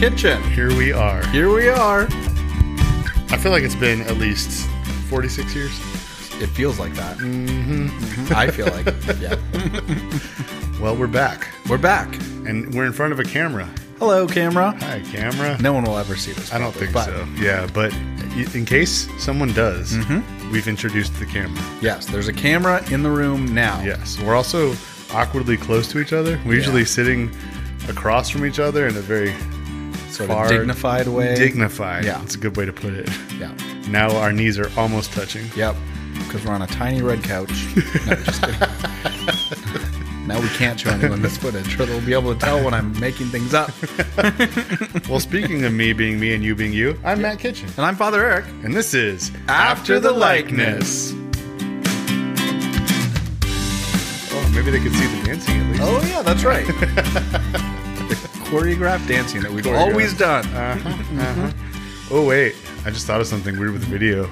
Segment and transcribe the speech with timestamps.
[0.00, 0.40] Pastor Eric.
[0.40, 0.50] Matt Kitchen.
[0.52, 1.26] Here we are.
[1.28, 2.06] Here we are.
[3.28, 4.68] I feel like it's been at least
[5.08, 5.70] 46 years.
[6.40, 7.18] It feels like that.
[7.18, 8.32] Mm-hmm.
[8.34, 8.86] I feel like,
[9.20, 9.36] yeah.
[10.80, 11.48] Well, we're back.
[11.68, 12.14] We're back.
[12.46, 13.68] And we're in front of a camera.
[13.98, 14.74] Hello, camera.
[14.80, 15.58] Hi, camera.
[15.60, 16.54] No one will ever see this.
[16.54, 17.26] I don't think but so.
[17.36, 17.92] Yeah, but
[18.54, 19.98] in case someone does,
[20.50, 21.62] we've introduced the camera.
[21.82, 23.82] Yes, there's a camera in the room now.
[23.82, 24.18] Yes.
[24.18, 24.74] We're also
[25.12, 26.40] awkwardly close to each other.
[26.46, 27.30] We're usually sitting
[27.88, 29.34] across from each other in a very
[30.10, 31.34] Sort far- of dignified way.
[31.36, 32.04] dignified.
[32.04, 32.22] Yeah.
[32.22, 33.08] It's a good way to put it.
[33.38, 33.52] yeah.
[33.88, 35.46] Now our knees are almost touching.
[35.56, 35.76] Yep.
[36.18, 37.50] Because we're on a tiny red couch.
[38.06, 40.26] No, just kidding.
[40.26, 42.98] now we can't show anyone this footage, or they'll be able to tell when I'm
[43.00, 43.70] making things up.
[45.08, 47.68] Well, speaking of me being me and you being you, I'm Matt Kitchen.
[47.76, 48.44] And I'm Father Eric.
[48.62, 51.12] And this is After the Likeness.
[54.32, 55.82] Oh, maybe they could see the dancing at least.
[55.82, 56.66] Oh yeah, that's right.
[58.50, 59.78] choreographed dancing that we've Choreographed.
[59.92, 60.44] always done.
[60.46, 60.88] Uh-huh,
[61.22, 61.52] uh-huh.
[62.10, 62.54] Oh, wait.
[62.84, 64.28] I just thought of something weird with the video.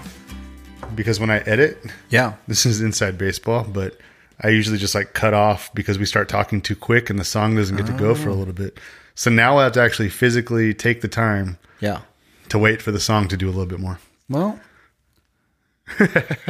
[0.94, 1.78] Because when I edit,
[2.10, 2.34] Yeah.
[2.48, 3.96] this is inside baseball, but
[4.42, 7.54] I usually just like cut off because we start talking too quick and the song
[7.54, 8.78] doesn't get to go for a little bit.
[9.14, 12.00] So now I have to actually physically take the time Yeah.
[12.48, 13.98] to wait for the song to do a little bit more.
[14.28, 14.58] Well,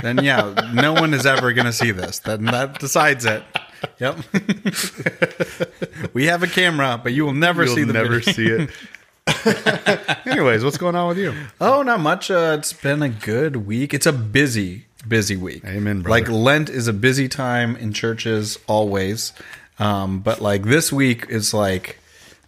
[0.03, 2.19] then yeah, no one is ever going to see this.
[2.21, 3.43] Then that decides it.
[4.01, 4.17] Yep.
[6.13, 8.33] we have a camera, but you will never You'll see the never video.
[8.33, 10.27] see it.
[10.27, 11.35] Anyways, what's going on with you?
[11.61, 12.31] Oh, not much.
[12.31, 13.93] Uh, it's been a good week.
[13.93, 15.65] It's a busy, busy week.
[15.65, 16.21] Amen, brother.
[16.21, 19.33] Like Lent is a busy time in churches always,
[19.79, 21.99] um, but like this week is like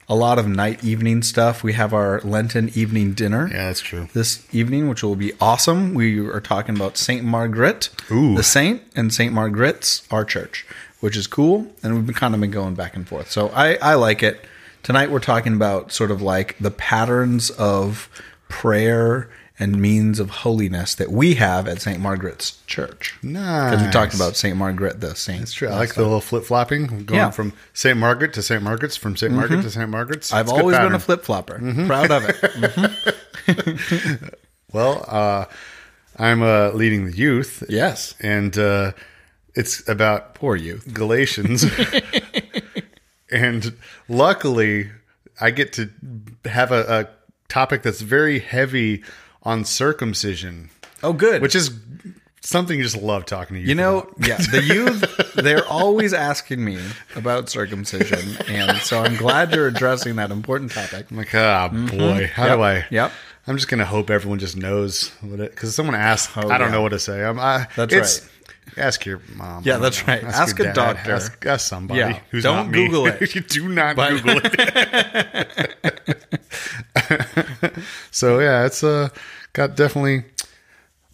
[0.08, 1.62] a lot of night evening stuff.
[1.62, 3.48] We have our Lenten evening dinner.
[3.48, 4.08] Yeah, that's true.
[4.12, 5.94] This evening, which will be awesome.
[5.94, 8.34] We are talking about Saint Margaret, Ooh.
[8.36, 10.66] the saint, and Saint Margaret's our church,
[11.00, 11.66] which is cool.
[11.82, 13.30] And we've been kind of been going back and forth.
[13.30, 14.44] So I, I like it.
[14.82, 18.08] Tonight we're talking about sort of like the patterns of
[18.48, 19.28] prayer
[19.58, 22.00] and means of holiness that we have at St.
[22.00, 23.18] Margaret's Church.
[23.22, 23.72] Nice.
[23.72, 24.56] Because we talked about St.
[24.56, 25.42] Margaret, the saint.
[25.42, 25.68] It's true.
[25.68, 27.24] I like the little flip flopping, going Yeah.
[27.26, 27.32] Mm-hmm.
[27.32, 27.98] from St.
[27.98, 28.62] Margaret to St.
[28.62, 29.30] Margaret's, from St.
[29.30, 29.90] Margaret to St.
[29.90, 30.32] Margaret's.
[30.32, 31.58] I've always been a flip flopper.
[31.86, 34.34] Proud of it.
[34.72, 35.46] Well, uh,
[36.16, 38.14] I'm uh, leading the youth, yes.
[38.20, 38.92] and uh,
[39.54, 40.92] it's about Poor youth.
[40.92, 41.64] Galatians.
[43.30, 43.76] and
[44.08, 44.90] luckily,
[45.40, 45.90] I get to
[46.44, 47.08] have a, a
[47.48, 49.02] topic that's very heavy
[49.42, 50.70] on circumcision,
[51.02, 51.40] Oh, good.
[51.42, 51.70] which is
[52.42, 53.68] something you just love talking to you.
[53.68, 56.78] You know, yeah, the youth, they're always asking me
[57.16, 58.36] about circumcision.
[58.48, 61.10] And so I'm glad you're addressing that important topic.
[61.10, 62.86] I'm like, ah, boy, how do I?
[62.90, 63.12] Yep.
[63.46, 66.68] I'm just gonna hope everyone just knows what it because someone asked, Oh, I don't
[66.68, 66.74] yeah.
[66.74, 67.24] know what to say.
[67.24, 68.30] I'm, I, That's it's-
[68.76, 69.62] Ask your mom.
[69.64, 70.22] Yeah, that's right.
[70.24, 71.12] Ask your a doctor.
[71.12, 72.20] Ask, ask somebody Yeah.
[72.30, 72.86] who's Don't not me.
[72.86, 73.34] Google it.
[73.34, 75.70] you do not But- Google it.
[78.10, 79.08] so yeah, it's uh
[79.52, 80.24] got definitely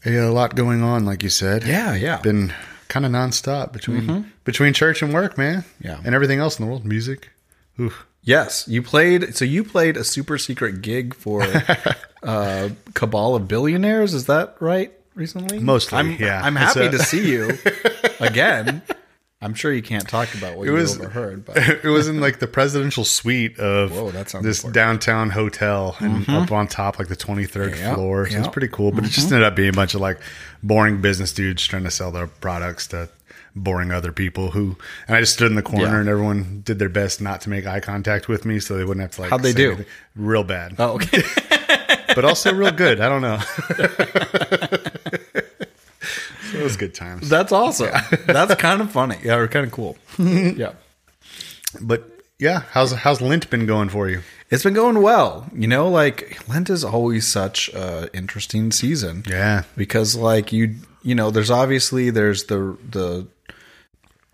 [0.04, 1.64] a, lot going on, like you said.
[1.64, 2.18] Yeah, yeah.
[2.20, 2.52] Been
[2.88, 5.64] kind of nonstop between between church and work, man.
[5.80, 6.00] Yeah.
[6.04, 7.30] and everything else in the world, music.
[7.80, 8.06] Oof.
[8.22, 9.36] Yes, you played.
[9.36, 11.44] So you played a super secret gig for
[12.22, 14.14] uh, Cabal of Billionaires.
[14.14, 14.92] Is that right?
[15.16, 16.42] Recently, Mostly, I'm, yeah.
[16.44, 17.58] I'm happy a- to see you
[18.20, 18.82] again.
[19.40, 22.38] I'm sure you can't talk about what you was- overheard, but it was in like
[22.38, 24.74] the presidential suite of Whoa, that sounds this important.
[24.74, 26.34] downtown hotel and mm-hmm.
[26.34, 29.26] up on top like the 23rd Yeah, floor so it's pretty cool but it just
[29.26, 29.36] mm-hmm.
[29.36, 30.20] ended up being a bunch of like
[30.62, 33.08] boring business dudes trying to sell their products to
[33.54, 36.00] boring other people who and i just stood in the corner Yeah.
[36.00, 39.02] and everyone did their best not to make eye contact with me so they wouldn't
[39.02, 39.66] have to like How'd they say do?
[39.72, 39.86] anything.
[40.14, 41.22] real bad oh, okay.
[42.16, 43.38] but also real good i don't know
[46.50, 47.90] so it was good times That's awesome.
[48.26, 49.18] That's kind of funny.
[49.22, 49.96] Yeah, or kind of cool.
[50.18, 50.72] yeah.
[51.80, 52.08] but
[52.38, 55.46] yeah how's how's Lent been going for you It's been going well.
[55.54, 59.24] You know, like Lent is always such a interesting season.
[59.26, 63.26] yeah Because like you you know, there's obviously there's the the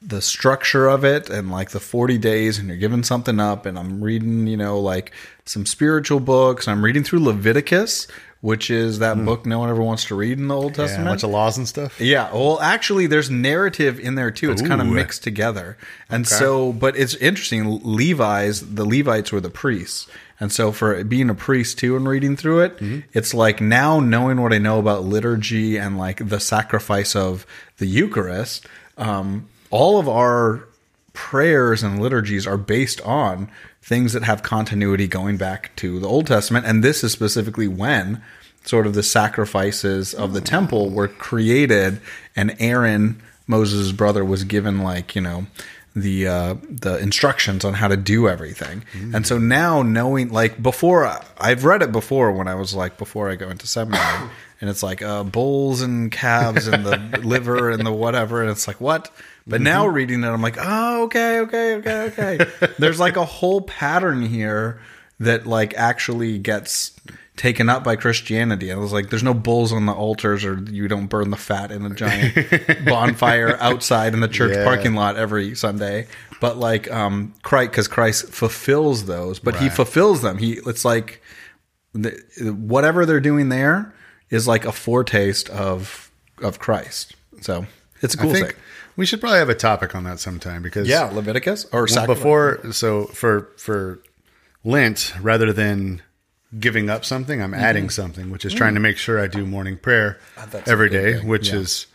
[0.05, 3.79] the structure of it and like the 40 days and you're giving something up and
[3.79, 5.13] I'm reading, you know, like
[5.45, 6.67] some spiritual books.
[6.67, 8.09] I'm reading through Leviticus,
[8.41, 10.81] which is that book no one ever wants to read in the Old Hmm.
[10.81, 11.09] yeah, a Testament.
[11.11, 14.51] bunch of laws and stuff Yeah, well, actually, there's narrative in there too.
[14.51, 15.77] It's kind of mixed together,
[16.11, 17.81] and so, but it's interesting.
[17.85, 20.09] Levi's, the Levites were the priests,
[20.41, 23.01] and so for being a priest too and reading through it, Mm-hmm.
[23.13, 27.47] it's like now knowing what I know about liturgy and like the sacrifice of
[27.79, 28.67] the Eucharist.
[28.99, 30.69] Um, all of our
[31.15, 33.51] prayers and liturgies are based on
[33.83, 38.23] things that have continuity going back to the Old Testament, and this is specifically when
[38.65, 42.01] sort of the sacrifices of the temple were created,
[42.37, 45.47] and Aaron, Moses' brother, was given like you know
[45.95, 48.85] the uh, the instructions on how to do everything.
[49.15, 51.07] And so now knowing like before
[51.39, 54.31] I've read it before when I was like before I go into seminary
[54.61, 58.67] and it's like uh, bulls and calves and the liver and the whatever and it's
[58.67, 59.11] like what?
[59.47, 62.47] But now reading it I'm like, "Oh, okay, okay, okay, okay."
[62.79, 64.81] There's like a whole pattern here
[65.21, 66.93] that like actually gets
[67.37, 68.71] taken up by Christianity.
[68.71, 71.71] I was like, there's no bulls on the altars, or you don't burn the fat
[71.73, 74.65] in a giant bonfire outside in the church Yeah.
[74.65, 76.09] parking lot every Sunday.
[76.41, 80.39] But like, um, Christ, because Christ fulfills those, but he fulfills them.
[80.39, 81.23] He, it's like
[81.95, 82.11] the,
[82.55, 83.95] whatever they're doing there
[84.31, 86.11] is like a foretaste of
[86.43, 87.15] of Christ.
[87.41, 87.67] So
[88.03, 88.57] it's a I cool think thing.
[88.97, 92.73] we should probably have a topic on that sometime because Yeah, Leviticus or well, before
[92.73, 94.01] so for for
[94.65, 96.03] Lent rather than
[96.59, 99.77] giving up something, I'm adding something, which is trying to make sure I do morning
[99.79, 100.51] prayer Mm-hmm.
[100.51, 101.29] that's a every good day, thing.
[101.29, 101.55] which Yeah.
[101.57, 101.87] has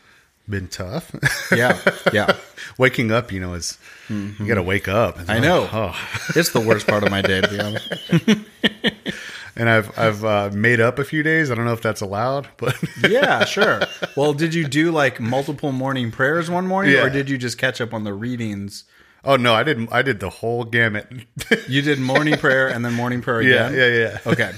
[0.49, 1.13] been tough.
[1.51, 1.77] yeah,
[2.13, 2.35] yeah.
[2.77, 3.77] Waking up, you know, is
[4.09, 5.19] you got to wake up.
[5.27, 5.69] I like, know.
[5.71, 5.95] Oh.
[6.35, 8.45] It's the worst part of my day, to be honest.
[9.59, 11.49] And I've I've uh, made up a few days.
[11.49, 12.75] I don't know if that's allowed, but
[13.09, 13.81] Yeah, sure.
[14.15, 17.05] Well, did you do like multiple morning prayers one morning, Yeah.
[17.05, 18.83] or did you just catch up on the readings?
[19.23, 21.07] Oh no, I did I did the whole gamut.
[21.67, 23.73] You did morning prayer and then morning prayer again.
[23.73, 24.19] yeah, yeah.
[24.25, 24.31] Yeah.
[24.31, 24.51] Okay.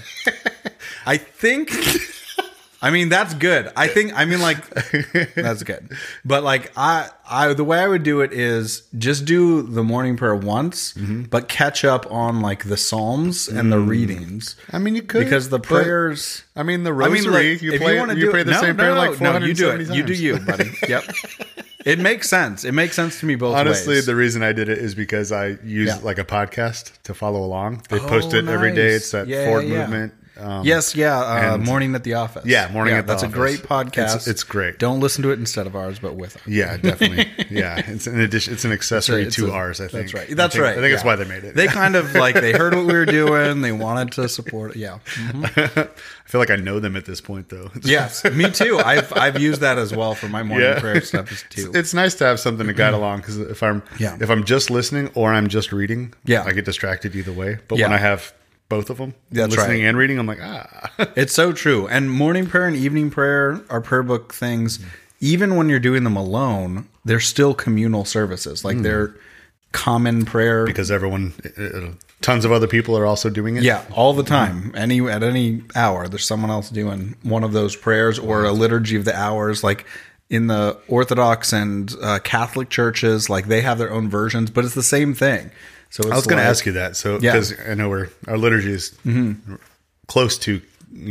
[1.06, 1.72] I think.
[2.82, 3.70] I mean that's good.
[3.76, 4.14] I think.
[4.18, 4.64] I mean like
[5.36, 5.92] that's good.
[6.24, 10.16] But like I, I the way I would do it is just do the morning
[10.16, 11.24] prayer once, Mm-hmm.
[11.24, 15.50] but catch up on like the psalms and the readings I mean, you could because
[15.50, 16.44] the prayers.
[16.56, 17.20] I mean, the I rosary.
[17.22, 18.98] mean, like, you play, you want to you it, the no, same no, prayer no,
[19.12, 19.86] like no, you do it.
[19.88, 20.72] 470 You do you, buddy.
[20.88, 21.04] Yep.
[21.90, 22.64] It makes sense.
[22.66, 24.06] It makes sense to me both Honestly, ways.
[24.06, 26.00] the reason I did it is because I use Yeah.
[26.04, 27.84] like a podcast to follow along.
[27.90, 28.90] They Oh, post it every day.
[28.90, 29.82] It's that Yeah, Forward yeah.
[29.82, 30.14] movement.
[30.40, 31.18] Um, yes, yeah.
[31.20, 32.46] Uh, and- morning at the office.
[32.46, 33.36] Yeah, Morning at the That's Office.
[33.36, 34.16] That's a great podcast.
[34.16, 34.80] It's- it's great.
[34.80, 36.48] Don't listen to it instead of ours, but with ours.
[36.48, 37.28] Yeah, definitely.
[37.50, 38.54] yeah, it's an addition.
[38.54, 39.82] It's an accessory It's to a- ours.
[39.82, 40.36] I think That's right.
[40.36, 40.78] That's I think, right.
[40.78, 41.56] I think that's why they made it.
[41.56, 43.62] They kind of like they heard what we were doing.
[43.62, 44.78] They wanted to support it.
[44.78, 45.00] Yeah.
[45.44, 45.88] I
[46.32, 47.72] feel like I know them at this point, though.
[47.84, 48.80] Yes, me too.
[48.80, 50.80] I've I've used that as well for my morning Yeah.
[50.80, 51.72] prayer stuff as too.
[51.74, 54.18] It's nice to have something to guide along because if I'm Yeah.
[54.22, 56.44] if I'm just listening or I'm just reading, Yeah.
[56.46, 57.58] I get distracted either way.
[57.68, 57.86] But Yeah.
[57.88, 58.32] when I have
[58.70, 59.88] both of them, That's listening right.
[59.90, 60.92] and reading, I'm like ah.
[61.16, 61.88] It's so true.
[61.88, 64.80] And morning prayer and evening prayer are prayer book things.
[65.20, 68.64] Even when you're doing them alone, they're still communal services.
[68.64, 69.16] Like they're
[69.72, 70.66] common prayer.
[70.66, 73.64] because everyone, uh, tons of other people are also doing it.
[73.64, 74.72] yeah, all the time.
[74.76, 78.96] Any at any hour, there's someone else doing one of those prayers or a liturgy
[78.96, 79.64] of the hours.
[79.64, 79.86] Like
[80.30, 84.76] in the Orthodox and uh, Catholic churches, like they have their own versions, but it's
[84.76, 85.50] the same thing.
[85.90, 86.96] So it's I was going like- to ask you that.
[86.96, 87.34] So Yeah.
[87.34, 88.94] because I know we're our liturgy is
[90.08, 90.62] close to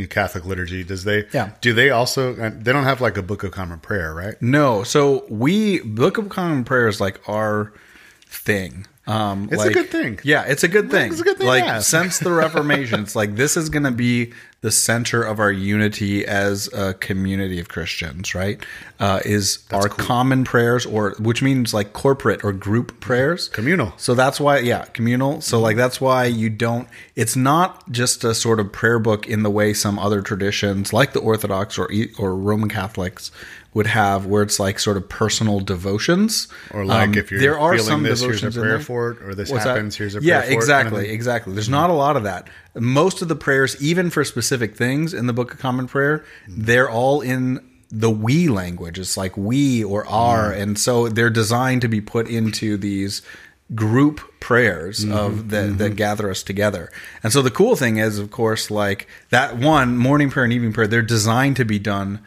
[0.09, 0.83] Catholic liturgy.
[0.83, 1.25] Does they?
[1.33, 1.51] Yeah.
[1.61, 2.35] Do they also?
[2.35, 4.35] uh, They don't have like a Book of Common Prayer, right?
[4.41, 7.71] No, so we Book of Common Prayer is like our
[8.27, 8.85] thing.
[9.07, 10.19] Um, It's a good thing.
[10.23, 11.11] Yeah, it's a good thing.
[11.11, 14.33] It's a good thing Like since the Reformation, it's like this is going to be
[14.61, 18.35] the center of our unity as a community of Christians.
[18.35, 18.63] Right?
[18.99, 23.93] Uh, is our common prayers, or which means like corporate or group prayers, Communal.
[23.95, 25.39] so that's why, yeah, communal.
[25.39, 26.87] So like that's why you don't.
[27.15, 31.13] It's not just a sort of prayer book in the way some other traditions, like
[31.13, 33.31] the Orthodox or or Roman Catholics,
[33.73, 36.47] would have, where it's like sort of personal devotions.
[36.71, 39.11] Or like Um, if you're there are feeling some this, here's a devotions prayer for
[39.11, 39.75] it, or this What's that?
[39.75, 40.55] happens, here's a yeah, prayer for it.
[40.55, 41.15] exactly, kind of thing.
[41.15, 41.53] exactly.
[41.53, 41.73] There's hmm.
[41.73, 42.47] not a lot of that.
[42.75, 46.63] Most of the prayers, even for specific things in the Book of Common Prayer, hmm.
[46.63, 48.99] they're all in the we language.
[48.99, 50.61] It's like we or our, hmm.
[50.61, 53.21] and so they're designed to be put into these
[53.75, 55.95] group prayers mm-hmm, of that that mm-hmm.
[55.95, 56.91] gather us together.
[57.21, 60.73] And so the cool thing is, of course, like that one morning prayer and evening
[60.73, 62.19] prayer, they're designed to be done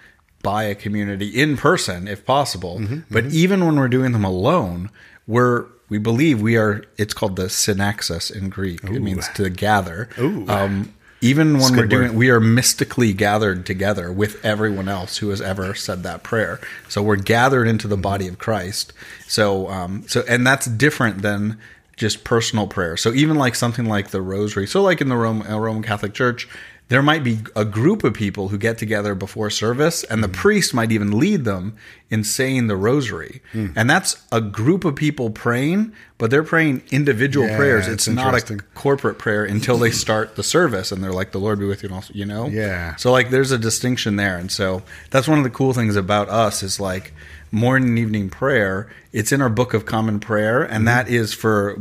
[0.43, 2.81] by a community in person if possible.
[3.11, 4.91] But even when we're doing them alone,
[5.27, 8.83] we're we believe we are it's called the synaxis in Greek.
[8.85, 10.09] It means to gather.
[10.19, 10.49] Ooh.
[10.49, 12.17] Um even when we're doing word.
[12.17, 16.61] we are mystically gathered together with everyone else who has ever said that prayer.
[16.89, 18.93] So we're gathered into the body of Christ.
[19.29, 21.59] So um so and that's different than
[21.97, 22.97] just personal prayer.
[22.97, 24.67] So even like something like the rosary.
[24.67, 26.49] So like in the Rome, uh, Roman Catholic Church,
[26.89, 30.33] there might be a group of people who get together before service and the Mm.
[30.35, 31.75] priest might even lead them
[32.11, 33.41] in saying the rosary.
[33.55, 33.73] Mm.
[33.75, 37.87] And that's a group of people praying, but they're praying individual Yeah, prayers.
[37.89, 41.39] it's It's not a corporate prayer until they start the service and they're like the
[41.41, 42.49] Lord be with you and also, you know?
[42.49, 42.97] Yeah.
[42.97, 44.37] So like there's a distinction there.
[44.37, 47.15] And so that's one of the cool things about us is like
[47.51, 48.91] morning and evening prayer.
[49.15, 51.79] It's in our book of common prayer and that is for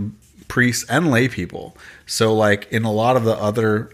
[0.47, 1.75] priests and lay people.
[2.05, 3.89] So like in a lot of the other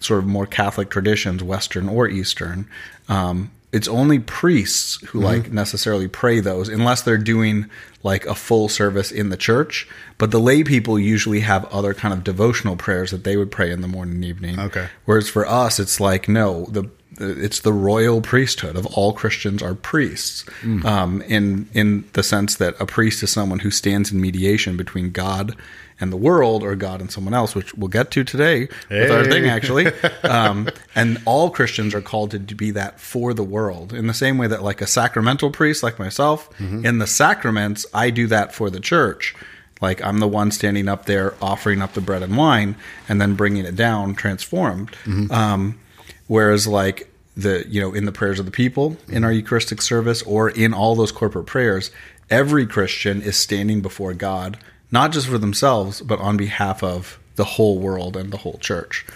[0.00, 2.66] sort of more Catholic traditions, Western or Eastern,
[3.08, 7.70] um, it's only priests who like necessarily pray those unless they're doing
[8.02, 9.88] like a full service in the church.
[10.18, 13.70] But the lay people usually have other kind of devotional prayers that they would pray
[13.70, 14.58] in the morning and evening.
[14.58, 14.88] Okay.
[15.04, 16.90] whereas for us it's like no the
[17.20, 20.44] it's the royal priesthood of all Christians are priests,
[20.86, 25.10] um, in in the sense that a priest is someone who stands in mediation between
[25.10, 25.54] God
[26.00, 29.24] and the world, or God and someone else, which we'll get to today with our
[29.24, 29.86] thing actually.
[30.24, 34.38] Um, and all Christians are called to be that for the world, in the same
[34.38, 38.70] way that like a sacramental priest, like myself, in the sacraments, I do that for
[38.70, 39.34] the church.
[39.80, 42.76] Like I'm the one standing up there offering up the bread and wine,
[43.08, 44.90] and then bringing it down transformed.
[45.30, 45.78] Um,
[46.26, 50.22] Whereas, like the you know, in the prayers of the people in our Eucharistic service
[50.22, 51.90] or in all those corporate prayers,
[52.28, 54.58] every Christian is standing before God,
[54.92, 59.06] not just for themselves, but on behalf of the whole world and the whole church.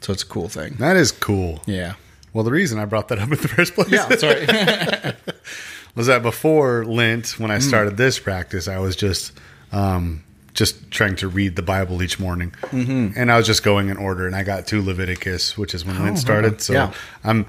[0.00, 0.74] So it's a cool thing.
[0.78, 1.60] That is cool.
[1.66, 1.94] Yeah.
[2.32, 4.08] Well, the reason I brought that up in the first place Yeah.
[4.16, 4.46] Sorry.
[5.94, 7.60] was that before Lent, when I Hmm.
[7.68, 9.32] started this practice, I was just
[9.72, 10.22] um,
[10.54, 13.18] just trying to read the Bible each morning, mm-hmm.
[13.18, 14.26] and I was just going in order.
[14.26, 16.60] And I got to Leviticus, which is when Lent started.
[16.60, 16.92] So Oh, Yeah.
[17.24, 17.46] I'm.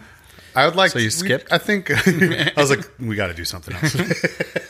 [0.55, 0.91] I would like.
[0.91, 1.51] So you we- skipped?
[1.51, 3.95] I think I was like, we got to do something else.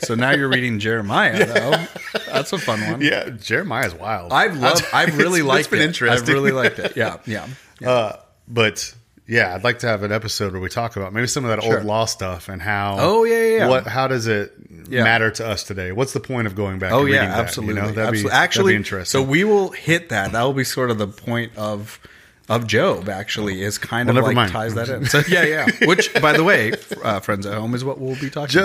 [0.00, 1.84] so now you're reading Jeremiah, though.
[2.32, 3.00] That's a fun one.
[3.00, 4.32] yeah, Jeremiah's wild.
[4.32, 4.84] I've loved.
[4.92, 5.84] I've really It's- liked it's been it.
[5.86, 6.22] interesting.
[6.22, 6.96] I've really liked it.
[6.96, 7.18] Yeah.
[7.26, 7.46] Yeah.
[7.84, 8.16] Uh,
[8.48, 8.94] but
[9.26, 11.62] yeah, I'd like to have an episode where we talk about maybe some of that
[11.62, 11.78] Sure.
[11.78, 12.96] old law stuff and how.
[12.98, 13.68] Oh, yeah, yeah, yeah.
[13.68, 13.86] What?
[13.86, 14.52] How does it
[14.88, 15.02] Yeah.
[15.02, 15.92] matter to us today?
[15.92, 16.92] What's the point of going back?
[16.92, 17.74] Oh yeah, reading that, you absolutely.
[17.76, 17.80] know?
[17.86, 18.30] That'd be- absolutely.
[18.30, 19.20] that'd Actually, be interesting.
[19.20, 20.32] So we will hit that.
[20.32, 21.98] That will be sort of the point of
[22.48, 23.08] of Job.
[23.08, 24.52] Actually, is kind Well, of like mind.
[24.52, 25.06] ties that in.
[25.14, 25.66] So yeah, yeah.
[25.86, 26.72] Which, by the way,
[27.02, 28.64] uh, friends at home is what we'll be talking about.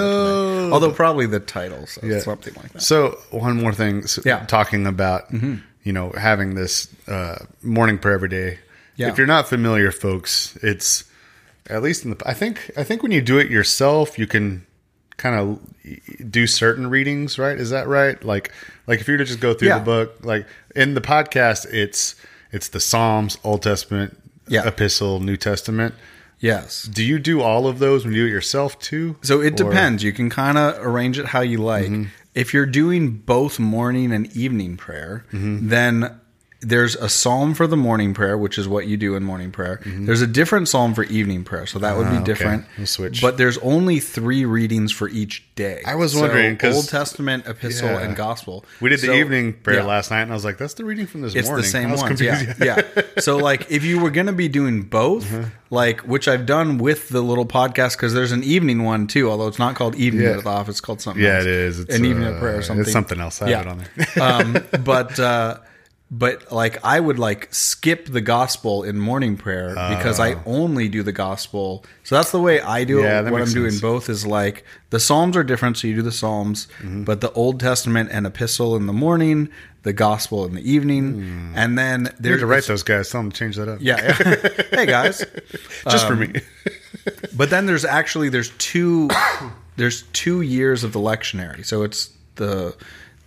[0.67, 0.73] Job.
[0.73, 2.19] Although probably the title, so Yeah.
[2.19, 2.81] something like that.
[2.81, 4.05] So one more thing.
[4.07, 4.37] So Yeah.
[4.37, 4.45] Mm-hmm.
[4.47, 8.59] Talking about you know having this uh, morning prayer every day.
[8.95, 9.09] Yeah.
[9.09, 11.05] If you're not familiar, folks, it's
[11.69, 12.21] at least in the.
[12.25, 14.65] I think I think when you do it yourself, you can
[15.15, 15.59] kind of
[16.31, 17.39] do certain readings.
[17.39, 17.57] Right?
[17.57, 18.21] Is that right?
[18.23, 18.51] Like
[18.87, 19.79] like if you were to just go through Yeah.
[19.79, 20.45] the book, like
[20.75, 22.15] in the podcast, it's
[22.51, 24.67] it's the Psalms, Old Testament, Yeah.
[24.67, 25.93] Epistle, New Testament.
[26.39, 26.83] Yes.
[26.83, 29.17] Do you do all of those when you do it yourself too?
[29.21, 29.69] So it Or- Mm-hmm.
[29.69, 30.03] depends.
[30.03, 31.91] You can kind of arrange it how you like.
[32.35, 35.67] If you're doing both morning and evening prayer, Mm-hmm.
[35.69, 36.11] then
[36.61, 39.79] there's a psalm for the morning prayer, which is what you do in morning prayer.
[39.85, 42.15] There's a different psalm for evening prayer, so that would Mm-hmm.
[42.15, 42.25] Ah, be okay.
[42.25, 42.65] different.
[42.77, 43.21] We'll switch.
[43.21, 45.81] But there's only three readings for each day.
[45.85, 47.99] I was So wondering, 'cause- Old Testament, Epistle, Yeah.
[48.01, 48.65] and Gospel.
[48.81, 49.85] We did the evening prayer yeah.
[49.85, 51.79] last night, and I was like, "That's the reading from this It's morning." It's the
[51.79, 52.81] same ones, yeah, yeah.
[53.19, 55.49] So, like, if you were going to be doing both, Mm-hmm.
[55.69, 59.47] like, which I've done with the little podcast, because there's an evening one too, although
[59.47, 60.37] it's not called evening Yeah.
[60.37, 61.45] at the office, it's called something Yeah, else.
[61.45, 61.79] it is.
[61.79, 62.81] It's an evening uh, of prayer or something.
[62.83, 63.41] It's something else.
[63.41, 63.57] I Yeah.
[63.63, 63.85] have it on
[64.15, 64.23] there.
[64.75, 65.57] um, but uh,
[66.11, 71.03] but like I would like skip the gospel in morning prayer because I only do
[71.03, 71.85] the gospel.
[72.03, 73.01] So that's the way I do.
[73.01, 73.23] Yeah, it.
[73.23, 73.81] that What I'm makes doing sense.
[73.81, 77.03] both is like the Psalms are different, so you do the Psalms, Mm-hmm.
[77.03, 79.49] but the Old Testament and Epistle in the morning,
[79.83, 83.09] the Gospel in the evening, and then You there's need to write those guys.
[83.11, 83.77] Tell them to change that up.
[83.79, 84.63] Yeah, yeah.
[84.77, 85.23] hey guys,
[85.89, 86.41] just Um, for me.
[87.37, 89.09] but then there's actually there's two
[89.77, 92.75] there's two years of the lectionary so it's the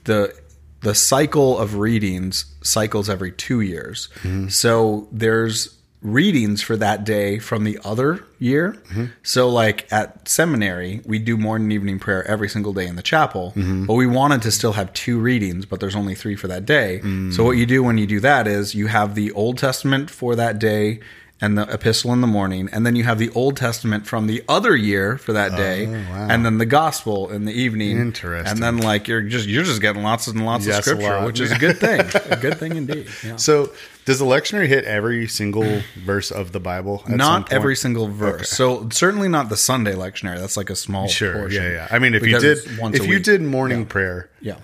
[0.05, 0.35] the
[0.83, 4.09] the cycle of readings cycles every two years.
[4.23, 4.49] Mm-hmm.
[4.49, 8.73] So there's readings for that day from the other year.
[8.89, 9.07] Mm-hmm.
[9.23, 13.03] So like at seminary we do morning and evening prayer every single day in the
[13.03, 13.87] chapel mm-hmm.
[13.87, 17.01] but we wanted to still have two readings but there's only three for that day.
[17.05, 17.33] Mm.
[17.33, 20.35] So what you do when you do that is you have the old testament for
[20.35, 20.99] that day
[21.43, 24.43] and the epistle in the morning, and then you have the Old Testament from the
[24.49, 26.29] other year for that day, wow.
[26.31, 27.99] and then the Gospel in the evening.
[27.99, 28.49] Interesting.
[28.51, 31.41] And then like you're just you're just getting lots and lots Yes, of scripture, which
[31.41, 32.01] is a good thing.
[32.31, 33.09] a good thing indeed.
[33.25, 33.37] Yeah.
[33.37, 33.73] So,
[34.05, 37.01] does the lectionary hit every single verse of the Bible?
[37.05, 38.49] at some Not every single verse.
[38.49, 40.39] So certainly not the Sunday lectionary.
[40.39, 41.33] That's like a small Sure.
[41.35, 41.63] portion.
[41.63, 41.89] Yeah, yeah.
[41.91, 44.59] I mean, if you did, once if you did morning prayer, Yeah.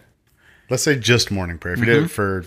[0.71, 1.75] let's say just morning prayer.
[1.75, 1.95] If you Mm-hmm.
[1.95, 2.45] did it for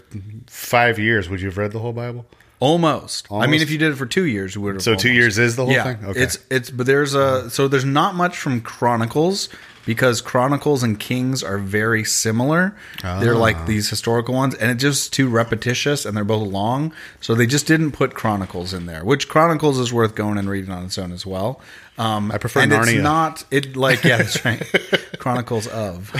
[0.48, 2.26] five years, would you have read the whole Bible?
[2.62, 3.28] Almost.
[3.32, 4.84] I mean, if you did it for two years, you would have.
[4.84, 6.06] So two years is the whole yeah, thing.
[6.06, 6.22] Okay.
[6.22, 9.50] it's it's but there's a so there's not much from Chronicles
[9.84, 12.76] because Chronicles and Kings are very similar.
[13.02, 13.40] They're Ah.
[13.40, 16.94] like these historical ones, and it's just too repetitious, and they're both long.
[17.20, 20.72] So they just didn't put Chronicles in there, which Chronicles is worth going and reading
[20.72, 21.60] on its own as well.
[21.98, 22.94] Um, I prefer and Narnia.
[22.94, 24.62] It's not it like yeah, that's right.
[25.18, 26.12] Chronicles of.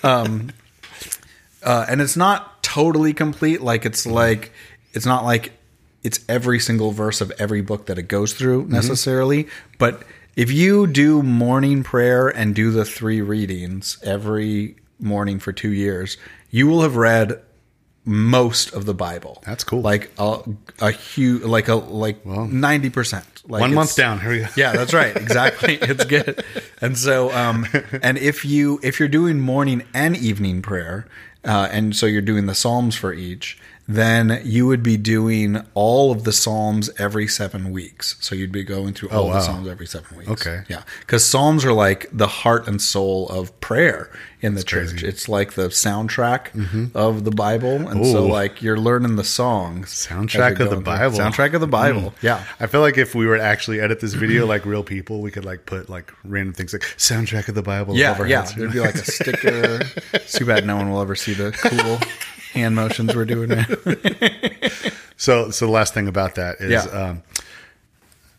[0.02, 0.48] um,
[1.62, 3.60] uh, and it's not totally complete.
[3.60, 4.52] Like it's like
[4.96, 5.52] it's not like
[6.02, 9.48] it's every single verse of every book that it goes through necessarily.
[9.78, 10.02] But
[10.36, 16.16] if you do morning prayer and do the three readings every morning for two years,
[16.50, 17.40] you will have read
[18.04, 19.42] most of the Bible.
[19.44, 19.80] That's cool.
[19.80, 20.42] Like a,
[20.80, 23.42] a huge, like a like ninety percent.
[23.48, 24.20] Like One month down.
[24.20, 24.46] Here we go.
[24.56, 25.14] yeah, that's right.
[25.16, 25.74] Exactly.
[25.80, 26.44] it's good.
[26.80, 27.66] And so, um,
[28.02, 31.08] and if you if you're doing morning and evening prayer,
[31.44, 36.10] uh, and so you're doing the psalms for each, then you would be doing all
[36.10, 38.16] of the psalms every seven weeks.
[38.20, 39.34] So you'd be going through oh, all wow.
[39.34, 40.30] the psalms every seven weeks.
[40.30, 40.64] Okay.
[40.68, 44.90] Yeah, because psalms are like the heart and soul of prayer in the church.
[44.90, 45.06] crazy.
[45.06, 46.86] It's like the soundtrack mm-hmm.
[46.94, 49.88] of the Bible, and so like you're learning the songs.
[49.90, 50.80] Soundtrack of the going through.
[50.80, 51.18] Bible.
[51.18, 52.10] Soundtrack of the Bible.
[52.10, 52.22] Mm.
[52.22, 52.44] Yeah.
[52.58, 55.30] I feel like if we were to actually edit this video like real people, we
[55.30, 57.96] could like put like random things like soundtrack of the Bible.
[57.96, 58.42] Yeah, yeah.
[58.42, 59.80] There'd be like a sticker.
[60.12, 61.98] It's too bad no one will ever see the cool
[62.56, 63.64] hand motions we're doing now.
[65.18, 66.82] So, so the last thing about that is, Yeah.
[66.90, 67.22] um,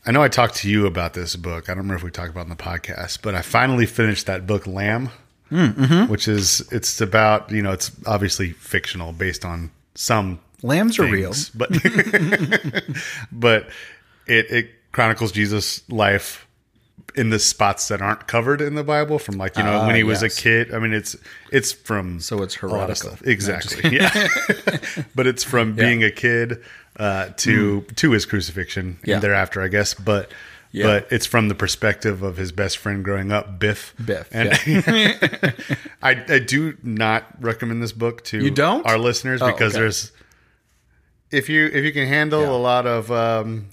[0.05, 1.65] I know I talked to you about this book.
[1.69, 4.27] I don't remember if we talked about it in the podcast, but I finally finished
[4.27, 5.09] that book, Lamb,
[5.51, 6.11] Mm-hmm.
[6.11, 11.33] which is it's about you know it's obviously fictional based on some Lambs are real.
[11.55, 11.71] but
[13.31, 13.67] but
[14.27, 16.46] it it chronicles Jesus' life
[17.17, 19.95] in the spots that aren't covered in the Bible from like you know Ah, when
[19.95, 20.37] he was yes.
[20.37, 20.73] a kid.
[20.73, 21.15] I mean it's
[21.51, 23.09] it's from So it's a lot of heretical.
[23.17, 23.27] stuff.
[23.27, 23.89] Exactly.
[23.97, 24.27] Yeah.
[25.15, 26.61] but it's from being a kid
[26.97, 28.99] uh, to to his crucifixion.
[29.03, 29.15] Yeah.
[29.15, 29.93] and thereafter, I guess.
[29.93, 30.31] But
[30.71, 30.85] Yeah.
[30.87, 33.93] but it's from the perspective of his best friend growing up, Biff.
[34.03, 34.49] Biff, And
[36.01, 38.85] I I do not recommend this book to You don't?
[38.85, 39.81] our listeners Oh, because okay.
[39.81, 40.11] there's
[41.31, 42.49] if you if you can handle Yeah.
[42.51, 43.67] a lot of um,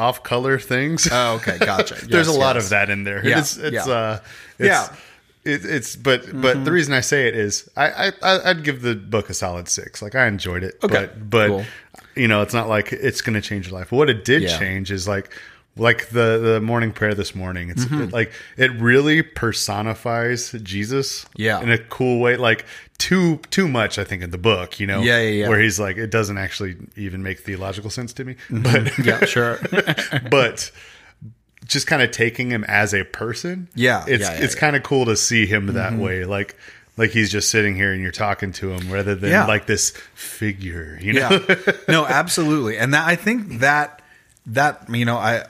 [0.00, 1.08] off color things.
[1.10, 1.94] Oh, okay, gotcha.
[1.94, 2.64] There's Yes, a lot yes.
[2.64, 3.20] of that in there.
[3.26, 3.92] Yeah, It's it's yeah.
[3.92, 4.18] uh
[4.58, 4.82] it's, Yeah.
[4.84, 4.94] Mm-hmm.
[5.42, 8.82] It, it's but but the reason I say it is I, I I- I'd give
[8.82, 10.02] the book a solid six.
[10.02, 10.74] Like I enjoyed it.
[10.82, 11.64] Okay, But but cool.
[12.14, 13.90] you know it's not like it's going to change your life.
[13.90, 14.58] What it did Yeah.
[14.58, 15.32] change is like
[15.76, 17.70] like the the morning prayer this morning.
[17.70, 18.02] It's Mm-hmm.
[18.02, 21.24] it, like it really personifies Jesus.
[21.36, 21.60] Yeah.
[21.62, 22.36] In a cool way.
[22.36, 22.66] Like
[23.00, 24.78] too too much I think in the book.
[24.78, 25.02] You know.
[25.02, 25.48] Yeah, yeah, yeah.
[25.48, 28.36] Where he's like it doesn't actually even make theological sense to me.
[28.48, 29.02] But Mm-hmm.
[29.08, 29.58] Yeah, sure.
[30.30, 30.70] but
[31.64, 33.68] just kind of taking him as a person.
[33.74, 36.24] Yeah, It's yeah, yeah, it's kind of cool to see him that way.
[36.24, 36.56] Like
[36.96, 40.98] like he's just sitting here and you're talking to him rather than like this figure,
[41.00, 41.46] you know?
[41.88, 44.02] no absolutely and that i think that
[44.46, 45.44] that you know i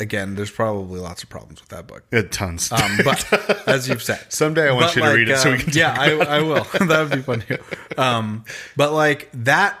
[0.00, 2.70] again there's probably lots of problems with that book Uh, Tons.
[2.72, 5.56] um, but as you've said Someday I want but you to read it so we
[5.56, 7.58] um, can yeah I, I will that would be fun too
[7.96, 8.44] um,
[8.76, 9.78] but like that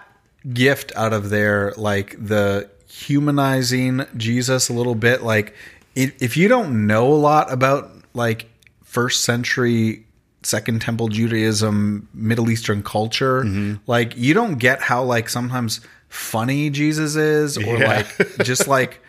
[0.52, 5.54] gift out of there like the humanizing jesus a little bit like
[5.94, 8.46] if if you don't know a lot about like
[8.82, 10.04] first century
[10.42, 13.74] second temple judaism middle eastern culture Mm-hmm.
[13.86, 17.86] like you don't get how like sometimes funny jesus is or Yeah.
[18.18, 19.00] like just like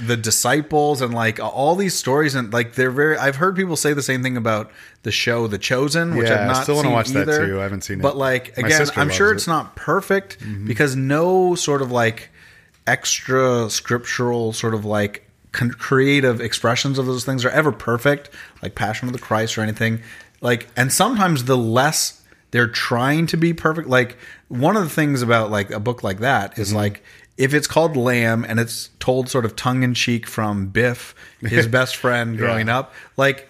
[0.00, 3.92] the disciples and like all these stories and like they're very I've heard people say
[3.92, 4.70] the same thing about
[5.02, 7.58] the show The Chosen which Yeah, I've I not still wanna seen watch that too.
[7.60, 8.02] I haven't seen it.
[8.02, 9.50] But like again I'm sure it's it.
[9.50, 9.50] Mm-hmm.
[9.50, 12.30] not perfect because no sort of like
[12.86, 18.30] extra scriptural sort of like con- creative expressions of those things are ever perfect
[18.62, 20.02] like Passion of the Christ or anything
[20.40, 22.20] like and sometimes the less
[22.50, 24.16] they're trying to be perfect like
[24.48, 26.76] one of the things about like a book like that is Mm-hmm.
[26.76, 27.02] like
[27.36, 32.36] if it's called lamb and it's told sort of tongue-in-cheek from biff his best friend
[32.38, 32.78] growing Yeah.
[32.80, 33.48] up like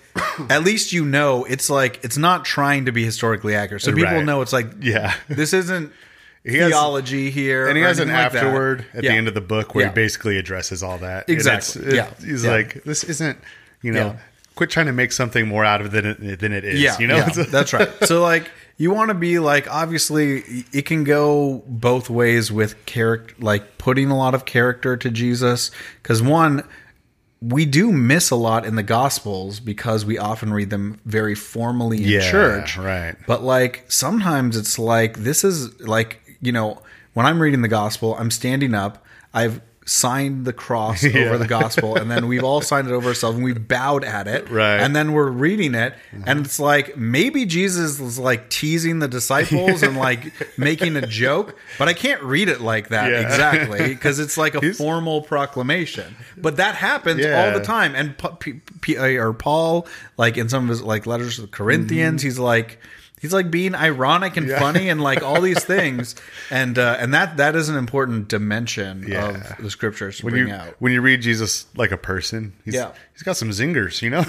[0.49, 4.12] at least you know it's like it's not trying to be historically accurate so people
[4.14, 4.25] Right.
[4.25, 5.14] know it's like Yeah.
[5.29, 5.92] this isn't
[6.44, 8.37] He has- theology here and he has an like that.
[8.37, 9.12] afterword at Yeah.
[9.12, 9.90] the end of the book where Yeah.
[9.90, 11.29] he basically addresses all that.
[11.29, 11.97] Exactly.
[11.97, 12.11] Yeah.
[12.23, 13.38] He's like, this isn't,
[13.81, 14.16] you know,
[14.55, 16.81] quit trying to make something more out of it than it, than it is.
[16.81, 17.88] Yeah, you know, that's right.
[18.05, 23.35] So like you want to be like obviously it can go both ways with character
[23.39, 25.71] like putting a lot of character to Jesus
[26.03, 26.65] cuz one
[27.41, 31.99] we do miss a lot in the gospels because we often read them very formally
[32.03, 32.79] in Yeah, church.
[32.79, 33.15] right.
[33.27, 36.81] But like sometimes it's like this is like, you know,
[37.13, 41.25] when I'm reading the gospel, I'm standing up, I've signed the cross Yeah.
[41.27, 44.27] over the gospel and then we've all signed it over ourselves and we've bowed at
[44.27, 44.79] it Right.
[44.81, 46.23] and then we're reading it mm-hmm.
[46.27, 51.57] and it's like maybe jesus was like teasing the disciples and like making a joke
[51.79, 53.20] but i can't read it like that Yeah.
[53.20, 57.44] exactly because it's like a formal proclamation but that happens Yeah.
[57.53, 61.07] all the time and Pa- P- P- or paul like in some of his like
[61.07, 62.27] letters to the corinthians mm-hmm.
[62.29, 62.79] he's like
[63.25, 64.51] He's like being ironic and Mm-hmm.
[64.53, 64.59] Yeah.
[64.61, 66.15] funny and like all these things,
[66.51, 69.29] and uh, and that that is an important dimension Yeah.
[69.31, 70.75] of the scriptures to when bring you out.
[70.79, 72.93] when you read Jesus like a person, he's, Yeah.
[73.15, 74.25] he's got some zingers, you know.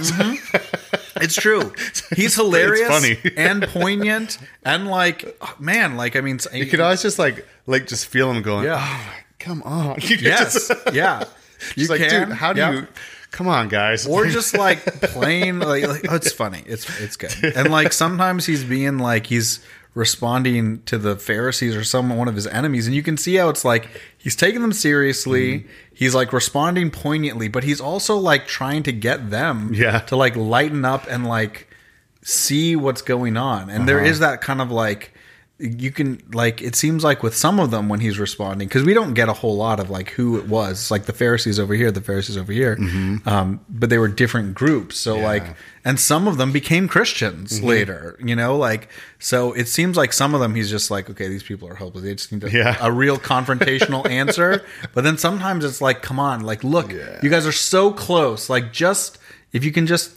[1.17, 1.73] It's true.
[2.15, 3.17] He's hilarious, funny.
[3.37, 7.87] and poignant, and like oh, man, like I mean, you could always just like like
[7.87, 8.65] just feel him going.
[8.65, 8.77] Yeah.
[8.79, 9.99] Oh, come on.
[10.01, 11.23] You yes, just- yeah,
[11.75, 12.29] you like, can.
[12.29, 12.71] dude, how do yeah.
[12.71, 12.87] you?
[13.35, 14.07] Come on, guys.
[14.07, 16.63] Or just like plain, like, like oh, it's funny.
[16.65, 19.59] It's it's good, and like sometimes he's being like he's
[19.93, 23.49] responding to the Pharisees or some one of his enemies, and you can see how
[23.49, 25.59] it's like he's taking them seriously.
[25.59, 25.67] Mm-hmm.
[25.93, 29.99] He's like responding poignantly, but he's also like trying to get them Yeah.
[29.99, 31.67] to like lighten up and like
[32.21, 33.69] see what's going on.
[33.69, 34.09] And there Uh-huh.
[34.09, 35.13] is that kind of like
[35.57, 38.93] you can like it seems like with some of them when he's responding because we
[38.93, 40.71] don't get a whole lot of like who it was.
[40.73, 42.77] It's like the pharisees over here the pharisees over here.
[43.25, 44.97] Um, but they were different groups.
[44.97, 48.57] So like and some of them became christians later you know?
[48.57, 48.89] Like
[49.19, 52.03] so it seems like some of them he's just like okay these people are hopeless
[52.03, 52.75] they just need a, Yeah.
[52.81, 54.61] a real confrontational answer.
[54.93, 58.49] But then sometimes it's like come on like look you guys are so close.
[58.49, 59.19] Like just
[59.53, 60.11] if you can just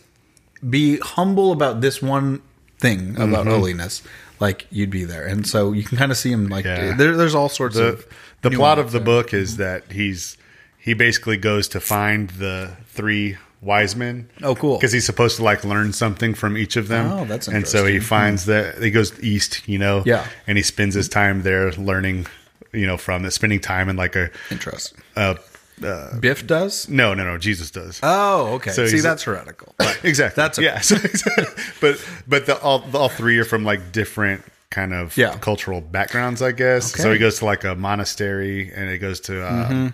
[0.68, 2.42] be humble about this one
[2.81, 3.51] thing about Mm-hmm.
[3.51, 4.03] holiness,
[4.40, 5.27] like you'd be there.
[5.27, 6.96] And so you can kind of see him like Yeah.
[6.96, 8.07] there, there's all sorts the of
[8.42, 9.05] the plot of the there.
[9.07, 10.37] book is that he's
[10.79, 14.29] he basically goes to find the three wise men.
[14.42, 14.77] Oh, cool.
[14.77, 17.11] Because he's supposed to like learn something from each of them.
[17.11, 18.53] Oh, that's and so he finds hmm.
[18.53, 20.03] that he goes east, you know.
[20.07, 20.27] Yeah.
[20.46, 22.27] and he spends his time there learning,
[22.72, 25.01] you know, from it, spending time in like a Interesting.
[25.85, 26.88] Uh, Biff does.
[26.88, 27.38] no, no, no.
[27.38, 28.01] Jesus does.
[28.03, 28.71] Oh, okay.
[28.71, 29.75] So see, that's heretical.
[30.03, 30.41] exactly.
[30.43, 30.81] That's yeah.
[30.81, 30.97] So,
[31.81, 35.37] but but the all all three are from like different kind of Yeah.
[35.38, 36.93] cultural backgrounds, I guess.
[36.93, 39.91] So he goes to like a monastery, and it goes to uh,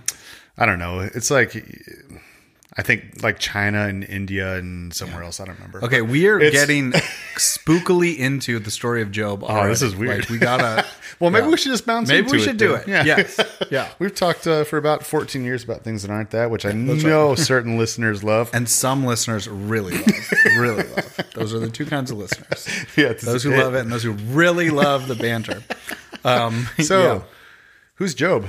[0.59, 1.01] I don't know.
[1.01, 1.55] It's like
[2.77, 5.39] I think like China and India and somewhere else.
[5.39, 5.85] I don't remember.
[5.85, 6.91] Okay, we are getting
[7.37, 9.45] spookily into the story of Job.
[9.47, 10.21] Oh, this is weird.
[10.21, 10.85] Like, we gotta.
[11.21, 11.51] Well, maybe yeah.
[11.51, 12.09] we should just bounce.
[12.09, 12.81] Maybe we should do then.
[12.81, 12.89] it.
[12.89, 13.05] Yeah.
[13.05, 13.41] Yes.
[13.71, 13.89] Yeah.
[13.99, 17.35] We've talked uh, for about 14 years about things that aren't that, which I know
[17.35, 18.51] certain listeners love.
[18.53, 21.21] And some listeners really love, really love.
[21.35, 24.13] Those are the two kinds of listeners: Yeah, those who love it and those who
[24.13, 25.63] really love the banter.
[26.25, 27.23] Um, So, yeah.
[27.97, 28.47] who's Job?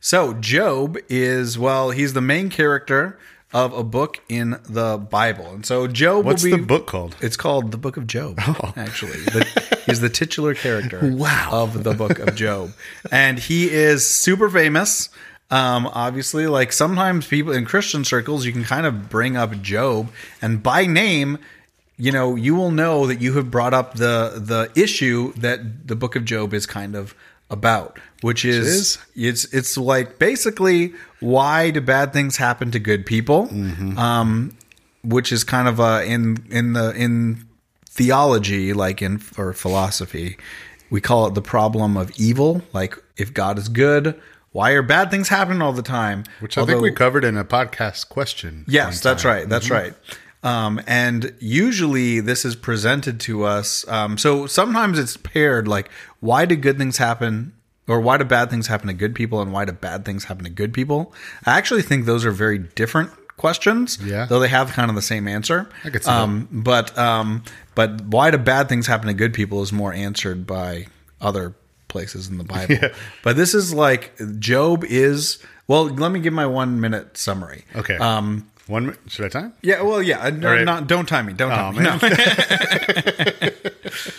[0.00, 3.18] So Job is well, he's the main character
[3.54, 6.60] of a book in the Bible, and so Job What's will be.
[6.60, 7.16] the book called?
[7.22, 8.38] It's called the Book of Job.
[8.76, 9.46] Actually, the,
[9.86, 11.50] he's the titular character Wow.
[11.52, 12.72] of the Book of Job,
[13.10, 15.08] and he is super famous.
[15.50, 20.10] Um, obviously, like sometimes people in Christian circles, you can kind of bring up Job,
[20.42, 21.38] and by name,
[21.96, 25.94] you know, you will know that you have brought up the the issue that the
[25.94, 27.14] Book of Job is kind of
[27.50, 28.98] about, which is, is?
[29.14, 33.48] it's it's like basically why do bad things happen to good people?
[33.98, 34.56] Um,
[35.02, 37.46] which is kind of uh, in in the in
[37.86, 40.38] theology, like in or philosophy,
[40.88, 42.62] we call it the problem of evil.
[42.72, 44.18] Like if God is good,
[44.52, 46.24] why are bad things happening all the time?
[46.40, 48.64] Which I think we covered in a podcast question.
[48.66, 49.46] Yes, that's right.
[49.46, 49.92] That's right.
[50.44, 53.88] Um, and usually this is presented to us.
[53.88, 57.53] Um, so sometimes it's paired like, why do good things happen?
[57.86, 60.44] Or why do bad things happen to good people and why do bad things happen
[60.44, 61.12] to good people?
[61.44, 63.98] I actually think those are very different questions.
[64.02, 64.24] Yeah.
[64.26, 65.68] Though they have kind of the same answer.
[65.84, 66.18] I could see that.
[66.18, 67.42] um, But um,
[67.74, 70.86] but why do bad things happen to good people is more answered by
[71.20, 71.54] other
[71.88, 72.76] places in the Bible.
[73.22, 77.64] But this is like Job is well, let me give my one minute summary.
[77.76, 77.96] Okay.
[77.96, 79.00] Um One minute.
[79.08, 79.52] Should I time?
[79.62, 80.20] yeah, well, yeah.
[80.20, 80.64] uh, No, right.
[80.64, 81.34] not, don't time me.
[81.34, 81.84] Don't time Oh, me.
[81.84, 81.98] No.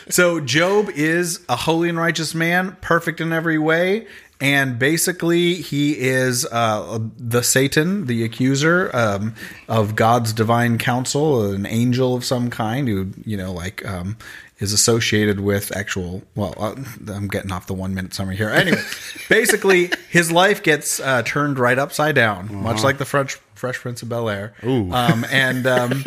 [0.09, 4.07] so Job is a holy and righteous man, perfect in every way,
[4.39, 9.33] and basically he is uh, the Satan, the accuser um,
[9.67, 13.85] of God's divine council, an angel of some kind who you know like.
[13.85, 14.17] Um,
[14.59, 16.23] is associated with actual.
[16.35, 16.75] Well, uh,
[17.11, 18.49] I'm getting off the one minute summary here.
[18.49, 18.81] Anyway,
[19.29, 24.01] basically, his life gets uh, turned right upside down, much like the French Fresh Prince
[24.01, 24.53] of Bel Air.
[24.63, 24.91] Ooh.
[24.91, 26.03] Um, and um,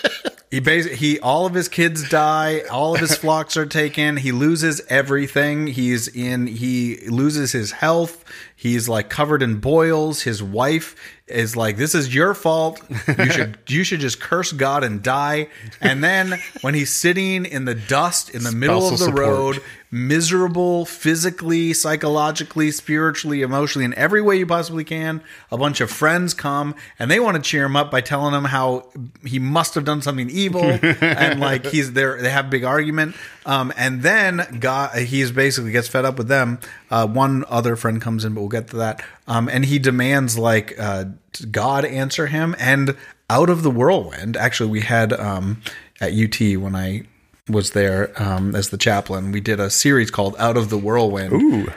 [0.50, 4.16] he basically he all of his kids die, all of his flocks are taken.
[4.16, 5.66] He loses everything.
[5.66, 6.46] He's in.
[6.46, 8.24] He loses his health.
[8.60, 10.20] He's like covered in boils.
[10.20, 10.94] His wife
[11.26, 12.78] is like, "This is your fault.
[13.08, 15.48] You should you should just curse God and die."
[15.80, 19.18] And then when he's sitting in the dust in the middle of the support.
[19.18, 25.22] road, miserable physically, psychologically, spiritually, emotionally, in every way you possibly can.
[25.50, 28.44] A bunch of friends come and they want to cheer him up by telling him
[28.44, 28.90] how
[29.24, 30.62] he must have done something evil
[31.00, 32.20] and like he's there.
[32.20, 36.28] They have a big argument, um, and then God, he's basically gets fed up with
[36.28, 36.58] them.
[36.90, 39.02] Uh, one other friend comes in, but we'll get to that.
[39.26, 41.04] Um, and he demands like uh,
[41.50, 42.96] God answer him and
[43.28, 44.36] out of the whirlwind.
[44.36, 45.62] Actually, we had um,
[46.00, 47.04] at UT when I
[47.48, 49.32] was there um, as the chaplain.
[49.32, 51.32] We did a series called "Out of the Whirlwind"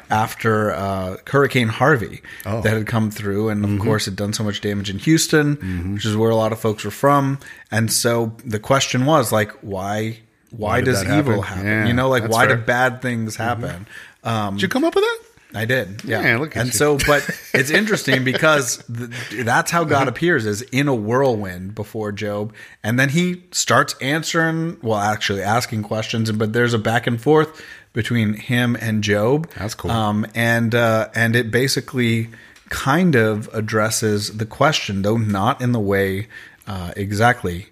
[0.09, 2.21] after uh, Hurricane Harvey
[2.61, 6.05] that had come through, and of course, had done so much damage in Houston, which
[6.05, 7.39] is where a lot of folks were from.
[7.71, 10.19] And so the question was like, why?
[10.55, 11.65] Why, does evil happen?
[11.65, 11.65] happen?
[11.65, 12.57] Yeah, you know, like why fair.
[12.57, 13.87] do bad things happen?
[14.23, 15.19] Um, Did you come up with that?
[15.55, 16.03] I did.
[16.03, 16.21] Yeah.
[16.21, 16.73] Man, look at and you.
[16.73, 22.11] so, but it's interesting because th- that's how God appears is in a whirlwind before
[22.11, 22.53] Job.
[22.83, 27.63] And then he starts answering, well, actually asking questions, but there's a back and forth
[27.93, 29.49] between him and Job.
[29.51, 29.91] That's cool.
[29.91, 32.29] Um, and, uh, and it basically
[32.69, 36.29] kind of addresses the question, though not in the way,
[36.65, 37.67] uh, exactly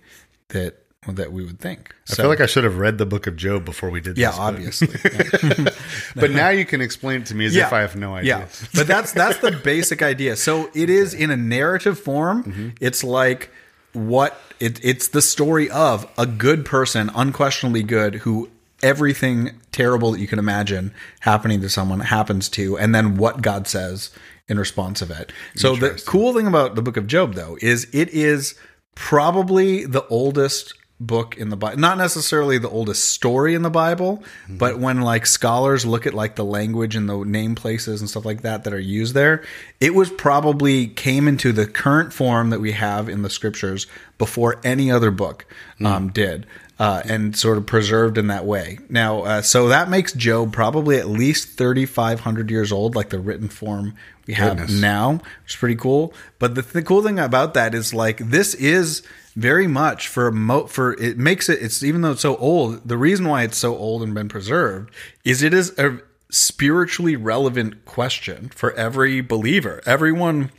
[0.49, 1.95] that, that we would think.
[2.11, 4.29] I feel like I should have read the book of Job before we did yeah,
[4.29, 4.39] this.
[4.39, 5.71] obviously.
[6.15, 8.39] But now you can explain it to me as if I have no idea.
[8.39, 10.35] Yeah, but that's that's the basic idea.
[10.35, 12.43] So it is in a narrative form.
[12.43, 12.69] Mm-hmm.
[12.79, 13.49] It's like
[13.93, 18.51] what it, it's the story of a good person, unquestionably good, who
[18.83, 23.67] everything terrible that you can imagine happening to someone happens to, and then what God
[23.67, 24.11] says
[24.47, 25.31] in response of it.
[25.55, 28.53] So the cool thing about the book of Job, though, is it is
[28.93, 31.79] probably the oldest book in the Bible.
[31.79, 36.35] Not necessarily the oldest story in the Bible, but when like scholars look at like
[36.35, 39.43] the language and the name places and stuff like that that are used there,
[39.79, 43.87] it was probably came into the current form that we have in the scriptures
[44.19, 45.45] before any other book
[45.83, 46.45] um, did.
[46.79, 48.79] Uh, and sort of preserved in that way.
[48.89, 53.49] Now, uh, so that makes Job probably at least 3,500 years old, like the written
[53.49, 53.93] form
[54.25, 54.81] we have Goodness.
[54.81, 55.11] now,
[55.43, 56.11] which is pretty cool.
[56.39, 59.03] But the, the cool thing about that is like this is
[59.35, 62.87] very much for mo- for it makes it it's even though it's so old.
[62.87, 67.85] The reason why it's so old and been preserved is it is a spiritually relevant
[67.85, 69.81] question for every believer.
[69.85, 70.51] Everyone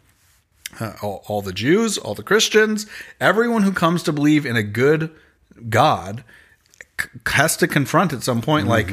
[0.81, 2.87] uh, all, all the Jews, all the Christians,
[3.21, 5.11] everyone who comes to believe in a good
[5.69, 6.25] God
[7.01, 8.91] c- has to confront at some point, like,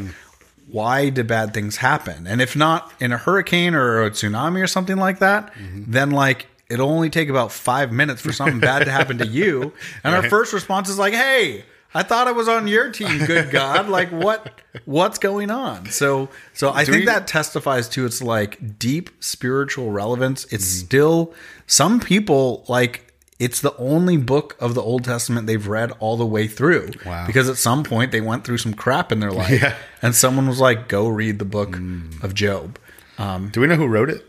[0.70, 2.28] why do bad things happen?
[2.28, 6.48] And if not in a hurricane or a tsunami or something like that, then like
[6.70, 9.74] it'll only take about five minutes for something bad to happen to you.
[10.04, 13.50] And our first response is like, hey, I thought I was on your team, good
[13.60, 13.90] God.
[13.90, 15.88] Like what what's going on?
[15.90, 20.46] So so I think we- that testifies to its like deep spiritual relevance.
[20.52, 21.34] It's still
[21.66, 23.06] some people like
[23.40, 26.92] it's the only book of the Old Testament they've read all the way through.
[27.06, 27.26] Wow.
[27.26, 29.50] Because at some point they went through some crap in their life.
[29.62, 29.76] Yeah.
[30.02, 31.78] And someone was like, go read the book
[32.22, 32.78] of Job.
[33.18, 34.26] Um, Do we know who wrote it?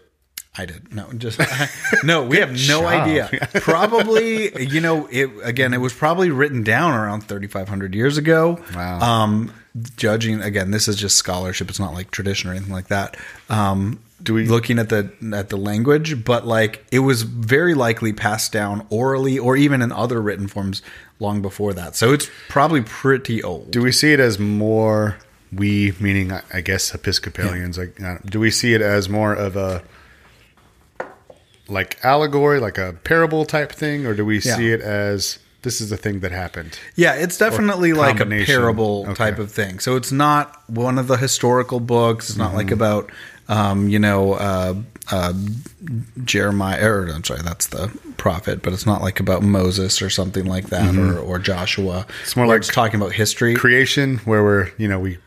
[0.59, 0.93] I did.
[0.93, 1.41] No, just
[2.05, 2.25] no.
[2.25, 2.85] We have no job.
[2.87, 3.31] idea.
[3.55, 5.73] Probably, you know, it again.
[5.73, 8.59] It was probably written down around thirty five hundred years ago.
[8.75, 9.01] Wow.
[9.01, 9.55] Um,
[9.97, 11.69] judging again, this is just scholarship.
[11.71, 13.17] It's not like tradition or anything like that.
[13.49, 18.13] Um, Do we- looking at the at the language, but like it was very likely
[18.13, 20.83] passed down orally or even in other written forms
[21.21, 21.95] long before that.
[21.95, 23.71] So it's probably pretty old.
[23.71, 25.17] Do we see it as more
[25.53, 29.83] we, meaning I- guess Episcopalians, like uh, do we see it as more of a
[31.71, 34.57] like allegory, like a parable type thing, or do we Yeah.
[34.57, 36.79] see it as this is a thing that happened?
[36.97, 39.15] Yeah, it's definitely like a parable Okay.
[39.15, 39.79] type of thing.
[39.79, 42.31] So it's not one of the historical books.
[42.31, 43.11] It's not like about,
[43.49, 44.75] um, you know, uh,
[45.13, 45.33] uh,
[46.25, 46.85] Jeremiah.
[46.87, 50.67] Or I'm sorry, that's the prophet, but it's not like about Moses or something like
[50.71, 52.07] that, or, or Joshua.
[52.23, 53.55] It's more Where like talking about history.
[53.55, 55.19] Creation, where we're you know we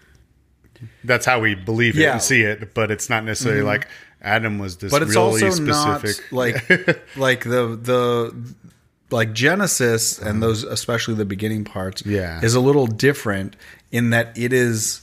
[1.03, 2.13] that's how we believe it Yeah.
[2.13, 3.87] and see it, but it's not necessarily like
[4.23, 6.31] Adam was this but it's really also specific.
[6.31, 6.67] not like
[7.17, 8.53] like the the
[9.11, 12.39] like Genesis and those especially the beginning parts Yeah.
[12.41, 13.55] is a little different
[13.91, 15.01] in that it is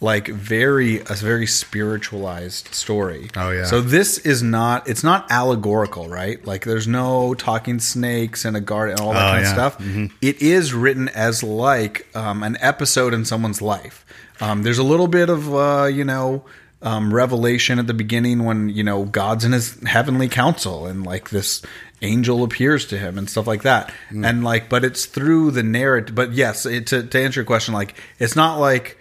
[0.00, 3.30] like very a very spiritualized story.
[3.36, 3.64] Oh, yeah.
[3.66, 6.44] So this is not it's not allegorical, right?
[6.44, 9.66] Like there's no talking snakes and a garden and all that Oh, kind yeah.
[9.66, 10.12] of stuff.
[10.22, 14.04] It is written as like um, an episode in someone's life.
[14.40, 16.44] Um, there's a little bit of uh, you know
[16.82, 21.30] um, revelation at the beginning when you know God's in His heavenly council and like
[21.30, 21.62] this
[22.02, 23.92] angel appears to him and stuff like that.
[24.10, 26.14] And like, but it's through the narrative.
[26.16, 28.98] But yes, it, to to answer your question, like it's not like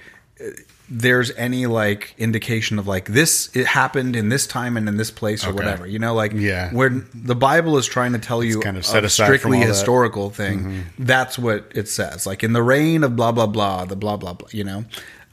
[0.93, 5.09] there's any like indication of like this it happened in this time and in this
[5.09, 6.69] place or whatever you know like Yeah.
[6.73, 9.65] where the bible is trying to tell you kind of set aside strictly all that.
[9.67, 9.69] Mm-hmm.
[9.69, 13.95] historical thing that's what it says like in the reign of blah blah blah the
[13.95, 14.83] blah blah blah you know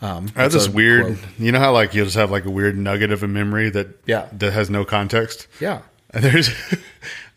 [0.01, 1.19] um I have that's this weird, quote.
[1.39, 3.89] you know how like you'll just have like a weird nugget of a memory that
[4.07, 4.27] Yeah.
[4.33, 5.47] that has no context.
[5.61, 5.81] yeah
[6.11, 6.51] And there's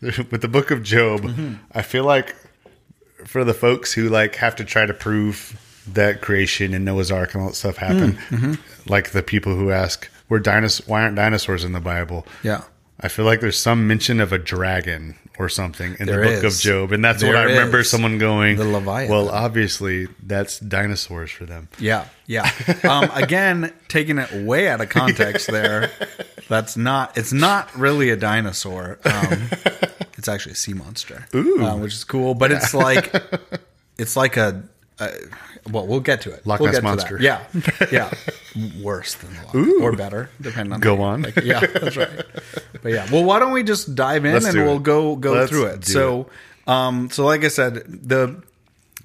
[0.00, 1.54] with the book of Job, Mm-hmm.
[1.72, 2.34] I feel like
[3.26, 5.58] for the folks who like have to try to prove
[5.92, 8.54] that creation and Noah's Ark and all that stuff happened, Mm-hmm.
[8.90, 12.62] like the people who ask, "Were dinos- Why aren't dinosaurs in the Bible?" yeah
[13.02, 16.44] I feel like there's some mention of a dragon or something in There the book
[16.44, 16.56] is.
[16.58, 17.90] of Job, and that's what I remember is.
[17.90, 19.10] someone going, The Leviathan.
[19.10, 22.48] "Well, obviously that's dinosaurs for them." yeah yeah
[22.84, 25.90] um again taking it way out of context there
[26.48, 29.48] that's not it's not really a dinosaur um
[30.16, 31.64] it's actually a sea monster Ooh.
[31.64, 33.12] uh, which is cool but it's like
[33.98, 34.62] it's like a
[35.00, 35.08] uh,
[35.70, 36.46] well, we'll get to it.
[36.46, 37.18] Loch we'll Ness Monster.
[37.20, 37.42] Yeah,
[37.92, 38.12] yeah.
[38.82, 40.80] Worse than the Loch, or better, depending on.
[40.80, 41.22] Go the- on.
[41.22, 42.24] Like, yeah, that's right.
[42.82, 44.82] But yeah, well, why don't we just dive in Let's and we'll it.
[44.82, 45.84] go go Let's through it.
[45.84, 46.28] So,
[46.66, 48.42] um, so like I said, the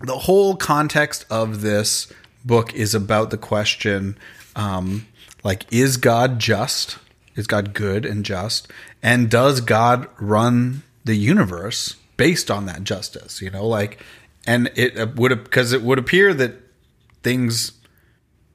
[0.01, 2.11] the whole context of this
[2.45, 4.17] book is about the question,
[4.55, 5.07] um,
[5.43, 6.97] like, is God just?
[7.35, 8.67] Is God good and just?
[9.03, 13.41] And does God run the universe based on that justice?
[13.41, 14.03] You know, like,
[14.47, 16.53] and it uh, would because it would appear that
[17.21, 17.73] things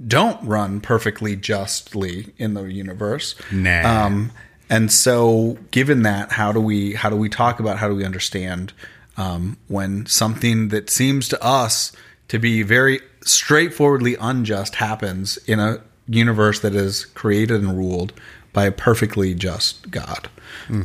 [0.05, 3.37] don't run perfectly justly in the universe.
[3.53, 4.05] Nah.
[4.07, 4.33] Um,
[4.69, 8.05] and so, given that, how do we how do we talk about how do we
[8.05, 8.73] understand
[9.17, 11.93] um, when something that seems to us
[12.29, 18.15] to be very straightforwardly unjust happens in a universe that is created and ruled
[18.55, 20.29] by a perfectly just God?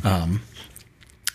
[0.06, 0.42] Um,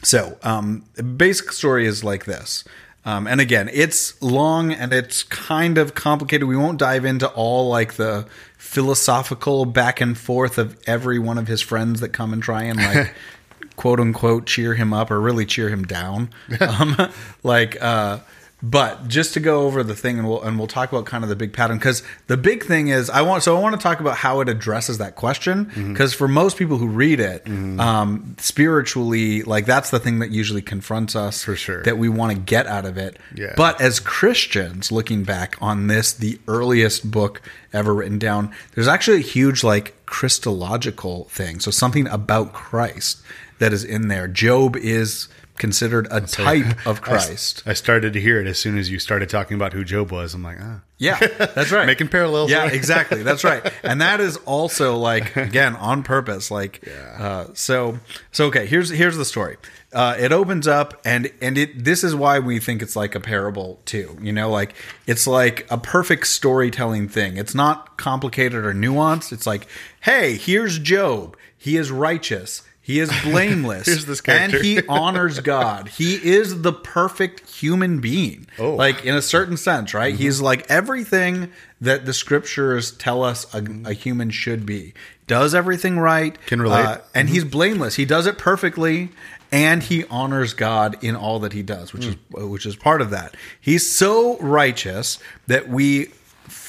[0.04, 0.86] so, um,
[1.18, 2.64] basic story is like this.
[3.06, 6.48] Um, and again, it's long and it's kind of complicated.
[6.48, 8.26] We won't dive into all like the
[8.58, 12.80] philosophical back and forth of every one of his friends that come and try and
[12.80, 13.14] like
[13.76, 16.30] quote unquote cheer him up or really cheer him down.
[16.62, 16.96] um,
[17.44, 18.20] like, uh,
[18.66, 21.30] but just to go over the thing and we'll and we'll talk about kind of
[21.30, 24.00] the big pattern because the big thing is I want so I want to talk
[24.00, 29.44] about how it addresses that question because for most people who read it um, spiritually
[29.44, 31.84] like that's the thing that usually confronts us For sure.
[31.84, 33.18] that we want to get out of it.
[33.36, 33.54] Yeah.
[33.58, 37.42] but as Christians looking back on this the earliest book
[37.74, 41.60] ever written down there's actually a huge like Christological thing.
[41.60, 43.22] So something about Christ
[43.60, 44.28] that is in there.
[44.28, 45.28] Job is
[45.64, 49.30] considered a type of Christ I started to hear it as soon as you started
[49.30, 50.34] talking about who Job was.
[50.34, 51.86] I'm like, ah, Yeah, that's right.
[51.86, 53.24] Making parallels Yeah, exactly.
[53.24, 53.72] That's right.
[53.82, 56.52] And that is also like again on purpose.
[56.52, 56.86] Like,
[57.18, 58.00] uh, so
[58.34, 58.66] so okay.
[58.66, 59.56] Here's here's the story.
[59.94, 63.22] Uh, it opens up and and it this is why we think it's like a
[63.22, 64.18] parable too.
[64.22, 64.76] You know, like
[65.08, 67.38] it's like a perfect storytelling thing.
[67.38, 69.32] It's not complicated or nuanced.
[69.32, 69.66] It's like,
[70.02, 71.38] hey, here's Job.
[71.58, 72.64] He is righteous.
[72.84, 73.88] He is blameless.
[73.88, 75.88] Here's this and he honors God.
[75.88, 78.46] He is the perfect human being.
[78.60, 78.64] Oh.
[78.64, 78.78] Mm-hmm.
[78.78, 80.14] Like in a certain sense, right?
[80.14, 84.94] He's like everything that the scriptures tell us a, a human should be.
[85.26, 86.38] Does everything right.
[86.46, 86.86] Can relate.
[86.86, 87.96] Uh, and he's blameless.
[87.96, 89.10] He does it perfectly
[89.54, 93.12] and he honors God in all that he does, which is which is part of
[93.12, 93.36] that.
[93.62, 96.10] He's so righteous that we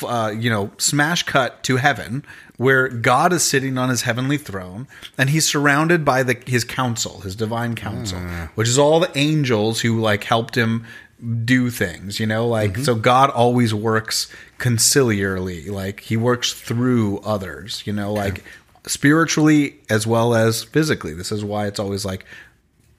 [0.07, 2.25] uh, you know, smash cut to heaven
[2.57, 4.87] where God is sitting on his heavenly throne
[5.19, 8.19] and he's surrounded by the his council, his divine council,
[8.55, 10.85] which is all the angels who like helped him
[11.45, 17.83] do things, you know, like so God always works conciliarly, like he works through others,
[17.87, 18.45] you know, like
[18.87, 21.15] spiritually as well as physically.
[21.15, 22.25] This is why it's always like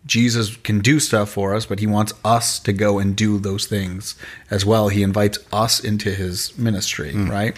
[0.05, 3.65] Jesus can do stuff for us, but he wants us to go and do those
[3.65, 4.15] things
[4.51, 4.89] as well.
[4.89, 7.57] He invites us into his ministry, right?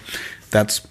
[0.49, 0.87] That's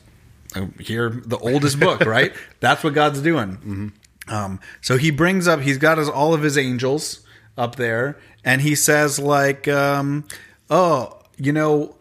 [0.80, 2.32] here the oldest book, right?
[2.60, 3.92] That's what God's doing.
[4.28, 7.20] Um, so he brings up, he's got his, all of his angels
[7.56, 10.24] up there, and he says like, um,
[10.68, 11.96] oh, you know,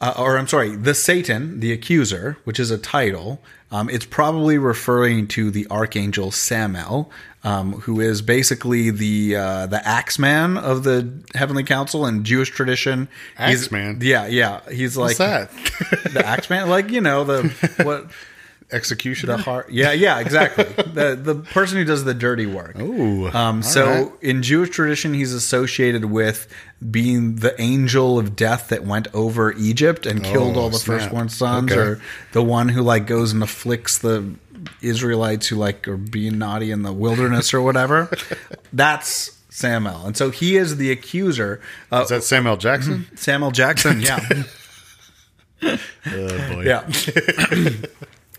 [0.00, 3.40] uh, or I'm sorry, the Satan, the accuser, which is a title.
[3.70, 7.10] Um, it's probably referring to the archangel Samael,
[7.42, 13.08] um, who is basically the uh, the axeman of the heavenly council in Jewish tradition.
[13.36, 13.98] Axeman?
[14.02, 14.60] yeah, yeah.
[14.70, 15.50] He's like what's that?
[16.12, 18.06] the axeman, like you know the what
[18.72, 19.36] Executioner.
[19.36, 19.70] the heart.
[19.70, 20.64] Yeah, yeah, exactly.
[20.92, 22.78] the the person who does the dirty work.
[22.78, 24.12] Ooh, Um, so right.
[24.22, 26.48] in Jewish tradition, he's associated with
[26.90, 30.98] being the angel of death that went over Egypt and killed Oh, all the snap.
[31.00, 31.80] firstborn sons, Okay.
[31.80, 32.00] or
[32.32, 34.34] the one who like goes and afflicts the
[34.82, 38.10] Israelites who like are being naughty in the wilderness or whatever.
[38.72, 41.60] That's Samuel, and so he is the accuser.
[41.92, 43.06] Uh, Is that Samuel Jackson?
[43.14, 44.18] Samuel Jackson, yeah.
[45.62, 45.76] Oh
[46.52, 46.62] boy.
[46.66, 46.86] Yeah.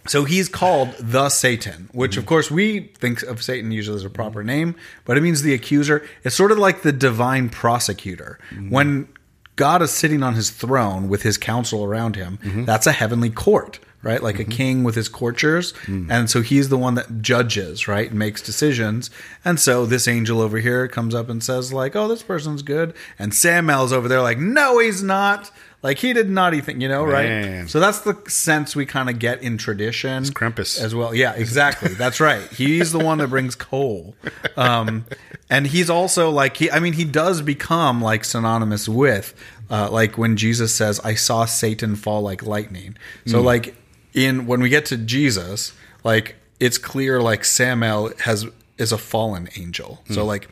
[0.07, 4.09] So he's called the Satan, which of course we think of Satan usually as a
[4.09, 6.05] proper name, but it means the accuser.
[6.23, 8.39] It's sort of like the divine prosecutor.
[8.69, 9.07] When
[9.55, 13.79] God is sitting on his throne with his council around him, that's a heavenly court.
[14.03, 18.07] Right, like a king with his courtiers, and so he's the one that judges, right,
[18.09, 19.09] and makes decisions.
[19.43, 22.93] And so this angel over here comes up and says, like, "Oh, this person's good,"
[23.17, 25.51] and Samuel's over there, like, "No, he's not."
[25.83, 27.23] Like he did naughty thing, you know, right?
[27.67, 30.23] So that's the sense we kind of get in tradition.
[30.23, 30.81] Krampus.
[30.81, 31.13] as well.
[31.13, 31.93] Yeah, exactly.
[31.93, 32.41] That's right.
[32.51, 34.15] He's the one that brings coal,
[34.57, 35.05] um,
[35.49, 36.71] and he's also like he.
[36.71, 39.35] I mean, he does become like synonymous with,
[39.69, 42.97] uh, like when Jesus says, "I saw Satan fall like lightning."
[43.27, 43.75] So like
[44.13, 45.73] in when we get to Jesus,
[46.03, 48.47] like it's clear like Samuel has
[48.79, 50.03] is a fallen angel.
[50.09, 50.49] So like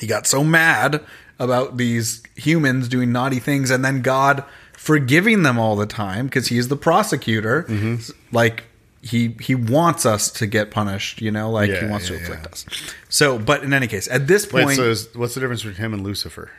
[0.00, 1.04] he got so mad
[1.38, 4.44] about these humans doing naughty things and then god
[4.78, 7.64] forgiving them all the time because he's the prosecutor.
[7.64, 8.12] Mm-hmm.
[8.34, 8.64] Like
[9.02, 12.42] he he wants us to get punished, you know, like he wants yeah, to afflict
[12.44, 12.52] yeah.
[12.52, 12.66] us.
[13.08, 15.76] So, but in any case, at this Wait, point, so is, what's the difference between
[15.76, 16.50] him and Lucifer?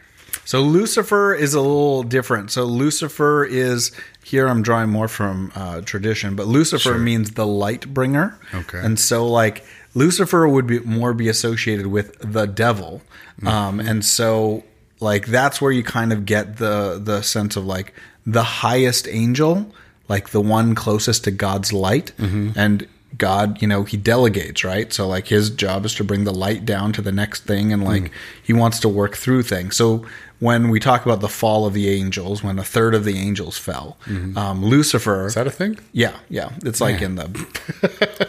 [0.46, 2.52] So Lucifer is a little different.
[2.52, 3.92] So Lucifer is
[4.24, 4.48] here.
[4.48, 8.38] I'm drawing more from uh, tradition, but Lucifer means the light bringer.
[8.54, 8.80] Okay.
[8.80, 9.66] and so like
[9.96, 13.02] Lucifer would be more be associated with the devil,
[13.46, 14.64] um, and so
[15.00, 17.94] like that's where you kind of get the the sense of like
[18.26, 19.74] the highest angel,
[20.08, 22.88] like the one closest to God's light, and
[23.20, 24.92] God, you know, he delegates, right?
[24.92, 27.84] So like his job is to bring the light down to the next thing and
[27.84, 28.12] like
[28.42, 29.76] he wants to work through things.
[29.76, 30.06] So
[30.40, 33.58] when we talk about the fall of the angels, when a third of the angels
[33.58, 33.98] fell,
[34.36, 35.78] um, Lucifer Is that a thing?
[35.92, 36.50] yeah, yeah.
[36.66, 37.28] It's like in the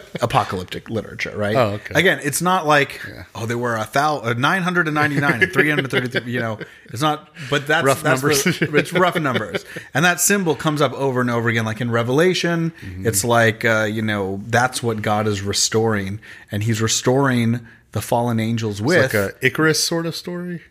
[0.21, 1.55] apocalyptic literature, right?
[1.55, 1.99] Oh, okay.
[1.99, 3.01] Again, it's not like
[3.35, 6.31] oh, there were a thousand, nine hundred and ninety nine, and three hundred thirty three.
[6.31, 7.29] You know, it's not.
[7.49, 8.43] But that's Rough that's numbers.
[8.43, 11.65] the- it's rough numbers, and that symbol comes up over and over again.
[11.65, 13.07] Like in Revelation, Mm-hmm.
[13.07, 16.19] it's like uh, you know that's what God is restoring,
[16.51, 20.61] and He's restoring the fallen angels with Like a Icarus sort of story?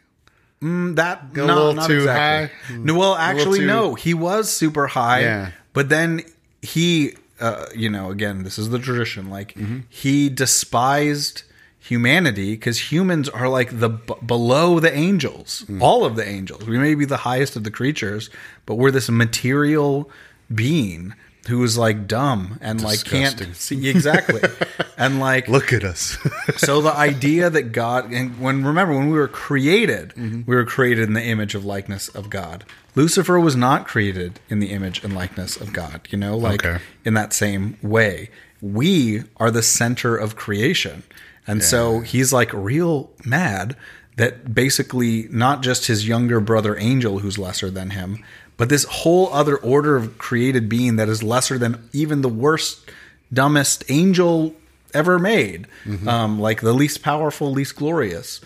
[0.63, 2.77] that a no, little not too exactly.
[2.77, 2.83] high?
[2.83, 3.95] No, well, actually, too- no.
[3.95, 5.21] He was super high.
[5.23, 5.51] Yeah.
[5.73, 6.23] But then
[6.63, 9.31] he, uh, you know, again, this is the tradition.
[9.31, 9.79] Like Mm-hmm.
[9.89, 11.43] he despised
[11.79, 15.81] humanity because humans are like the b- below the angels, Mm.
[15.81, 16.67] all of the angels.
[16.67, 18.29] We may be the highest of the creatures,
[18.67, 20.11] but we're this material
[20.55, 21.15] being
[21.51, 24.41] who is like dumb and like can't see exactly
[24.97, 26.17] and like Look at us.
[26.57, 30.43] so the idea that God and when remember when we were created, Mm-hmm.
[30.47, 32.65] we were created in the image of likeness of God.
[32.95, 36.83] Lucifer was not created in the image and likeness of God, you know, like Okay.
[37.05, 38.31] in that same way.
[38.63, 41.03] We are the center of creation.
[41.47, 43.75] And so he's like real mad
[44.17, 48.23] that basically not just his younger brother Angel who's lesser than him,
[48.61, 52.79] but this whole other order of created being that is lesser than even the worst
[53.33, 54.55] dumbest angel
[54.93, 55.67] ever made,
[56.07, 58.39] um, like the least powerful, least glorious.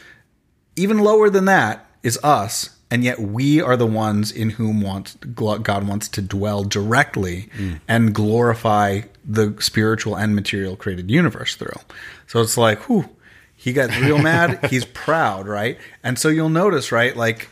[0.77, 5.17] Even lower than that is us, and yet we are the ones in whom wants
[5.17, 7.49] God wants to dwell directly
[7.89, 11.81] and glorify the spiritual and material created universe through.
[12.29, 13.09] So it's like, whew,
[13.57, 14.67] he got real mad.
[14.71, 15.77] He's proud, right?
[16.05, 17.49] And so you'll notice, right, like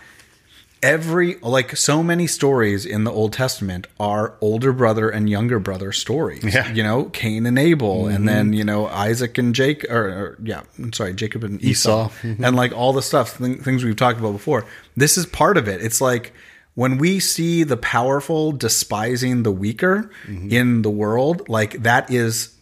[0.82, 5.92] every like so many stories in the Old Testament are older brother and younger brother
[5.92, 6.42] stories.
[6.42, 6.72] Yeah.
[6.72, 8.26] You know, Cain and Abel, and mm-hmm.
[8.26, 12.26] then you know Isaac and Jake, or, or yeah, I'm sorry, Jacob and Esau, Esau.
[12.26, 12.44] Mm-hmm.
[12.44, 14.66] and like all the stuff, th- things we've talked about before.
[14.96, 15.82] This is part of it.
[15.82, 16.32] It's like
[16.74, 20.50] when we see the powerful despising the weaker mm-hmm.
[20.50, 22.54] in the world, like that is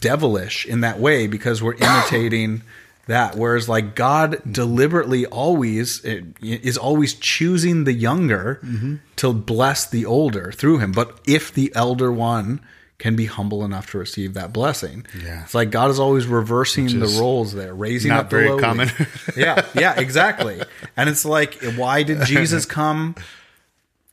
[0.00, 2.62] devilish in that way because we're imitating
[3.08, 8.60] that whereas like god deliberately always eh, is always choosing the younger
[9.16, 12.60] to bless the older through him but if the elder one
[12.98, 15.42] can be humble enough to receive that blessing Yeah.
[15.42, 18.62] it's like god is always reversing the roles there raising up the very lowly.
[18.62, 18.88] common.
[19.36, 20.60] yeah yeah exactly
[20.96, 23.14] and it's like why did jesus come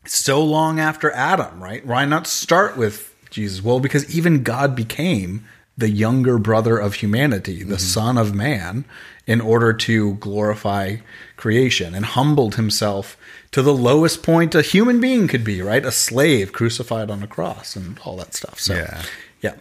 [0.08, 1.84] so long after Adam, right?
[1.84, 3.64] Why not start with Jesus?
[3.64, 5.46] Well, because even God became
[5.78, 8.86] the younger brother of humanity, the son of man,
[9.28, 10.98] in order to glorify
[11.36, 13.18] creation and humbled himself
[13.52, 15.84] to the lowest point a human being could be, right?
[15.86, 18.60] A slave crucified on a cross and all that stuff.
[18.60, 19.04] So, Yeah.
[19.42, 19.56] yeah.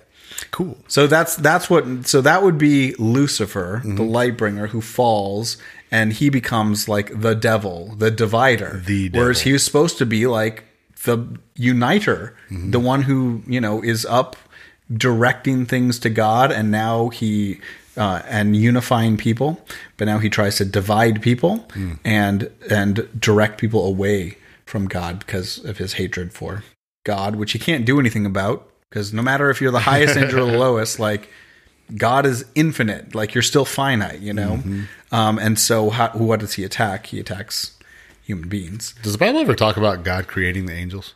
[0.53, 0.79] cool.
[0.89, 4.09] So that's that's what so that would be Lucifer, the Mm-hmm.
[4.09, 5.57] light bringer who falls
[5.91, 8.83] and he becomes like the devil, the divider.
[8.87, 10.65] The Whereas he was supposed to be like
[11.05, 12.71] the uniter, Mm-hmm.
[12.71, 14.37] the one who, you know, is up
[14.93, 17.61] directing things to God and now he
[17.97, 19.65] uh, and unifying people,
[19.97, 21.99] but now he tries to divide people Mm.
[22.05, 26.65] and and direct people away from God because of his hatred for
[27.05, 28.69] God, which he can't do anything about.
[28.91, 31.29] Because no matter if you're the highest angel or the lowest, like
[31.97, 34.61] God is infinite, like you're still finite, you know.
[35.13, 37.07] Um, and so, how, what does he attack?
[37.07, 37.77] He attacks
[38.25, 38.95] human beings.
[39.03, 41.15] Does the Bible ever talk about God creating the angels?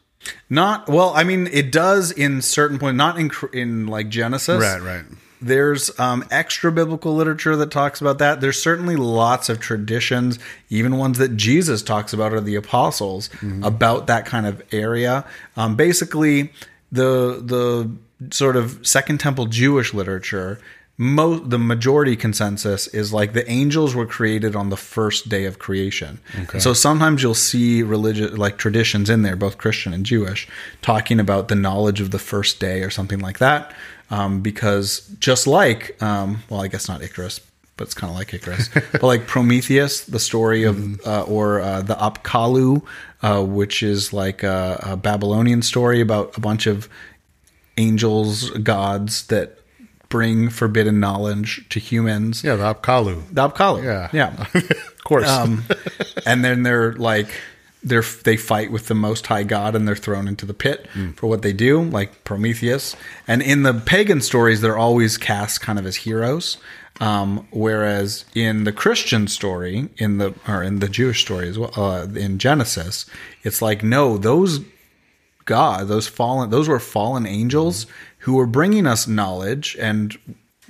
[0.51, 1.13] Not well.
[1.15, 4.61] I mean, it does in certain point, not in in like Genesis.
[4.61, 5.05] Right, right.
[5.41, 8.41] There's um, extra biblical literature that talks about that.
[8.41, 13.31] There's certainly lots of traditions, even ones that Jesus talks about or the apostles
[13.63, 15.25] about that kind of area.
[15.57, 16.53] Um, basically,
[16.91, 17.91] the the
[18.35, 20.61] sort of Second Temple Jewish literature.
[21.01, 25.61] Mo- the majority consensus is like the angels were created on the first day of
[25.61, 26.19] creation.
[26.61, 30.49] So sometimes you'll see religious like traditions in there, both Christian and Jewish,
[30.83, 33.73] talking about the knowledge of the first day or something like that
[34.11, 37.41] um, because just like, um, well, I guess not Icarus,
[37.77, 38.69] but it's kind of like Icarus.
[38.93, 42.83] but like Prometheus, the story of, uh, or uh, the Apkallu,
[43.23, 46.89] uh, which is like a, a Babylonian story about a bunch of
[47.77, 49.58] angels, gods that
[50.09, 52.43] bring forbidden knowledge to humans.
[52.43, 53.23] Yeah, the Apkallu.
[53.33, 53.85] The Apkallu.
[53.85, 54.09] Yeah.
[54.13, 54.47] Yeah.
[54.99, 55.29] Of course.
[55.29, 55.65] Um,
[56.27, 57.29] and then they're like
[57.83, 60.87] they're they fight with the most high god and they're thrown into the pit
[61.17, 62.97] for what they do like prometheus
[63.27, 66.59] and in the pagan stories they're always cast kind of as heroes
[67.01, 71.73] um, whereas in the christian story in the or in the jewish story as well
[71.77, 73.07] uh, in genesis
[73.45, 74.61] it's like no those
[75.49, 77.87] God, those fallen, those were fallen angels
[78.19, 80.17] who were bringing us knowledge and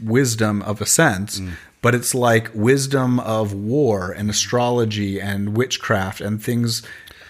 [0.02, 1.40] wisdom of a sense.
[1.82, 6.82] But it's like wisdom of war and astrology and witchcraft and things.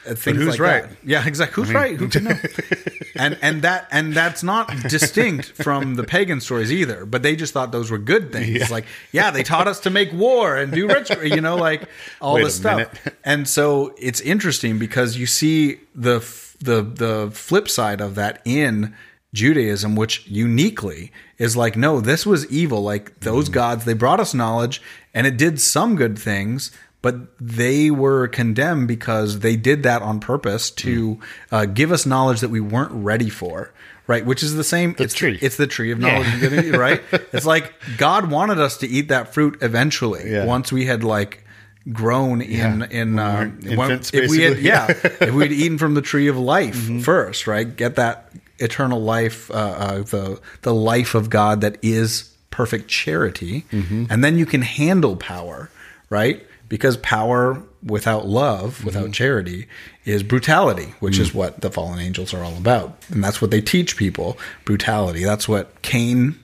[0.06, 0.82] uh, Things who's like right?
[0.88, 0.96] that.
[1.04, 1.64] Yeah, exactly.
[1.64, 1.96] Who's right?
[1.96, 2.38] Who can know?
[3.16, 7.04] and and that and that's not distinct from the pagan stories either.
[7.04, 8.70] But they just thought those were good things.
[8.70, 11.82] Like, yeah, they taught us to make war and do rich, you know, like
[12.20, 12.76] all Wait this stuff.
[12.78, 13.14] minute.
[13.24, 16.20] And so it's interesting because you see the
[16.60, 18.94] the the flip side of that in
[19.34, 22.82] Judaism, which uniquely is like, no, this was evil.
[22.82, 24.82] Like those gods, they brought us knowledge,
[25.14, 26.70] and it did some good things,
[27.02, 31.20] but they were condemned because they did that on purpose to
[31.52, 33.72] uh, give us knowledge that we weren't ready for.
[34.06, 34.96] Right, which is the same.
[34.98, 35.38] it's tree.
[35.42, 36.26] it's the tree of knowledge.
[36.28, 37.02] and good and evil, right?
[37.34, 40.32] It's like God wanted us to eat that fruit eventually.
[40.32, 40.46] Yeah.
[40.46, 41.44] Once we had like
[41.92, 44.86] grown in in uh, when- infants, if we had yeah
[45.20, 47.00] if we'd eaten from the tree of life Mm-hmm.
[47.00, 52.34] first right get that eternal life uh, uh, the the life of God that is
[52.50, 54.04] perfect charity Mm-hmm.
[54.10, 55.70] and then you can handle power
[56.10, 59.12] right because power without love without Mm-hmm.
[59.12, 59.66] charity
[60.04, 61.20] is brutality which Mm.
[61.20, 65.24] is what the fallen angels are all about and that's what they teach people brutality
[65.24, 66.36] that's what Cain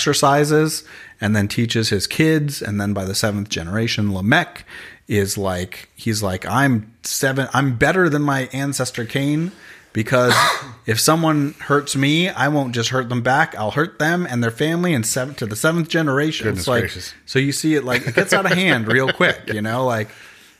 [0.00, 0.84] exercises
[1.20, 4.64] and then teaches his kids and then by the seventh generation lamech
[5.10, 9.50] is like he's like i'm seven i'm better than my ancestor cain
[9.92, 10.32] because
[10.86, 14.52] if someone hurts me i won't just hurt them back i'll hurt them and their
[14.52, 17.12] family and seven to the seventh generation Goodness it's like gracious.
[17.26, 20.08] so you see it like it gets out of hand real quick you know like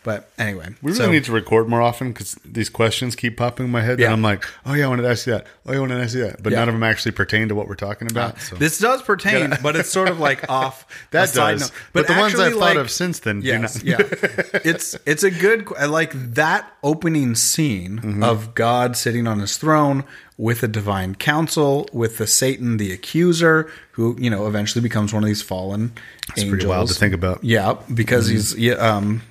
[0.03, 3.67] but anyway we really so- need to record more often because these questions keep popping
[3.67, 3.99] in my head.
[3.99, 4.07] Yeah.
[4.07, 5.47] And I'm like, oh yeah, I wanted to ask you that.
[5.67, 6.43] Oh, yeah, I wanted to ask you that.
[6.43, 6.61] But Yeah.
[6.61, 8.41] none of them actually pertain to what we're talking about.
[8.41, 8.57] So.
[8.57, 10.87] This does pertain, but it's sort of like off.
[11.11, 11.61] That side does.
[11.71, 11.73] note.
[11.93, 13.85] But the ones I've thought of since then do yes, not.
[13.85, 13.99] yeah.
[14.65, 18.23] It's it's a good I like that opening scene Mm-hmm.
[18.23, 20.05] of God sitting on his throne
[20.39, 25.23] with a divine council, with the Satan, the accuser, who you know eventually becomes one
[25.23, 25.93] of these fallen
[26.39, 26.49] angels.
[26.51, 27.45] pretty wild to think about.
[27.45, 28.35] Yeah, because Mm-hmm.
[28.37, 29.23] he's yeah, um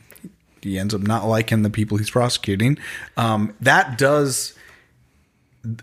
[0.61, 2.77] he ends up not liking the people he's prosecuting.
[3.17, 4.53] Um, that does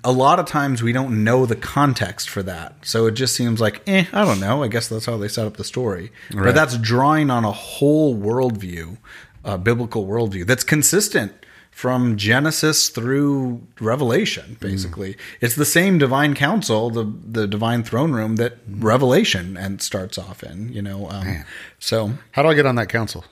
[0.04, 2.74] a lot of times we don't know the context for that.
[2.82, 4.62] So it just seems like, eh, I don't know.
[4.62, 6.10] I guess that's how they set up the story.
[6.32, 8.96] But that's drawing on a whole worldview,
[9.44, 11.32] a biblical worldview that's consistent
[11.70, 15.14] from Genesis through Revelation, basically.
[15.42, 20.42] It's the same divine council, the the divine throne room that Revelation and starts off
[20.42, 21.06] in, you know.
[21.10, 21.44] Um,
[21.78, 23.26] so How do I get on that council?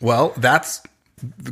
[0.00, 0.80] well, that's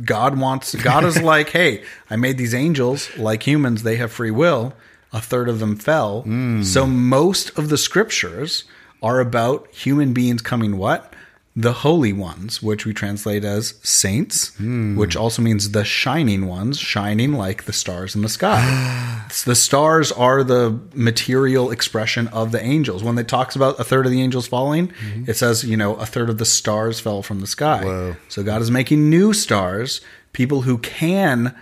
[0.05, 0.75] God wants.
[0.75, 3.83] God is like, hey, I made these angels like humans.
[3.83, 4.73] They have free will.
[5.11, 6.21] A third of them fell.
[6.21, 6.61] Hmm.
[6.61, 8.65] So most of the scriptures
[9.01, 11.13] are about human beings coming what?
[11.59, 14.57] The holy ones, which we translate as saints,
[14.95, 19.25] which also means the shining ones, shining like the stars in the sky.
[19.45, 23.03] The stars are the material expression of the angels.
[23.03, 24.91] When it talks about a third of the angels falling,
[25.27, 27.83] it says, you know, a third of the stars fell from the sky.
[27.83, 28.15] Whoa.
[28.27, 30.01] So God is making new stars,
[30.33, 31.55] people who can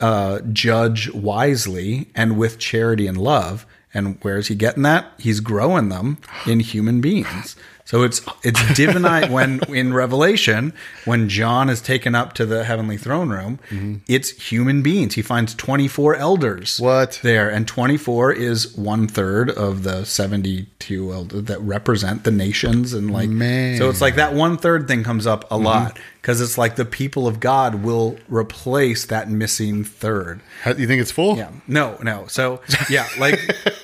[0.00, 3.64] uh, judge wisely and with charity and love.
[3.92, 5.12] And where is he getting that?
[5.18, 7.54] He's growing them in human beings.
[7.84, 10.72] So it's it's divinite when in Revelation
[11.04, 13.96] when John is taken up to the heavenly throne room, mm-hmm.
[14.08, 15.14] it's human beings.
[15.14, 16.80] He finds twenty four elders.
[16.80, 17.20] What?
[17.22, 22.30] there and twenty four is one third of the seventy two elders that represent the
[22.30, 23.78] nations and like Man.
[23.78, 25.64] so it's like that one third thing comes up a mm-hmm.
[25.64, 30.40] lot because it's like the people of God will replace that missing third.
[30.62, 31.36] How, you think it's full?
[31.36, 31.50] Yeah.
[31.68, 32.26] No, no.
[32.28, 33.38] So yeah, like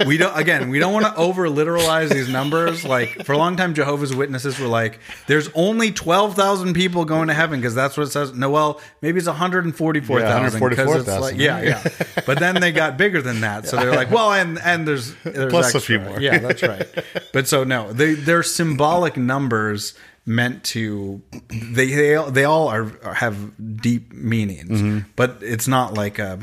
[0.06, 2.82] we don't again, we don't want to over literalize these numbers.
[2.82, 7.28] Like for a long time Jehovah's Witnesses were like, there's only twelve thousand people going
[7.28, 8.32] to heaven because that's what it says.
[8.32, 10.60] No, well, maybe it's 144,000.
[10.60, 11.20] 144,000.
[11.20, 11.82] Like, yeah, yeah.
[12.24, 13.68] But then they got bigger than that.
[13.68, 16.18] So they're like, well, and and there's, there's Plus a few more.
[16.18, 16.88] Yeah, that's right.
[17.34, 19.92] But so no, they they're symbolic numbers
[20.30, 21.20] meant to
[21.50, 23.36] they they, all- they all are, have
[23.82, 24.98] deep meanings, Mm-hmm.
[25.16, 26.38] but it's not like a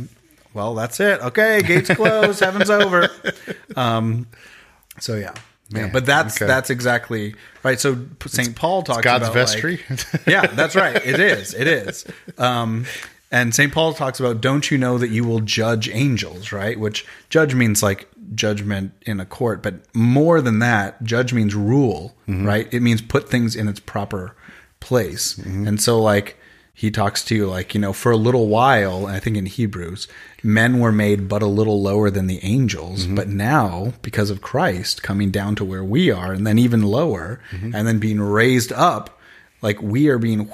[0.54, 1.22] well, that's it.
[1.22, 3.10] Okay, gates closed, heaven's over.
[3.76, 4.28] Um,
[5.00, 5.34] so yeah,
[5.72, 6.48] Man, but that's okay.
[6.48, 7.80] that's exactly right.
[7.80, 8.56] So St.
[8.56, 9.80] Paul talks God's about like- vestry.
[10.28, 10.96] yeah, that's right.
[10.96, 11.54] It is.
[11.54, 12.06] It is.
[12.38, 12.86] Um,
[13.32, 13.74] and St.
[13.74, 16.80] Paul talks about, don't you know that you will judge angels, right?
[16.80, 22.16] Which judge means like judgment in a court, but more than that, judge means rule,
[22.28, 22.46] mm-hmm.
[22.46, 22.74] right?
[22.74, 24.36] It means put things in its proper
[24.80, 25.36] place.
[25.36, 25.68] Mm-hmm.
[25.68, 26.38] And so, like,
[26.74, 30.08] he talks to you like, you know, for a little while, I think in Hebrews,
[30.44, 33.06] men were made but a little lower than the angels.
[33.06, 33.16] Mm-hmm.
[33.16, 37.42] But now, because of Christ coming down to where we are, and then even lower,
[37.52, 39.20] and then being raised up,
[39.62, 40.50] like we are being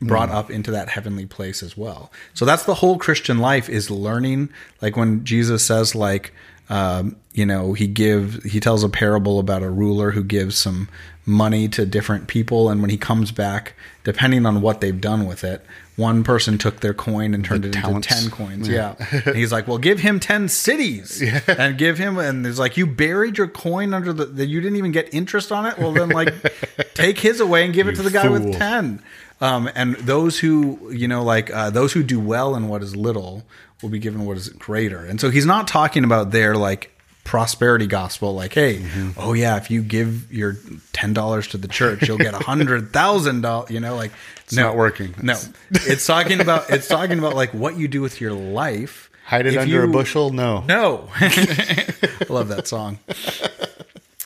[0.00, 2.10] brought up into that heavenly place as well.
[2.34, 4.50] So that's the whole Christian life is learning.
[4.80, 6.32] Like when Jesus says, like,
[6.70, 10.88] um, you know, he gives, he tells a parable about a ruler who gives some
[11.24, 15.44] money to different people, and when he comes back, depending on what they've done with
[15.44, 15.64] it,
[15.96, 18.10] one person took their coin and turned it talents.
[18.10, 18.68] into ten coins.
[18.68, 18.94] Yeah,
[19.26, 22.86] And he's like, well, give him ten cities, and give him, and there's like, you
[22.86, 25.78] buried your coin under the, the, you didn't even get interest on it.
[25.78, 26.34] Well, then like,
[26.94, 29.02] take his away and give it to the guy with ten.
[29.40, 32.96] Um, and those who, you know, like uh, those who do well in what is
[32.96, 33.44] little
[33.82, 35.04] will be given what is greater.
[35.04, 36.92] And so he's not talking about their like
[37.24, 39.10] prosperity gospel, like, hey, Mm-hmm.
[39.18, 40.56] oh yeah, if you give your
[40.92, 43.70] ten dollars to the church, you'll get a hundred thousand dollars.
[43.70, 44.10] You know, like
[44.44, 45.14] it's not working.
[45.22, 45.38] No,
[45.70, 49.10] it's talking about it's talking about like what you do with your life.
[49.26, 50.30] Hide it If under a bushel?
[50.30, 50.62] No.
[50.66, 51.08] no.
[51.20, 52.98] I love that song.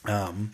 [0.05, 0.53] Um,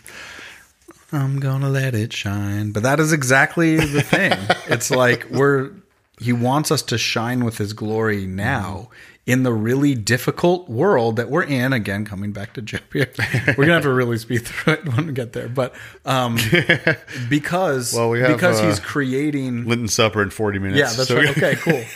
[1.12, 2.72] I'm gonna let it shine.
[2.72, 4.32] But that is exactly the thing.
[4.68, 5.70] it's like we're
[6.20, 8.90] he wants us to shine with his glory now
[9.24, 11.72] in the really difficult world that we're in.
[11.72, 12.80] Again, coming back to Job.
[12.92, 15.48] We're gonna have to really speed through it when we get there.
[15.48, 16.36] But um
[17.28, 20.78] because Well, we have, because uh, he's creating Lenten supper in 40 minutes.
[20.78, 21.30] yeah, that's So- right.
[21.30, 21.84] Okay, cool.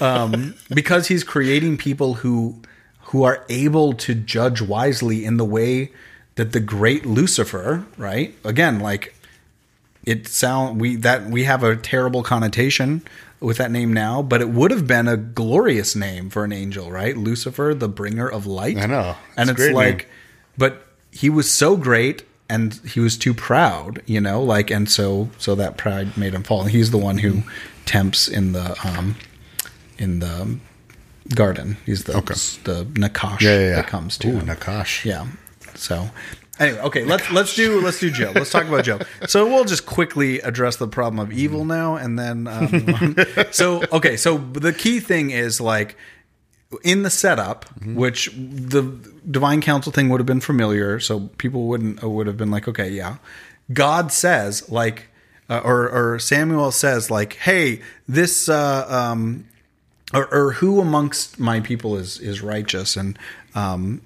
[0.00, 2.60] Um, because he's creating people who
[3.02, 5.92] who are able to judge wisely in the way
[6.36, 8.34] that the great Lucifer, right?
[8.44, 9.14] Again, like
[10.04, 13.02] it sound we that we have a terrible connotation
[13.40, 16.90] with that name now, but it would have been a glorious name for an angel,
[16.90, 17.16] right?
[17.16, 18.76] Lucifer, the bringer of light.
[18.78, 19.16] I know.
[19.36, 20.06] and It's a it's like, name.
[20.56, 25.28] but he was so great and he was too proud, you know, like, and so
[25.38, 26.62] so that pride made him fall.
[26.62, 27.42] And he's the one who
[27.84, 29.16] tempts in the um
[29.98, 30.58] in the
[31.34, 31.76] garden.
[31.86, 32.34] He's the Okay.
[32.64, 33.74] the Nakash Yeah, yeah, yeah.
[33.76, 34.46] that comes to Ooh, him.
[34.46, 35.04] Nakash.
[35.04, 35.26] Yeah.
[35.74, 36.10] So
[36.58, 38.36] anyway, okay, let's let's do let's do Job.
[38.36, 39.06] Let's talk about Job.
[39.26, 43.16] So we'll just quickly address the problem of evil now, and then um,
[43.50, 45.96] so okay, so the key thing is like
[46.84, 48.82] in the setup, which the
[49.30, 52.68] divine council thing would have been familiar, so people wouldn't uh, would have been like,
[52.68, 53.16] okay, yeah.
[53.72, 55.08] God says like,
[55.48, 58.48] uh, or or Samuel says like, hey, this.
[58.48, 59.46] Uh, um,
[60.14, 63.18] or, or who amongst my people is is righteous and
[63.54, 64.02] um,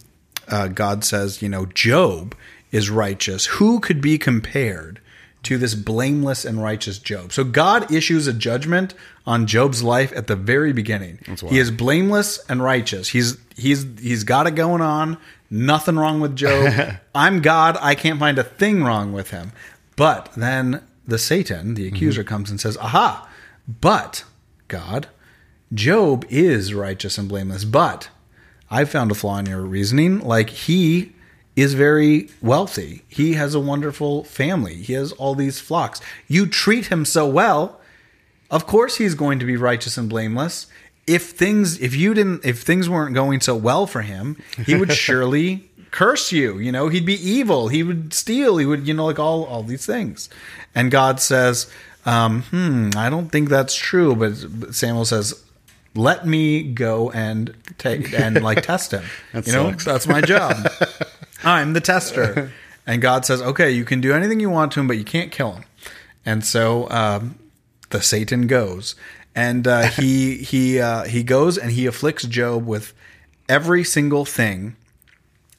[0.49, 2.35] uh, God says you know Job
[2.73, 3.47] is righteous.
[3.47, 5.01] Who could be compared
[5.45, 7.33] to this blameless and righteous Job?
[7.33, 8.95] So God issues a judgment
[9.27, 11.19] on Job's life at the very beginning.
[11.51, 13.09] He is blameless and righteous.
[13.09, 15.19] He's he's he's got it going on.
[15.51, 16.97] Nothing wrong with Job.
[17.15, 17.79] I'm God.
[17.81, 19.53] I can't find a thing wrong with him.
[19.95, 23.29] But then the Satan the accuser comes and says aha!
[23.69, 24.25] But
[24.69, 25.09] God
[25.73, 28.09] Job is righteous and blameless, but
[28.71, 30.21] I found a flaw in your reasoning.
[30.21, 31.13] Like he
[31.55, 33.03] is very wealthy.
[33.09, 34.75] He has a wonderful family.
[34.77, 36.01] He has all these flocks.
[36.29, 37.81] You treat him so well.
[38.51, 40.67] Of course he's going to be righteous and blameless.
[41.07, 44.93] If things if you didn't if things weren't going so well for him, he would
[45.07, 46.59] surely curse you.
[46.59, 47.69] You know, he'd be evil.
[47.69, 48.59] He would steal.
[48.59, 50.29] He would, you know, like all all these things.
[50.75, 51.71] And God says,
[52.05, 54.15] um, hmm, I don't think that's true.
[54.15, 55.43] But Samuel says,
[55.97, 59.05] let me go and take and like test him.
[59.33, 59.85] You know, sucks.
[59.85, 60.57] that's my job.
[61.45, 62.53] I'm the tester.
[62.87, 65.33] And God says, okay, you can do anything you want to him, but you can't
[65.33, 65.65] kill him.
[66.25, 67.37] And so um,
[67.91, 68.95] the Satan goes,
[69.35, 72.93] and uh, he he uh, he goes and he afflicts Job with
[73.49, 74.77] every single thing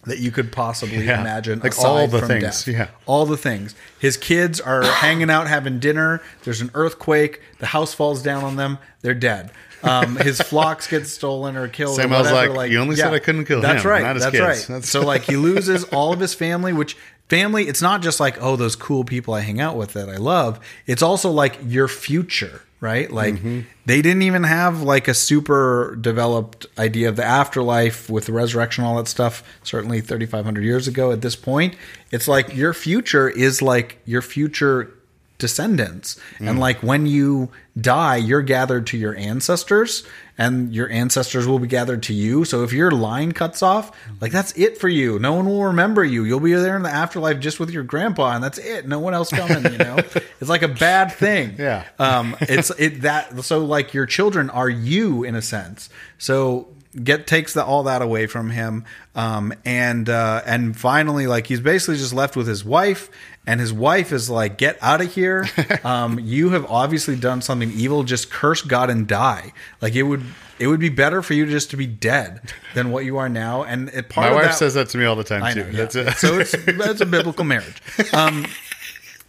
[0.04, 1.20] that you could possibly Yeah.
[1.20, 2.68] imagine, Like all the from things, death.
[2.68, 2.88] yeah.
[3.06, 3.76] all the things.
[4.00, 6.22] His kids are hanging out having dinner.
[6.44, 7.42] There's an earthquake.
[7.60, 8.78] The house falls down on them.
[9.02, 9.52] They're dead.
[9.84, 11.96] Um, his flocks get stolen or killed.
[11.96, 12.54] Sam or was whatever.
[12.54, 14.02] like, "You only said I couldn't kill That's him, right.
[14.18, 14.66] That's kids." right.
[14.68, 16.98] That's- So like he loses all of his family, which
[17.30, 17.68] family.
[17.68, 20.60] It's not just like oh those cool people I hang out with that I love.
[20.88, 23.12] It's also like your future, right?
[23.12, 23.62] Like Mm-hmm.
[23.86, 28.84] they didn't even have like a super developed idea of the afterlife with the resurrection,
[28.84, 29.44] all that stuff.
[29.64, 31.12] Certainly thirty five hundred years ago.
[31.12, 31.76] At this point,
[32.12, 34.94] it's like your future is like your future
[35.38, 36.20] descendants.
[36.40, 40.04] And like when you die, you're gathered to your ancestors
[40.38, 42.44] and your ancestors will be gathered to you.
[42.44, 45.20] So if your line cuts off, like that's it for you.
[45.20, 46.24] No one will remember you.
[46.24, 48.88] You'll be there in the afterlife just with your grandpa and that's it.
[48.88, 49.98] No one else coming, you know.
[50.40, 51.56] it's like a bad thing.
[51.58, 51.86] Yeah.
[52.00, 55.90] Um it's it that so like your children are you in a sense.
[56.18, 56.70] So
[57.04, 58.84] get takes the, all that away from him
[59.14, 63.12] um and uh and finally like he's basically just left with his wife
[63.48, 65.48] and his wife is like get out of here
[65.84, 70.24] um you have obviously done something evil just curse god and die like it would
[70.60, 72.42] it would be better for you just to be dead
[72.76, 75.06] than what you are now and it, part My wife that, says that to me
[75.06, 75.62] all the time too.
[75.62, 75.86] yeah.
[75.86, 76.12] That's it.
[76.18, 77.82] so it's that's a biblical marriage
[78.14, 78.46] um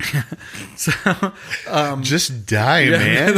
[0.77, 0.93] so
[2.03, 3.35] Just die, man.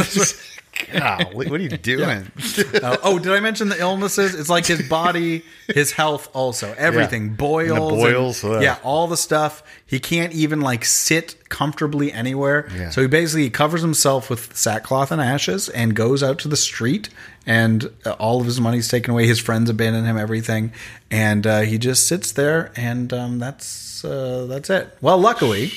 [0.91, 2.31] Golly, what are you doing?
[2.81, 4.33] Uh, oh, did I mention the illnesses?
[4.33, 7.69] It's like his body, his health, also everything, And the boils,
[8.03, 9.61] and- boils, yeah, all the stuff.
[9.85, 12.67] He can't even like sit comfortably anywhere.
[12.75, 12.89] Yeah.
[12.89, 17.09] So he basically covers himself with sackcloth and ashes and goes out to the street.
[17.45, 19.27] And uh, all of his money's taken away.
[19.27, 20.71] His friends abandon him, everything,
[21.09, 22.71] and uh, he just sits there.
[22.75, 24.95] And um, that's uh, that's it.
[25.01, 25.71] Well, luckily,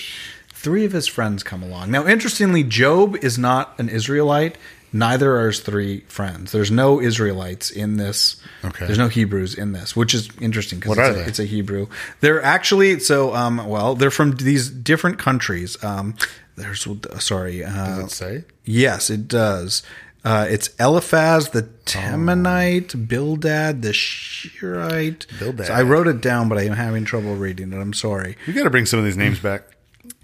[0.51, 1.91] three of his friends come along.
[1.91, 4.57] Now, interestingly, Job is not an Israelite.
[4.95, 6.53] Neither are his three friends.
[6.53, 8.41] There's no Israelites in this.
[8.65, 8.87] Okay.
[8.87, 11.25] There's no Hebrews in this, which is interesting because it's, are a- they?
[11.25, 11.89] it's a Hebrew.
[12.21, 15.83] They're actually so um well they're from these different countries.
[15.83, 16.15] Um,
[16.57, 16.87] there's
[17.19, 17.65] sorry.
[17.65, 18.45] Uh, Does it say?
[18.65, 19.83] Yes, it does.
[20.25, 21.77] Uh, it's Eliphaz the Oh.
[21.85, 25.27] Temanite, Bildad the Shirite.
[25.39, 25.67] Bildad.
[25.67, 27.77] So I wrote it down, but I'm having trouble reading it.
[27.77, 28.37] I'm sorry.
[28.47, 29.65] We got to bring some of these names back.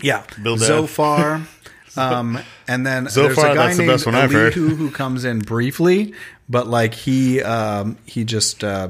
[0.00, 0.66] Yeah, Bildad.
[0.68, 1.42] Zophar.
[2.00, 2.38] Um,
[2.68, 4.56] and then there's Zophar, a guy that's the named best one I've heard.
[4.56, 6.14] Elihu who comes in briefly,
[6.48, 8.88] but like he um, he just uh,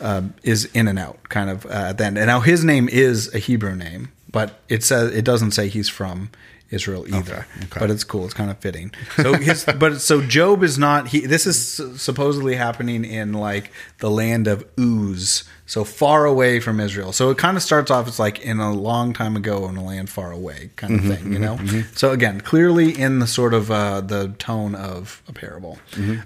[0.00, 2.18] uh, is in and out kind of uh, at the end.
[2.18, 5.88] And now his name is a Hebrew name, but it says it doesn't say he's
[5.88, 6.30] from
[6.76, 7.46] Israel either.
[7.64, 7.80] okay.
[7.80, 8.24] But it's cool.
[8.26, 8.92] It's kind of fitting.
[9.24, 11.18] So his but so Job is not he.
[11.34, 11.58] This is
[12.00, 13.66] supposedly happening in like
[13.98, 17.12] the land of Uz, so far away from Israel.
[17.12, 19.84] So it kind of starts off as like in a long time ago in a
[19.84, 21.56] land far away kind of thing, you know.
[21.94, 25.78] So again, clearly in the sort of uh, the tone of a parable.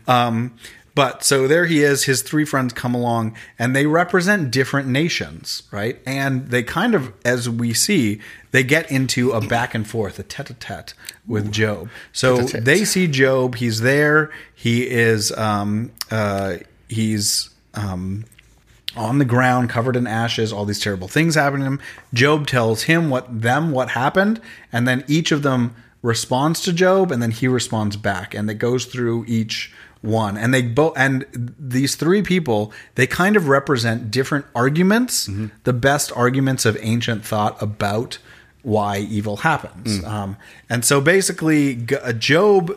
[0.07, 0.57] Um,
[1.01, 2.05] but so there he is.
[2.05, 5.99] His three friends come along, and they represent different nations, right?
[6.05, 8.21] And they kind of, as we see,
[8.51, 10.93] they get into a back and forth, a tete-a-tete
[11.27, 11.89] with Job.
[12.13, 12.65] So Tete-a-tete.
[12.67, 13.55] they see Job.
[13.55, 14.31] He's there.
[14.55, 15.33] He is.
[15.33, 16.57] Um, uh,
[16.91, 17.49] he's.
[17.73, 18.27] Um,
[18.95, 21.81] on the ground, covered in ashes, all these terrible things happen to him.
[22.13, 24.39] Job tells him what them what happened,
[24.71, 28.55] and then each of them responds to Job, and then he responds back, and it
[28.55, 29.73] goes through each
[30.03, 30.37] one.
[30.37, 31.27] And they both and
[31.59, 35.29] these three people, they kind of represent different arguments,
[35.65, 38.19] the best arguments of ancient thought about
[38.63, 40.05] why evil happens.
[40.05, 40.37] Um,
[40.69, 42.77] and so basically, G- uh, Job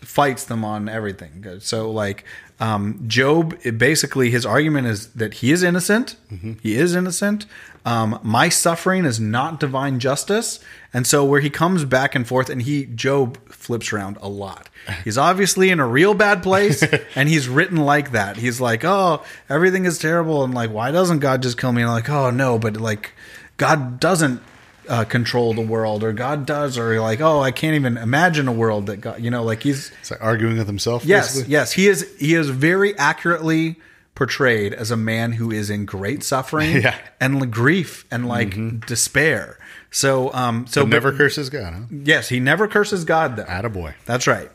[0.00, 1.44] fights them on everything.
[1.60, 2.24] So like
[2.60, 6.16] um, Job, basically his argument is that he is innocent.
[6.62, 7.46] He is innocent.
[7.84, 10.60] Um, my suffering is not divine justice,
[10.92, 14.68] and so where he comes back and forth, and he Job flips around a lot.
[15.04, 16.82] He's obviously in a real bad place,
[17.14, 18.36] and he's written like that.
[18.36, 21.82] He's like, oh, everything is terrible, and like, why doesn't God just kill me?
[21.82, 23.12] And like, oh no, but like,
[23.56, 24.42] God doesn't
[24.88, 28.52] uh, control the world, or God does, or like, oh, I can't even imagine a
[28.52, 31.04] world that God, you know, like he's like arguing with himself.
[31.04, 31.52] yes, basically.
[31.52, 32.16] yes, he is.
[32.18, 33.76] He is very accurately
[34.14, 36.92] portrayed as a man who is in great suffering Yeah.
[36.92, 37.06] Mm-hmm.
[37.42, 39.58] and grief and like despair.
[39.90, 41.80] So, um, so But never curses God, huh?
[41.90, 43.44] yes, he never curses God though.
[43.44, 43.94] Attaboy.
[44.06, 44.50] That's right.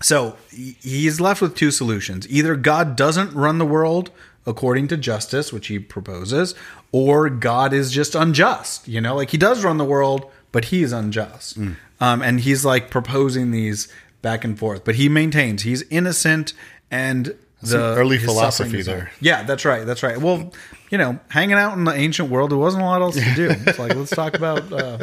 [0.00, 2.28] So he's left with two solutions.
[2.28, 4.10] Either God doesn't run the world
[4.46, 6.54] according to justice, which he proposes,
[6.90, 8.88] or God is just unjust.
[8.88, 11.56] You know, like he does run the world, but he is unjust.
[12.00, 13.88] Um, and he's like proposing these
[14.22, 14.84] back and forth.
[14.84, 16.54] But he maintains he's innocent
[16.90, 19.12] and the early philosophy there.
[19.20, 19.86] Yeah, that's right.
[19.86, 20.18] That's right.
[20.18, 20.52] Well,
[20.90, 23.50] you know, hanging out in the ancient world, there wasn't a lot else to do.
[23.66, 24.98] It's like let's talk about uh,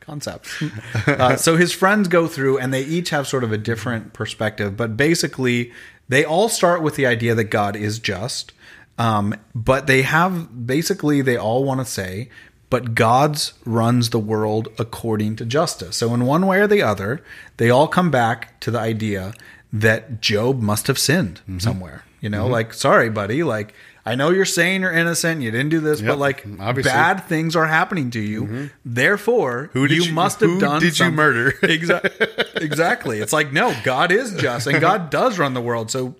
[0.00, 0.62] concepts.
[1.06, 4.76] Uh, so his friends go through, and they each have sort of a different perspective,
[4.76, 5.72] but basically,
[6.08, 8.52] they all start with the idea that God is just.
[8.98, 12.28] Um, but they have basically they all want to say,
[12.70, 15.96] but God's runs the world according to justice.
[15.96, 17.22] So in one way or the other,
[17.56, 19.32] they all come back to the idea
[19.72, 21.58] that Job must have sinned Mm-hmm.
[21.58, 22.04] somewhere.
[22.20, 23.74] You know, like sorry, buddy, like
[24.06, 26.90] I know you're saying you're innocent, you didn't do this, but like obviously.
[26.90, 28.70] bad things are happening to you.
[28.84, 30.80] Therefore, Who you, you- must have who done.
[30.80, 31.52] did you murder?
[31.62, 32.26] Exactly.
[32.56, 33.18] exactly.
[33.20, 35.90] It's like no, God is just, and God does run the world.
[35.90, 36.14] So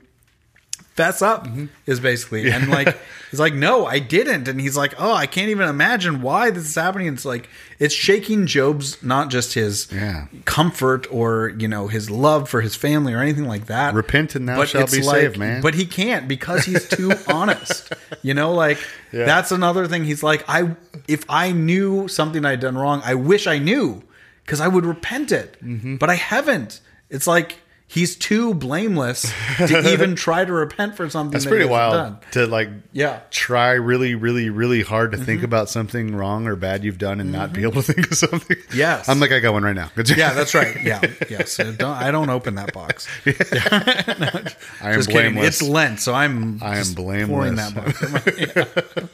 [0.94, 1.66] fess up Mm-hmm.
[1.86, 2.96] is basically and like
[3.30, 6.64] he's like no i didn't and he's like oh i can't even imagine why this
[6.68, 7.48] is happening it's like
[7.80, 10.26] it's shaking job's not just his Yeah.
[10.44, 14.48] comfort or you know his love for his family or anything like that Repent and
[14.48, 15.62] thou shalt it's be saved, man.
[15.62, 17.92] but he can't because he's too honest
[18.22, 18.78] you know like
[19.12, 19.24] Yeah.
[19.26, 20.76] that's another thing he's like i
[21.08, 24.02] if i knew something i'd done wrong i wish i knew
[24.44, 25.96] because i would repent it Mm-hmm.
[25.96, 26.80] but i haven't
[27.10, 27.58] it's like
[27.94, 32.18] he's too blameless to even try to repent for something That's that pretty wild done.
[32.32, 33.14] to like Yeah.
[33.18, 33.24] Mm-hmm.
[33.30, 37.30] try really, really, really hard to think about something wrong or bad you've done and
[37.30, 38.56] not be able to think of something.
[38.74, 39.08] Yes.
[39.08, 39.90] I'm like, I got one right now.
[40.16, 45.32] yeah that's right yeah yes don't, i don't open that box I am just kidding
[45.34, 45.60] blameless.
[45.60, 47.28] it's lent so i'm I am just blameless.
[47.28, 49.08] pouring that box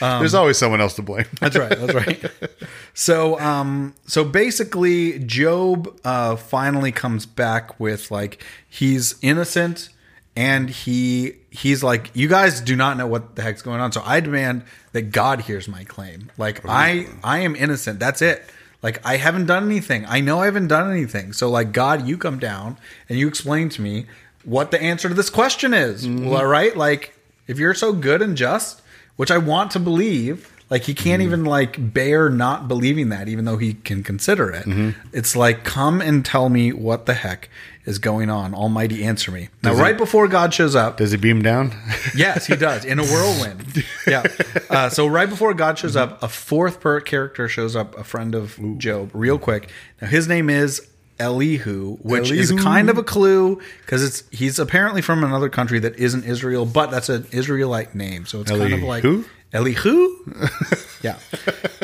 [0.00, 1.26] There's always someone else to blame.
[1.40, 1.78] That's right.
[1.78, 2.30] That's right.
[2.94, 9.88] so, um, so basically, Job uh, finally comes back with like he's innocent,
[10.36, 13.92] and he he's like, you guys do not know what the heck's going on.
[13.92, 16.30] So I demand that God hears my claim.
[16.38, 17.98] Like I I am innocent.
[17.98, 18.44] That's it.
[18.82, 20.04] Like I haven't done anything.
[20.06, 21.32] I know I haven't done anything.
[21.32, 22.76] So like God, you come down
[23.08, 24.06] and you explain to me
[24.44, 26.08] what the answer to this question is.
[26.08, 26.76] Well, right?
[26.76, 27.14] Like
[27.46, 28.80] if you're so good and just
[29.18, 30.50] which I want to believe.
[30.70, 31.28] Like he can't mm-hmm.
[31.28, 34.64] even like bear not believing that, even though he can consider it.
[34.64, 35.08] Mm-hmm.
[35.12, 37.48] It's like, come and tell me what the heck
[37.84, 38.54] is going on.
[38.54, 39.48] Almighty, answer me.
[39.62, 41.72] Now, Does right he- before God shows up, Does he beam down?
[42.14, 43.84] yes, he does in a whirlwind.
[44.06, 44.24] Yeah.
[44.70, 46.14] Uh, so right before God shows mm-hmm.
[46.14, 49.70] up, a fourth per character shows up, a friend of Job, real quick.
[50.00, 50.86] Now his name is
[51.18, 55.96] Elihu, which is kind of a clue because it's he's apparently from another country that
[55.96, 59.24] isn't Israel, but that's an Israelite name, so it's kind of like Elihu?
[59.52, 60.34] Elihu.
[61.02, 61.18] yeah.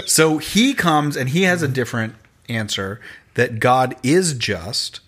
[0.06, 2.14] So he comes and he has a different
[2.48, 3.00] answer
[3.34, 5.00] that God is just.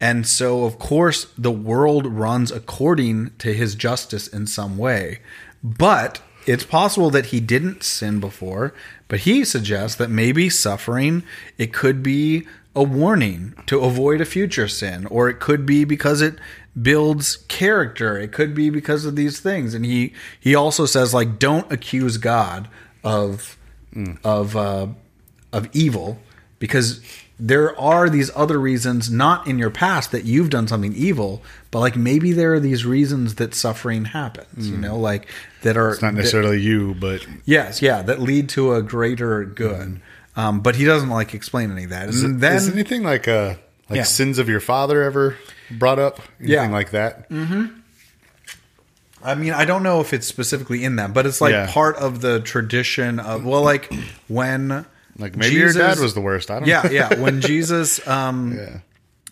[0.00, 5.20] And so, of course, the world runs according to his justice in some way.
[5.62, 8.74] But it's possible that he didn't sin before,
[9.08, 11.22] but he suggests that maybe suffering,
[11.56, 12.46] it could be
[12.76, 16.36] a warning to avoid a future sin, or it could be because it
[16.80, 18.18] builds character.
[18.18, 19.74] It could be because of these things.
[19.74, 22.68] And he he also says like don't accuse God
[23.04, 23.56] of
[24.24, 24.88] of uh,
[25.52, 26.18] of evil
[26.58, 27.00] because
[27.38, 31.80] there are these other reasons not in your past that you've done something evil but
[31.80, 35.28] like maybe there are these reasons that suffering happens you know like
[35.62, 39.44] that are It's not that- necessarily you, but yes yeah that lead to a greater
[39.44, 40.00] good
[40.36, 43.54] um, but he doesn't like explain any of that and then is anything like uh
[43.90, 44.02] like Yeah.
[44.04, 45.36] sins of your father ever
[45.70, 46.20] brought up?
[46.40, 46.68] Anything Yeah.
[46.70, 47.26] like that?
[49.22, 51.70] I mean, I don't know if it's specifically in that, but it's like Yeah.
[51.70, 53.92] part of the tradition of well, like
[54.28, 54.84] when
[55.18, 56.50] Like maybe your dad was the worst.
[56.50, 56.90] I don't yeah, know.
[56.90, 57.14] yeah.
[57.20, 58.78] When Jesus um, Yeah.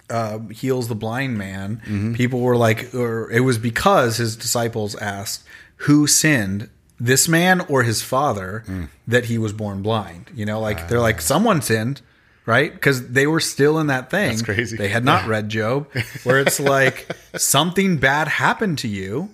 [0.08, 2.14] uh, heals the blind man, Mm-hmm.
[2.14, 5.44] people were like, or it was because his disciples asked,
[5.88, 6.70] "Who sinned,
[7.04, 8.88] this man or his father, Mm.
[9.08, 11.02] that he was born blind?" You know, like they're Ah.
[11.10, 12.00] like, someone sinned.
[12.44, 14.30] Right, because they were still in that thing.
[14.30, 14.76] That's crazy.
[14.76, 15.86] They had not read Job,
[16.24, 19.30] where it's like something bad happened to you,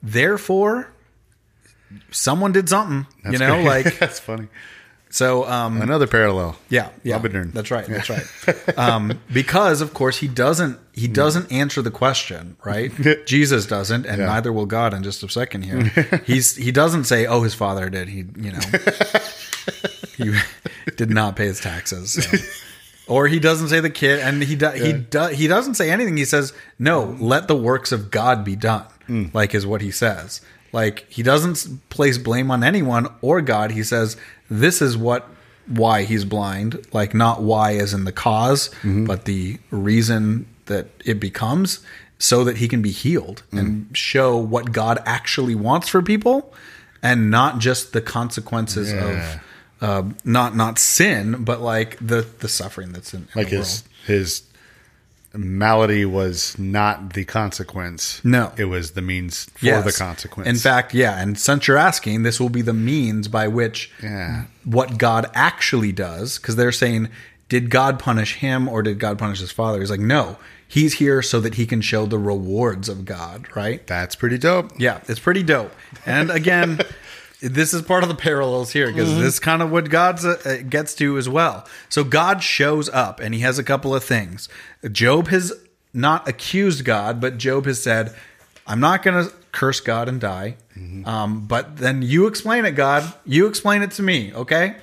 [0.00, 0.86] therefore
[2.12, 3.06] someone did something.
[3.30, 3.66] you know, great.
[3.86, 4.46] like that's funny.
[5.14, 5.46] So.
[5.46, 6.56] Um, Another parallel.
[6.68, 7.86] yeah, yeah, that's right.
[7.86, 8.26] That's right.
[8.78, 12.90] Um, because of course he doesn't he doesn't answer the question, right?
[13.26, 14.26] Jesus doesn't, and Yeah.
[14.26, 15.84] neither will God in just a second here.
[16.26, 18.60] He's he doesn't say, "Oh, his father did." He you know
[20.16, 20.32] he
[20.96, 22.12] did not pay his taxes.
[22.12, 22.38] so.
[23.06, 26.16] Or he doesn't say the kid, and he do, he do, he doesn't say anything.
[26.16, 28.86] He says, "No, let the works of God be done."
[29.34, 30.40] Like is what he says.
[30.72, 33.70] Like he doesn't place blame on anyone or God.
[33.72, 34.16] He says,
[34.60, 35.28] "This is what
[35.66, 41.18] why he's blind." Like not why as in the because but the reason that it
[41.20, 41.80] becomes,
[42.18, 46.52] so that he can be healed and show what God actually wants for people,
[47.02, 49.04] and not just the consequences Yeah.
[49.08, 49.40] of
[49.80, 53.68] uh, not not sin, but like the the suffering that's in, in Like the his
[53.82, 53.82] world.
[54.06, 54.42] his
[55.34, 58.20] malady was not the consequence.
[58.24, 58.52] No.
[58.56, 59.84] It was the means for Yes.
[59.84, 60.48] the consequence.
[60.48, 61.20] In fact, yeah.
[61.20, 64.44] And since you're asking, this will be the means by which Yeah.
[64.64, 67.08] what God actually does, because they're saying,
[67.48, 69.80] did God punish him or did God punish his father?
[69.80, 73.86] He's like, no, he's here so that he can show the rewards of God, right?
[73.86, 74.72] that's pretty dope.
[74.78, 75.72] Yeah, it's pretty dope.
[76.06, 76.80] And again,
[77.48, 80.62] this is part of the parallels here because this is kind of what God uh,
[80.62, 81.66] gets to as well.
[81.88, 84.48] So God shows up and he has a couple of things.
[84.90, 85.52] Job has
[85.92, 88.14] not accused God, but Job has said,
[88.66, 90.56] I'm not going to curse God and die.
[91.06, 93.12] Um, but then you explain it, God.
[93.24, 94.76] You explain it to me, okay?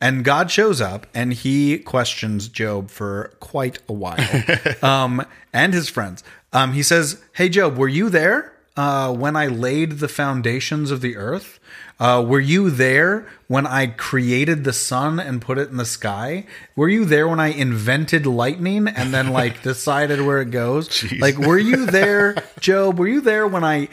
[0.00, 4.18] And God shows up and he questions Job for quite a while
[4.82, 6.24] um, and his friends.
[6.52, 8.56] Um, he says, Hey, Job, were you there?
[8.76, 11.58] uh, when I laid the foundations of the earth?
[11.98, 16.44] Uh, were you there when I created the sun and put it in the sky?
[16.74, 21.10] Were you there when I invented lightning and then like decided where it goes?
[21.12, 22.98] Like, were you there, Job?
[22.98, 23.88] Were you there when I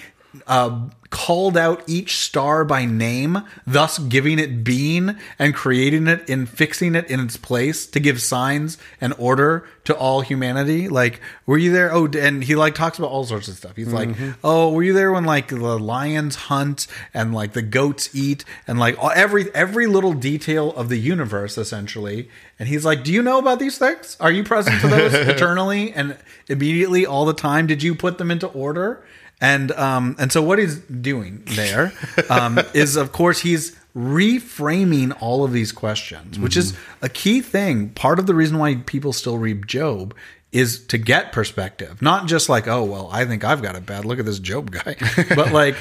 [0.48, 0.82] uh,
[1.14, 6.96] called out each star by name, thus giving it being and creating it and fixing
[6.96, 10.90] it in its place to give signs and order to all humanity.
[10.90, 11.94] Like, were you there?
[11.94, 13.76] Oh, and he like talks about all sorts of stuff.
[13.76, 14.32] He's like, mm-hmm.
[14.44, 18.80] oh, were you there when like the lions hunt and like the goats eat and
[18.80, 22.28] like all- every every little detail of the universe essentially?
[22.58, 24.18] And he's like, do you know about these things?
[24.20, 27.68] Are you present to those eternally and immediately all the time?
[27.68, 29.04] Did you put them into order?
[29.44, 31.92] And um, and so what he's doing there
[32.30, 37.90] um, is, of course, he's reframing all of these questions, which is a key thing.
[37.90, 40.16] Part of the reason why people still read Job
[40.54, 44.06] is to get perspective, not just like, oh well, I think I've got it bad.
[44.06, 44.96] Look at this Job guy,
[45.36, 45.76] but like,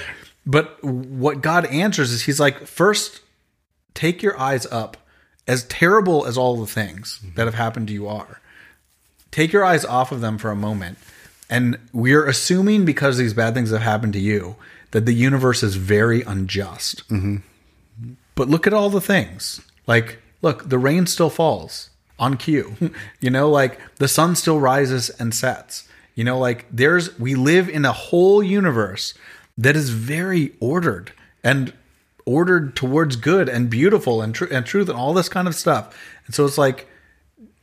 [0.45, 3.21] but what God answers is He's like, first,
[3.95, 4.97] take your eyes up.
[5.47, 8.41] As terrible as all the things that have happened to you are,
[9.31, 10.99] take your eyes off of them for a moment.
[11.53, 14.57] And we're assuming because these bad things have happened to you
[14.93, 17.07] that the universe is very unjust.
[17.11, 17.37] Mm-hmm.
[18.35, 19.61] But look at all the things.
[19.87, 22.75] Like, look, the rain still falls on cue.
[23.21, 25.87] you know, like the sun still rises and sets.
[26.15, 29.13] You know, like there's, we live in a whole universe
[29.59, 31.13] that is very ordered
[31.45, 31.75] and
[32.25, 35.95] ordered towards good and beautiful and, tr- and truth and all this kind of stuff.
[36.25, 36.89] And so it's like,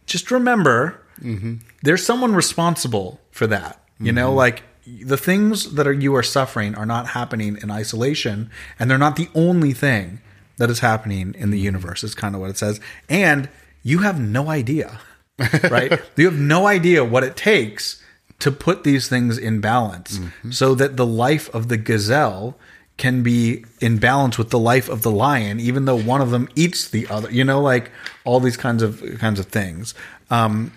[0.05, 1.55] just remember Mm-hmm.
[1.81, 3.81] there's someone responsible for that.
[4.01, 4.37] You know, mm-hmm.
[4.37, 8.49] like the things that are you are suffering are not happening in isolation,
[8.79, 10.21] and they're not the only thing
[10.57, 11.65] that is happening in the mm-hmm.
[11.65, 12.03] universe.
[12.03, 13.49] Is kind of what it says, and
[13.83, 15.01] you have no idea,
[15.69, 15.99] right?
[16.15, 18.01] you have no idea what it takes
[18.39, 20.17] to put these things in balance,
[20.49, 22.57] so that the life of the gazelle
[22.95, 26.47] can be in balance with the life of the lion, even though one of them
[26.55, 27.29] eats the other.
[27.29, 27.91] You know, like
[28.23, 29.93] all these kinds of kinds of things.
[30.29, 30.71] Um,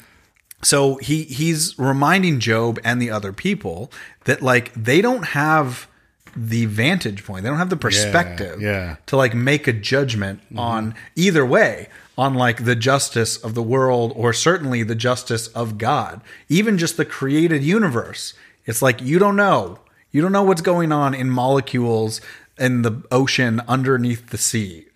[0.62, 3.90] so he he's reminding Job and the other people
[4.24, 5.88] that like they don't have
[6.36, 7.42] the vantage point.
[7.42, 8.96] They don't have the perspective yeah.
[9.06, 10.58] to like make a judgment mm-hmm.
[10.58, 15.78] on either way on like the justice of the world or certainly the justice of
[15.78, 16.20] God.
[16.48, 18.34] Even just the created universe.
[18.64, 19.78] It's like you don't know.
[20.10, 22.20] You don't know what's going on in molecules
[22.62, 24.86] in the ocean underneath the sea.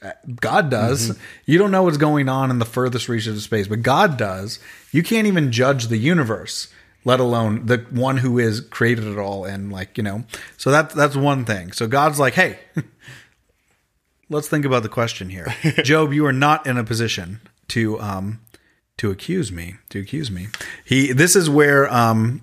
[0.41, 1.19] God does.
[1.47, 4.61] You don't know what's going on in the furthest reaches of space, but God does.
[4.93, 6.69] You can't even judge the universe,
[7.05, 10.25] let alone the one who is created it all and like, you know.
[10.57, 11.73] So that's that's one thing.
[11.73, 12.61] So God's like, "Hey,
[14.31, 15.53] let's think about the question here.
[15.83, 18.41] Job, you are not in a position to um
[18.99, 20.47] to accuse me, to accuse me."
[20.85, 22.43] He this is where um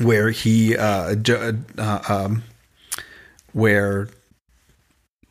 [0.00, 1.16] where he uh,
[1.76, 2.44] uh um
[3.52, 4.08] where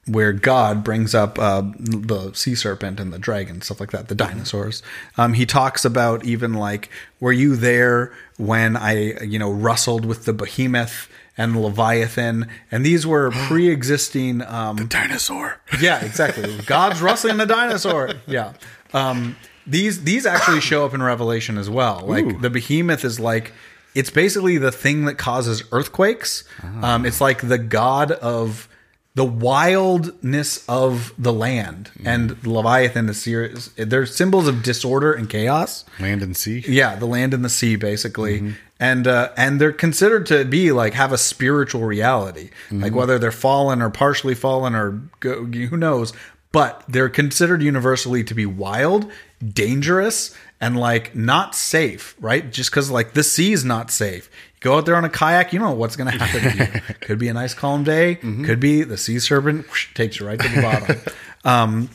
[0.07, 4.15] where God brings up uh, the sea serpent and the dragon, stuff like that, the
[4.15, 4.81] dinosaurs.
[5.17, 6.89] Um, he talks about even like,
[7.19, 12.47] were you there when I, you know, wrestled with the behemoth and Leviathan?
[12.71, 14.41] And these were pre-existing.
[14.43, 15.59] Um, Dinosaur.
[15.81, 16.57] yeah, exactly.
[16.65, 18.11] God's wrestling the dinosaur.
[18.25, 18.53] Yeah.
[18.93, 19.35] Um,
[19.65, 22.01] these these actually show up in Revelation as well.
[22.05, 23.51] Like the behemoth is like
[23.93, 26.45] it's basically the thing that causes earthquakes.
[26.81, 28.69] Um, it's like the god of
[29.17, 32.07] the wildness of the land, mm-hmm.
[32.07, 33.71] and Leviathan the serious.
[33.75, 35.85] They're symbols of disorder and chaos.
[35.99, 36.63] Land and sea.
[36.67, 38.51] Yeah, the land and the sea, basically, mm-hmm.
[38.79, 42.95] and uh, and they're considered to be like have a spiritual reality, like mm-hmm.
[42.95, 46.13] whether they're fallen or partially fallen or go, who knows.
[46.51, 49.11] But they're considered universally to be wild,
[49.43, 52.51] dangerous, and like not safe, right?
[52.51, 54.29] Just because like the sea is not safe.
[54.59, 56.93] Go out there on a kayak, you don't know what's going to happen to.
[57.01, 58.15] Could be a nice calm day.
[58.15, 60.97] Could be the sea serpent whoosh, takes you right to the bottom.
[61.43, 61.89] um,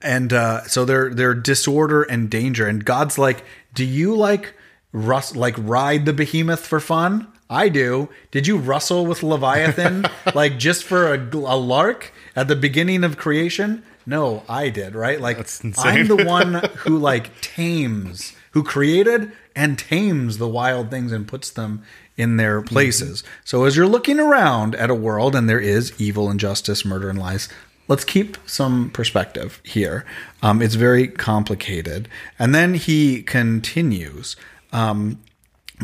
[0.00, 2.66] and uh, so they're they're disorder and danger.
[2.66, 4.54] And God's like, do you like
[4.92, 7.26] rust like ride the behemoth for fun?
[7.50, 8.10] I do.
[8.30, 13.16] Did you wrestle with Leviathan like just for a, a lark at the beginning of
[13.16, 13.82] creation?
[14.06, 14.94] No, I did.
[14.94, 15.20] Right?
[15.20, 15.38] Like.
[15.78, 21.50] I'm the one who like tames, who created and tames the wild things and puts
[21.50, 21.82] them
[22.16, 23.24] in their places.
[23.44, 27.10] So as you're looking around at a world and there is evil, and injustice, murder,
[27.10, 27.48] and lies,
[27.88, 30.06] let's keep some perspective here.
[30.42, 32.08] Um, it's very complicated.
[32.38, 34.36] And then he continues.
[34.72, 35.20] Um,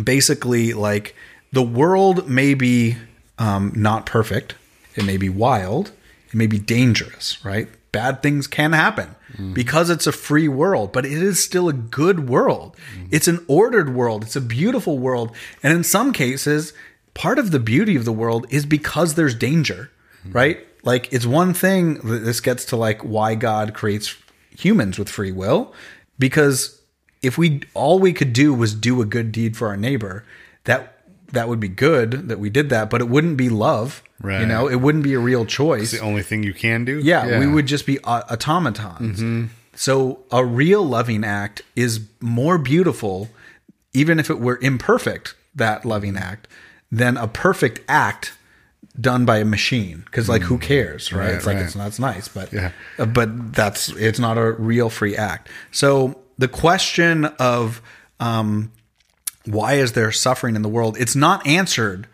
[0.01, 1.17] basically, like
[1.53, 2.97] the world may be
[3.39, 4.55] um, not perfect,
[4.95, 5.91] it may be wild,
[6.29, 7.69] it may be dangerous, right?
[7.91, 9.17] Bad things can happen
[9.53, 12.77] because it's a free world, but it is still a good world.
[13.11, 15.35] It's an ordered world, it's a beautiful world.
[15.63, 16.73] And in some cases,
[17.15, 19.91] part of the beauty of the world is because there's danger,
[20.31, 20.59] right?
[20.83, 24.17] Like it's one thing that this gets to like why God creates
[24.51, 25.75] humans with free will
[26.19, 26.81] because
[27.23, 30.25] if we all we could do was do a good deed for our neighbor,
[30.65, 30.99] that
[31.33, 34.03] that would be good that we did that, but it wouldn't be love.
[34.23, 35.91] You know, it wouldn't be a real choice.
[35.91, 36.99] the only thing you can do.
[36.99, 39.51] Yeah, we would just be automatons.
[39.77, 43.29] So a real loving act is more beautiful,
[43.93, 46.47] even if it were imperfect, that loving act,
[46.93, 48.35] than a perfect act
[49.01, 50.03] done by a machine.
[50.07, 51.27] Because like, who cares, right?
[51.27, 51.65] Right, it's like right.
[51.65, 52.71] it's that's nice, but Yeah.
[52.99, 55.49] uh, but that's it's not a real free act.
[55.73, 57.83] So the question of
[58.21, 58.71] um,
[59.45, 60.97] why is there suffering in the world?
[60.99, 62.07] It's not answered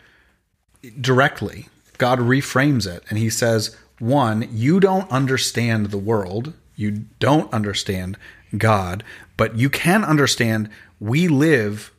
[1.00, 1.68] directly.
[2.00, 8.16] God reframes it and he says, one, you don't understand the world, you don't understand
[8.56, 9.04] God,
[9.36, 11.92] but you can understand we live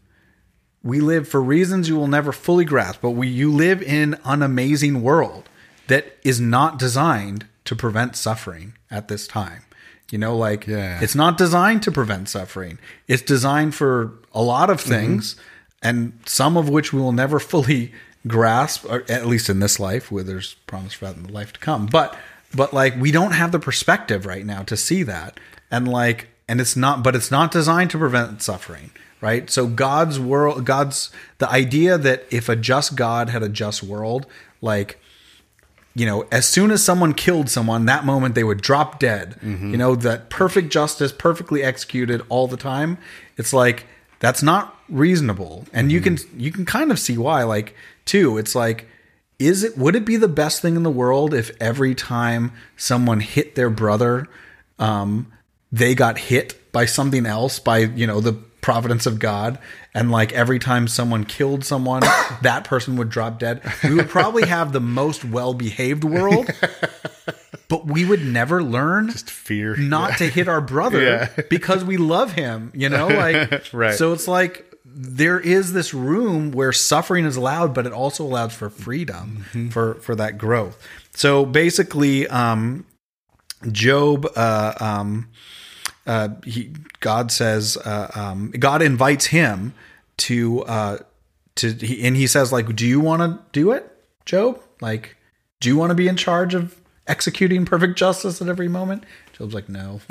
[0.84, 4.41] we live for reasons you will never fully grasp, but we you live in an
[4.41, 5.47] amazing world
[5.86, 9.62] that is not designed to prevent suffering at this time.
[10.10, 10.99] You know, like Yeah.
[10.99, 12.80] it's not designed to prevent suffering.
[13.08, 14.89] It's designed for a lot of mm-hmm.
[14.89, 15.36] things,
[15.84, 17.93] and some of which we will never fully
[18.28, 21.53] grasp, or at least in this life, where there's promise for that in the life
[21.53, 21.86] to come.
[21.86, 22.15] But
[22.53, 26.59] but like we don't have the perspective right now to see that, and like and
[26.59, 28.91] it's not, but it's not designed to prevent suffering,
[29.22, 29.49] right?
[29.49, 34.26] So God's world, God's the idea that if a just God had a just world,
[34.61, 34.99] like
[35.93, 39.36] you know, as soon as someone killed someone, that moment they would drop dead.
[39.41, 39.72] Mm-hmm.
[39.72, 42.97] You know, that perfect justice, perfectly executed all the time.
[43.38, 43.86] It's like
[44.19, 46.15] that's not reasonable, and you mm-hmm.
[46.15, 47.43] can you can kind of see why.
[47.43, 47.76] Like,
[48.06, 48.88] too, it's like,
[49.39, 53.20] is it would it be the best thing in the world if every time someone
[53.20, 54.28] hit their brother,
[54.80, 55.32] um,
[55.72, 59.58] they got hit by something else by you know the providence of God,
[59.95, 62.02] and like every time someone killed someone,
[62.43, 63.62] that person would drop dead.
[63.84, 66.47] We would probably have the most well behaved world,
[67.68, 69.76] but we would never learn just fear.
[69.76, 71.30] not to hit our brother Yeah.
[71.49, 72.72] because we love him.
[72.76, 73.95] You know, like Right.
[73.95, 78.53] So it's like there is this room where suffering is allowed, but it also allows
[78.53, 79.69] for freedom Mm-hmm.
[79.69, 80.77] for for that growth.
[81.15, 82.85] So basically, um,
[83.71, 85.29] Job, uh, um,
[86.07, 89.73] uh, he, God says, uh, um, God invites him
[90.17, 90.97] to, uh,
[91.55, 93.91] to, he, and he says, like, do you want to do it,
[94.25, 94.59] Job?
[94.81, 95.15] Like,
[95.59, 96.75] do you want to be in charge of
[97.07, 99.03] executing perfect justice at every moment?
[99.41, 100.01] Job's like, no.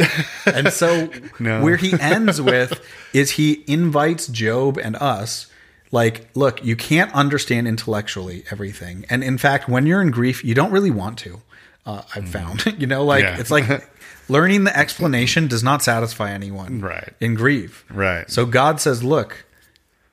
[0.46, 1.08] and so
[1.38, 1.62] No.
[1.62, 5.46] where he ends with is he invites Job and us
[5.92, 10.54] like look you can't understand intellectually everything and in fact when you're in grief you
[10.54, 11.40] don't really want to
[11.84, 13.40] uh, i've found you know like Yeah.
[13.40, 13.66] it's like
[14.28, 17.12] learning the explanation does not satisfy anyone Right.
[17.20, 18.30] in grief Right.
[18.30, 19.44] so god says look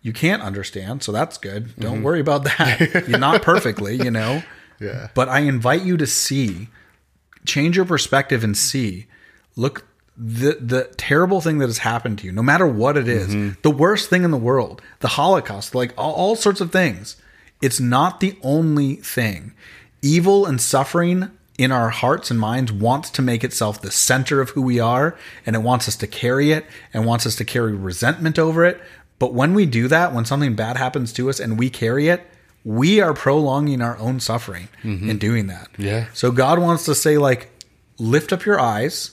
[0.01, 4.41] you can't understand so that's good don't worry about that you're not perfectly you know
[4.79, 5.09] Yeah.
[5.13, 6.69] but i invite you to see
[7.47, 9.07] change your perspective and see.
[9.55, 13.29] Look the the terrible thing that has happened to you no matter what it is,
[13.29, 13.59] mm-hmm.
[13.61, 17.17] the worst thing in the world the holocaust like all, all sorts of things
[17.61, 19.53] it's not the only thing.
[20.01, 24.51] Evil and suffering in our hearts and minds wants to make itself the center of
[24.51, 27.73] who we are and it wants us to carry it and wants us to carry
[27.73, 28.79] resentment over it.
[29.17, 32.27] But when we do that when something bad happens to us and we carry it
[32.75, 36.07] we are prolonging our own suffering in doing that Yeah.
[36.13, 37.49] so God wants to say, like,
[37.97, 39.11] lift up your eyes.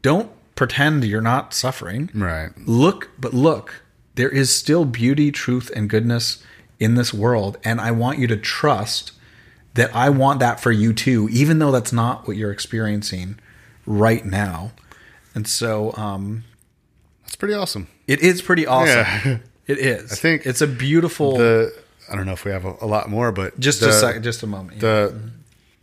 [0.00, 2.08] Don't pretend you're not suffering.
[2.14, 2.50] Right.
[2.66, 3.82] Look, but look,
[4.14, 6.42] there is still beauty, truth, and goodness
[6.80, 7.58] in this world.
[7.64, 9.12] And I want you to trust
[9.74, 13.38] that I want that for you too, even though that's not what you're experiencing
[13.84, 14.72] right now.
[15.34, 16.44] And so um,
[17.24, 17.88] That's pretty awesome.
[18.06, 19.04] it is pretty awesome.
[19.24, 19.38] Yeah.
[19.66, 20.12] It is.
[20.12, 21.38] I think it's a beautiful.
[21.38, 21.74] The
[22.10, 24.22] I don't know if we have a, a lot more, but just the, a sec,
[24.22, 24.80] just a moment.
[24.80, 25.14] The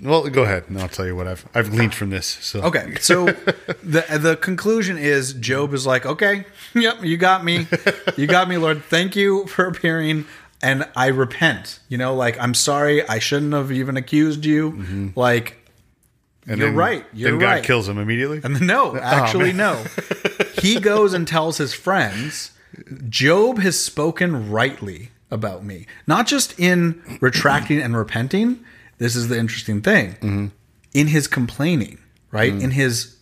[0.02, 2.26] well, go ahead, and I'll tell you what I've I've gleaned from this.
[2.42, 7.68] So Okay, so the the conclusion is Job is like, okay, yep, you got me,
[8.18, 8.84] you got me, Lord.
[8.84, 10.26] Thank you for appearing,
[10.62, 11.80] and I repent.
[11.88, 14.72] You know, like I'm sorry, I shouldn't have even accused you.
[14.72, 15.08] Mm-hmm.
[15.16, 15.70] Like,
[16.48, 17.64] and you're then- right, you're then God right.
[17.64, 18.42] kills him immediately.
[18.44, 19.84] and no, oh, actually, no.
[20.60, 22.52] He goes and tells his friends,
[23.08, 28.64] Job has spoken rightly about me, not just in retracting and repenting.
[28.98, 30.48] This is the interesting thing mm-hmm.
[30.94, 31.98] in his complaining,
[32.32, 32.54] right?
[32.54, 32.64] Mm.
[32.64, 33.16] In his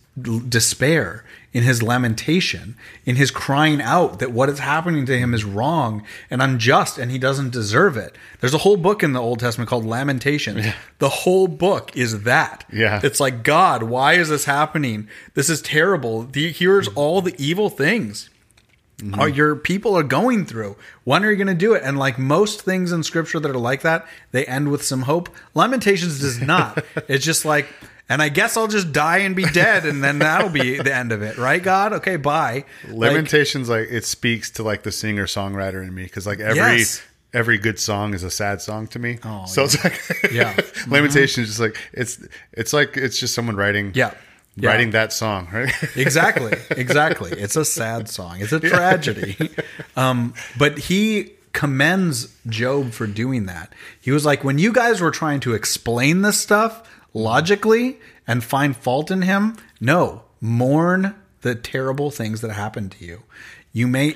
[0.48, 5.44] despair, in his lamentation, in his crying out that what is happening to him is
[5.44, 8.16] wrong and unjust and he doesn't deserve it.
[8.40, 10.66] There's a whole book in the Old Testament called Lamentations.
[10.98, 12.64] The whole book is that.
[12.72, 13.00] Yeah.
[13.02, 15.08] It's like, God, why is this happening?
[15.34, 16.22] This is terrible.
[16.22, 18.29] The, here's all the evil things
[19.14, 20.76] are your people are going through.
[21.04, 21.82] When are you going to do it?
[21.84, 25.28] And like most things in scripture that are like that, they end with some hope.
[25.54, 26.84] Lamentations does not.
[27.08, 27.66] it's just like,
[28.08, 31.12] and I guess I'll just die and be dead, and then that'll be the end
[31.12, 31.62] of it, right?
[31.62, 32.64] God, okay, bye.
[32.88, 37.00] Lamentations like it speaks to like the singer songwriter in me because like every Yes.
[37.32, 39.18] every good song is a sad song to me.
[39.22, 40.58] Oh, so it's like Yeah.
[40.88, 41.40] Lamentations mm-hmm.
[41.42, 42.18] is just like it's
[42.52, 44.12] it's like it's just someone writing Yeah.
[44.56, 44.70] Yeah.
[44.70, 45.72] writing that song right.
[45.96, 47.30] exactly exactly.
[47.32, 48.40] It's a sad song.
[48.40, 49.36] It's a tragedy.
[49.96, 53.72] Um, but he commends job for doing that.
[54.00, 58.76] He was like when you guys were trying to explain this stuff logically and find
[58.76, 63.22] fault in him no mourn the terrible things that happened to you.
[63.72, 64.14] You may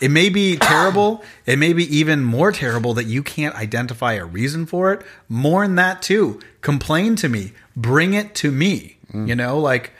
[0.00, 1.22] it may be terrible.
[1.44, 5.02] It may be even more terrible that you can't identify a reason for it.
[5.28, 6.40] Mourn that too.
[6.62, 9.28] Complain to me bring it to me mm.
[9.28, 9.58] you know?
[9.58, 9.92] Like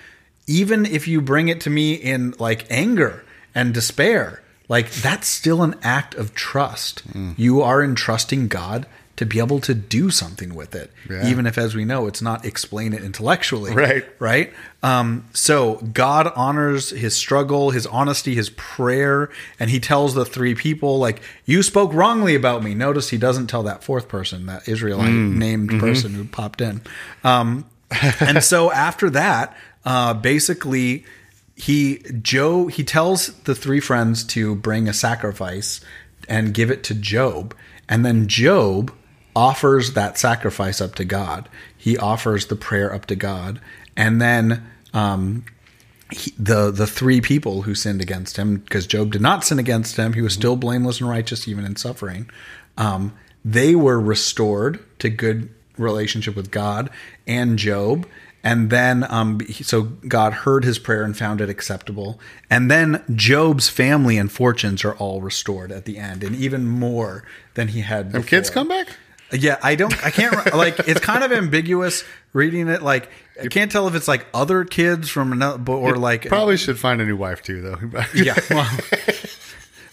[0.46, 3.24] even if you bring it to me in like anger
[3.54, 7.06] and despair like that's still an act of trust.
[7.08, 7.34] Mm.
[7.36, 8.86] You are entrusting god
[9.20, 11.28] to be able to do something with it Yeah.
[11.28, 14.04] even if as we know it's not explain it intellectually Right.
[14.18, 14.52] right?
[14.82, 19.28] Um, so god honors his struggle his honesty his prayer
[19.58, 22.74] and he tells the three people like you spoke wrongly about me.
[22.74, 26.80] Notice he doesn't tell that fourth person that israelite named person who popped in.
[27.22, 27.66] Um,
[28.20, 31.04] and so after that uh, basically
[31.56, 35.80] he joe he tells the three friends to bring a sacrifice
[36.26, 37.54] and give it to job.
[37.86, 38.92] And then job
[39.40, 41.48] offers that sacrifice up to god.
[41.76, 43.58] He offers the prayer up to god.
[43.96, 45.44] And then um,
[46.12, 49.96] he, the the three people who sinned against him because Job did not sin against
[49.96, 52.28] him he was still blameless and righteous even in suffering
[52.76, 53.14] um,
[53.44, 55.48] they were restored to good
[55.78, 56.90] relationship with God
[57.26, 58.06] and Job.
[58.42, 62.18] And then um, so God heard his prayer and found it acceptable.
[62.48, 67.24] And then Job's family and fortunes are all restored at the end and even more
[67.54, 68.88] than he had Them kids come back.
[69.32, 69.92] Yeah, I don't.
[70.04, 70.54] I can't.
[70.54, 72.82] like, it's kind of ambiguous reading it.
[72.82, 73.08] Like,
[73.40, 77.00] I can't tell if it's like other kids from another, or like Probably should find
[77.00, 77.78] a new wife too, though.
[78.14, 78.34] Yeah.
[78.50, 78.68] Well,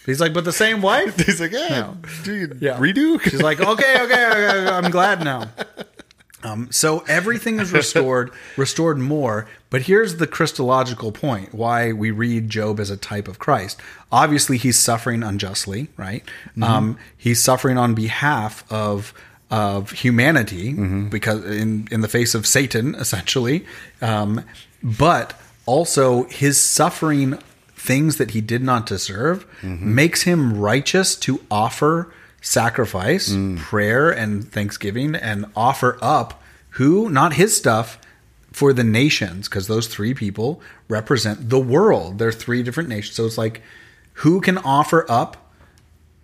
[0.06, 1.16] he's like, but the same wife.
[1.26, 1.94] He's like, yeah,
[2.24, 2.78] do you Yeah.
[2.78, 3.20] redo?
[3.20, 5.50] She's like, okay, okay, okay, I'm glad now.
[6.44, 9.48] Um, so everything is restored, restored more.
[9.70, 13.80] But here's the Christological point: why we read Job as a type of Christ.
[14.12, 16.22] Obviously, he's suffering unjustly, right?
[16.62, 19.12] Um, he's suffering on behalf of
[19.50, 20.72] of humanity
[21.08, 23.66] because in in the face of Satan, essentially.
[24.00, 24.44] Um,
[24.82, 25.34] but
[25.66, 27.38] also his suffering
[27.74, 35.14] things that he did not deserve makes him righteous to offer sacrifice, prayer, and thanksgiving,
[35.14, 37.98] and offer up who, not his stuff,
[38.52, 42.18] for the nations, because those three people represent the world.
[42.18, 43.16] They're three different nations.
[43.16, 43.62] So it's like,
[44.14, 45.36] who can offer up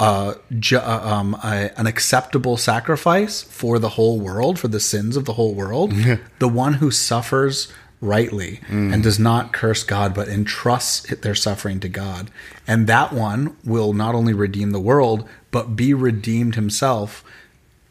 [0.01, 5.17] uh, ju- uh, um, a, an acceptable sacrifice for the whole world, for the sins
[5.17, 5.93] of the whole world?
[6.39, 7.73] the one who suffers
[8.05, 12.31] rightly and does not curse God, but entrusts their suffering to God.
[12.67, 17.25] And that one will not only redeem the world, but be redeemed himself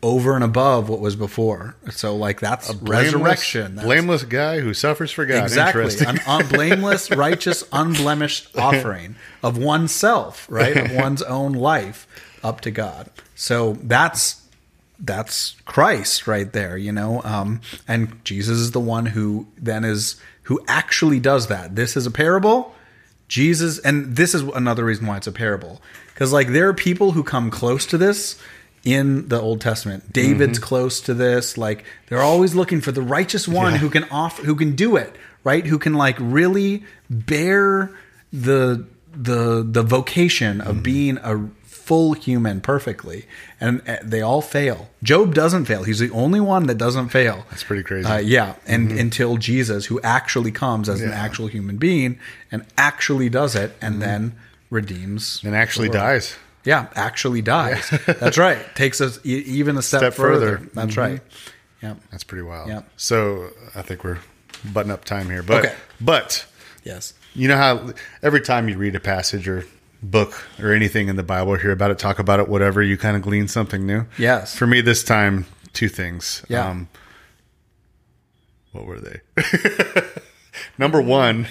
[0.02, 1.76] over and above what was before.
[1.90, 3.76] So, like, that's Blameless- resurrection.
[3.76, 5.42] That's- Blameless guy who suffers for God.
[5.44, 5.96] Exactly.
[6.06, 10.76] An un- blameless, righteous, unblemished offering of oneself, right?
[10.76, 12.06] Of one's own life
[12.44, 13.10] up to God.
[13.36, 14.42] So that's
[15.04, 17.22] that's Christ right there, you know.
[17.24, 21.76] Um, and Jesus is the one who then is who actually does that.
[21.76, 22.74] This is a parable.
[23.28, 27.12] Jesus, and this is another reason why it's a parable, because like there are people
[27.12, 28.40] who come close to this
[28.84, 30.12] in the Old Testament.
[30.12, 31.58] David's close to this.
[31.58, 35.16] Like they're always looking for the righteous one who can offer, who can do it,
[35.44, 35.66] right?
[35.66, 37.92] Who can like really bear
[38.32, 38.86] the
[39.16, 41.50] the the vocation of being a
[41.84, 43.26] full human perfectly,
[43.60, 44.90] and uh, they all fail.
[45.04, 45.84] Job doesn't fail.
[45.84, 47.46] He's the only one that doesn't fail.
[47.50, 48.08] That's pretty crazy.
[48.08, 52.18] Uh, yeah, and until Jesus, who actually comes as an actual human being
[52.52, 54.36] and actually does it, and then
[54.70, 56.36] redeems and actually dies.
[56.66, 57.90] Yeah, actually dies.
[58.06, 58.58] That's right.
[58.76, 60.58] Takes us e- even a step, Step further.
[60.60, 60.70] further.
[60.74, 61.22] That's right.
[61.82, 61.96] Yeah.
[62.12, 62.70] That's pretty wild.
[62.70, 62.84] Yeah.
[62.96, 64.20] So I think we're
[64.74, 65.76] button up time here, but Okay.
[66.00, 66.46] but
[66.86, 67.14] Yes.
[67.36, 67.92] you know how
[68.22, 69.66] every time you read a passage or
[70.04, 73.16] book or anything in the Bible, hear about it, talk about it, whatever, you kind
[73.16, 74.06] of glean something new.
[74.18, 74.56] Yes.
[74.56, 76.44] For me, this time, two things.
[76.50, 76.70] Yeah.
[76.70, 76.90] Um,
[78.74, 79.22] what were they?
[80.78, 81.48] number one,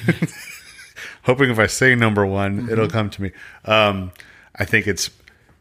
[1.23, 3.33] hoping if I say number one, it'll come to me.
[3.65, 4.13] Um,
[4.57, 5.11] I think it's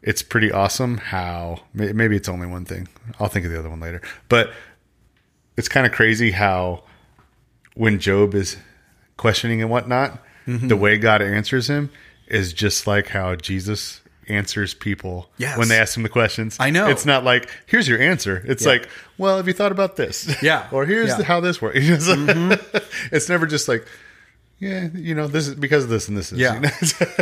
[0.02, 2.88] it's pretty awesome how maybe it's only one thing.
[3.20, 4.52] I'll think of the other one later, but
[5.56, 6.82] it's kind of crazy how
[7.74, 8.56] when Job is
[9.16, 11.90] questioning and whatnot, the way God answers him
[12.28, 15.58] is just like how Jesus answers people Yes.
[15.58, 16.56] when they ask him the questions.
[16.60, 16.88] I know.
[16.88, 18.42] It's not like, here's your answer.
[18.46, 18.88] It's like,
[19.18, 20.32] well, have you thought about this?
[20.42, 20.68] Yeah.
[20.72, 21.14] or here's Yeah.
[21.16, 21.22] Mm-hmm.
[21.24, 21.78] how this works.
[23.12, 23.86] it's never just like,
[24.58, 26.38] yeah, you know, this is because of this and this is.
[26.38, 26.54] Yeah.
[26.54, 26.70] you know?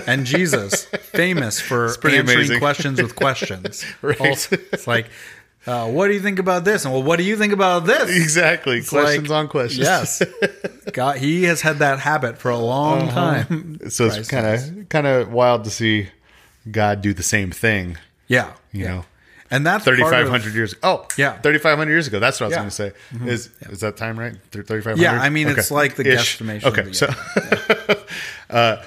[0.06, 2.58] and Jesus, famous for answering amazing.
[2.58, 3.82] questions with questions.
[4.02, 4.20] Right.
[4.20, 5.06] Also, it's like,
[5.66, 6.84] uh, what do you think about this?
[6.84, 8.08] And well, what do you think about this?
[8.16, 8.78] exactly.
[8.78, 9.80] It's questions like- on questions.
[9.86, 10.22] Yes.
[10.92, 13.44] God, he has had that habit for a long Uh-huh.
[13.44, 13.90] time.
[13.90, 16.08] so it's kind of kind of wild to see
[16.70, 17.96] God do the same thing.
[18.28, 18.52] Yeah.
[18.72, 18.88] You yeah.
[18.94, 19.04] know,
[19.50, 20.74] And that's thirty part five of- hundred years.
[20.82, 21.34] Oh, Yeah.
[21.40, 22.18] thirty five hundred years ago.
[22.20, 22.86] That's what I was Yeah.
[22.86, 23.30] going to say.
[23.32, 24.34] Is is that time right?
[24.50, 25.02] Thirty five hundred.
[25.02, 27.06] Yeah, I mean, it's like the guesstimation Okay, the- so
[28.50, 28.82] uh,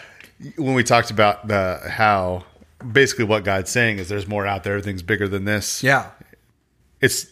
[0.58, 2.44] when we talked about the how
[2.92, 5.84] basically what God's saying is there's more out there, everything's bigger than this.
[5.84, 6.08] Yeah.
[7.04, 7.28] It's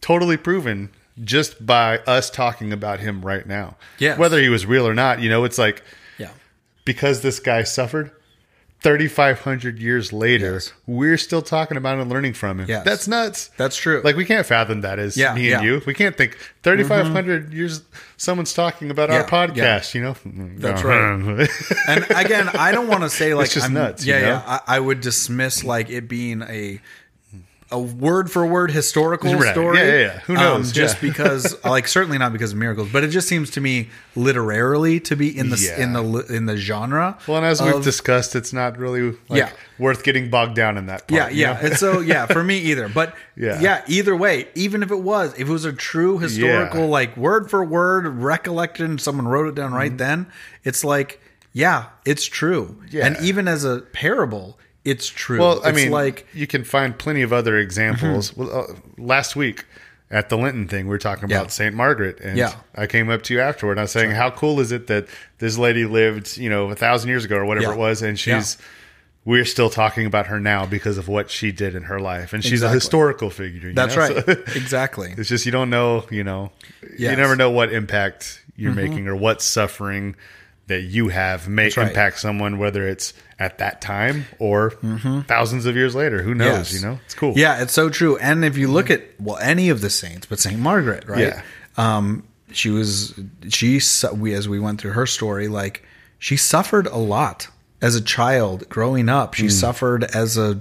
[0.00, 0.90] totally proven
[1.22, 3.76] just by us talking about him right now.
[3.98, 4.16] Yeah.
[4.16, 5.82] whether he was real or not, you know, it's like
[6.18, 6.30] Yeah.
[6.86, 8.10] because this guy suffered
[8.82, 10.72] 3500 years later Yes.
[10.88, 12.84] we're still talking about and learning from him Yes.
[12.84, 14.00] that's nuts That's true.
[14.02, 15.56] like we can't fathom that as Yeah, me and yeah.
[15.58, 15.66] Mm-hmm.
[15.66, 17.82] you we can't think 3500 years
[18.16, 20.16] someone's talking about Yeah, our podcast you know
[20.58, 21.48] That's right.
[21.88, 24.26] and again, I don't want to say like It's just I'm, nuts, you Yeah, know?
[24.46, 24.60] yeah.
[24.66, 26.80] I, I would dismiss like it being a
[27.72, 29.52] a word for word historical Right.
[29.52, 29.78] story.
[29.78, 30.18] Yeah, yeah, yeah.
[30.26, 30.68] Who knows?
[30.68, 31.08] Um, just Yeah.
[31.08, 35.16] because, like, certainly not because of miracles, but it just seems to me literarily to
[35.16, 35.82] be in the Yeah.
[35.82, 37.16] in the in the genre.
[37.26, 39.50] well and as we've discussed it's not really like Yeah.
[39.78, 41.52] worth getting bogged down in that part, Yeah, you yeah.
[41.54, 41.58] know?
[41.68, 42.88] And so yeah, for me either.
[42.88, 43.58] But Yeah.
[43.60, 43.82] yeah.
[43.88, 47.64] either way, even if it was, if it was a true historical, like word for
[47.64, 50.26] word recollection, someone wrote it down right then,
[50.64, 51.20] it's like,
[51.52, 52.76] yeah, it's true.
[52.78, 52.96] Mm-hmm.
[52.96, 53.06] Yeah.
[53.06, 55.38] And even as a parable, it's true.
[55.40, 58.36] Well, I It's mean, like you can find plenty of other examples.
[58.36, 59.64] Well, uh, last week
[60.10, 61.38] at the Linton thing, we were talking Yeah.
[61.38, 62.52] about Saint Margaret, and Yeah.
[62.74, 63.72] I came up to you afterward.
[63.72, 65.06] And I was saying, how cool is it that
[65.38, 67.72] this lady lived, you know, a thousand years ago or whatever Yeah.
[67.74, 68.58] it was, and she's.
[69.24, 72.42] We're still talking about her now because of what she did in her life, and
[72.42, 72.72] she's Exactly.
[72.72, 73.72] a historical figure.
[73.72, 74.02] that's know?
[74.02, 74.24] right.
[74.26, 75.14] So- exactly.
[75.16, 76.50] it's just you don't know, you know,
[76.82, 76.90] Yes.
[76.90, 77.02] Mm-hmm.
[77.04, 80.16] you never know what impact you're making or what suffering
[80.72, 81.88] that you have may right.
[81.88, 84.70] impact someone, whether it's at that time or
[85.28, 86.22] thousands of years later.
[86.22, 86.48] Who knows?
[86.48, 86.58] Mm-hmm.
[86.58, 86.74] Yes.
[86.74, 87.34] You know, it's cool.
[87.36, 88.16] Yeah, it's so true.
[88.16, 91.20] And if you look at well, any of the saints, but Saint Margaret, right?
[91.20, 91.42] Yeah.
[91.76, 93.18] Um, she was
[93.48, 93.80] she
[94.14, 95.84] we as we went through her story, like
[96.18, 97.48] she suffered a lot
[97.80, 99.32] as a child growing up.
[99.32, 99.36] Mm.
[99.36, 100.60] She suffered as a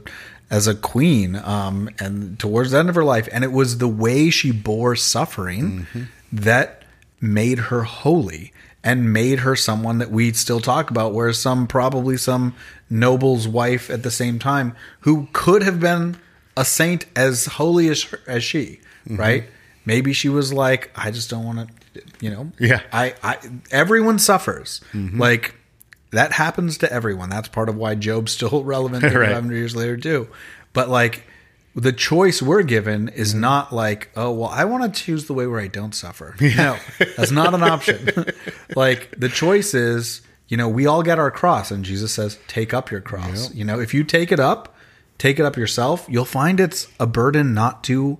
[0.49, 3.87] as a queen, um, and towards the end of her life, and it was the
[3.87, 6.03] way she bore suffering Mm-hmm.
[6.33, 6.83] that
[7.21, 8.51] made her holy
[8.83, 12.53] and made her someone that we still talk about whereas some probably some
[12.89, 16.17] noble's wife at the same time who could have been
[16.57, 19.15] a saint as holy as her, as she Mm-hmm.
[19.19, 19.43] right
[19.83, 22.81] maybe she was like i just don't want to you know Yeah.
[22.93, 23.37] i i
[23.71, 25.19] everyone suffers Mm-hmm.
[25.19, 25.55] like
[26.11, 29.29] that happens to everyone that's part of why job's still relevant Right.
[29.29, 30.27] 500 years later too
[30.73, 31.23] but like
[31.75, 33.41] the choice we're given is Mm-hmm.
[33.41, 36.35] not like, oh, well, I want to choose the way where I don't suffer.
[36.41, 38.09] No, that's not an option.
[38.75, 42.73] like the choice is, you know, we all get our cross, and Jesus says, take
[42.73, 43.53] up your cross.
[43.53, 44.75] You know, if you take it up,
[45.17, 48.17] take it up yourself, you'll find it's a burden not too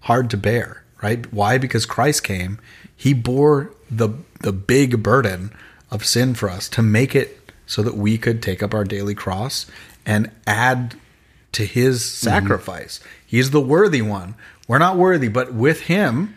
[0.00, 1.32] hard to bear, right?
[1.32, 1.58] Why?
[1.58, 2.60] Because Christ came,
[2.96, 4.10] he bore the
[4.40, 5.50] the big burden
[5.90, 9.14] of sin for us to make it so that we could take up our daily
[9.14, 9.66] cross
[10.06, 10.94] and add
[11.52, 12.28] to his mm-hmm.
[12.28, 13.00] sacrifice.
[13.24, 14.34] He's the worthy one.
[14.68, 16.36] We're not worthy, but with him,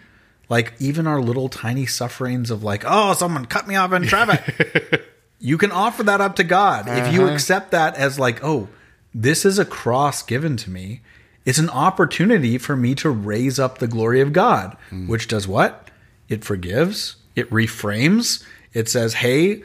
[0.49, 5.03] like even our little tiny sufferings of like, oh, someone cut me off in traffic.
[5.39, 6.87] you can offer that up to God.
[6.87, 7.33] If you uh-huh.
[7.33, 8.67] accept that as like, oh,
[9.13, 11.01] this is a cross given to me,
[11.45, 15.07] it's an opportunity for me to raise up the glory of God, mm.
[15.07, 15.89] which does what?
[16.27, 18.43] It forgives, it reframes,
[18.73, 19.63] it says, hey,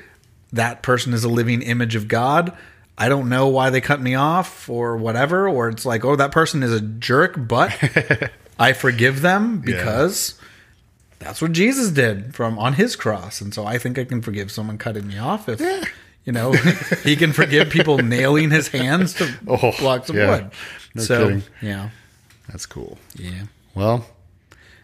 [0.52, 2.56] that person is a living image of God.
[3.00, 6.32] I don't know why they cut me off or whatever, or it's like, oh, that
[6.32, 7.72] person is a jerk, but
[8.58, 10.34] I forgive them because
[11.18, 13.40] that's what Jesus did from on his cross.
[13.40, 15.60] And so I think I can forgive someone cutting me off if
[16.26, 16.52] you know
[17.02, 20.28] he can forgive people nailing his hands to Oh, blocks of yeah.
[20.30, 20.50] wood.
[20.94, 21.42] No so kidding.
[21.62, 21.88] yeah.
[22.48, 22.98] That's cool.
[23.14, 23.44] Yeah.
[23.74, 24.04] Well,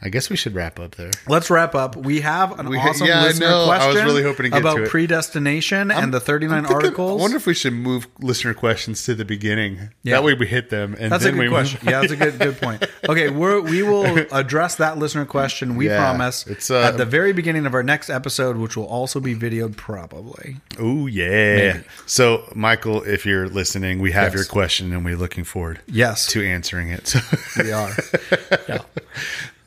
[0.02, 1.10] I guess we should wrap up there.
[1.26, 1.96] Let's wrap up.
[1.96, 3.64] We have an We awesome yeah, I listener know.
[3.64, 4.90] I was question really hoping to get about to it.
[4.90, 7.18] predestination and the 39 thinking- articles.
[7.18, 9.90] I wonder if we should move listener questions to the beginning.
[10.02, 10.16] Yeah.
[10.16, 11.80] That way we hit them, and That's a then good we question.
[11.82, 12.84] yeah, that's a good good point.
[13.08, 15.76] Okay, we're, we will address that listener question.
[15.76, 18.86] We Yeah, promise it's, uh, at the very beginning of our next episode, which will
[18.86, 20.56] also be videoed probably.
[20.78, 21.72] Oh yeah.
[21.72, 21.84] Maybe.
[22.06, 24.34] So, Michael, if you're listening, we have Yes.
[24.34, 27.06] your question, and we're looking forward Yes, to answering it.
[27.08, 27.20] So,
[27.62, 27.94] we are.
[28.68, 28.78] Yeah.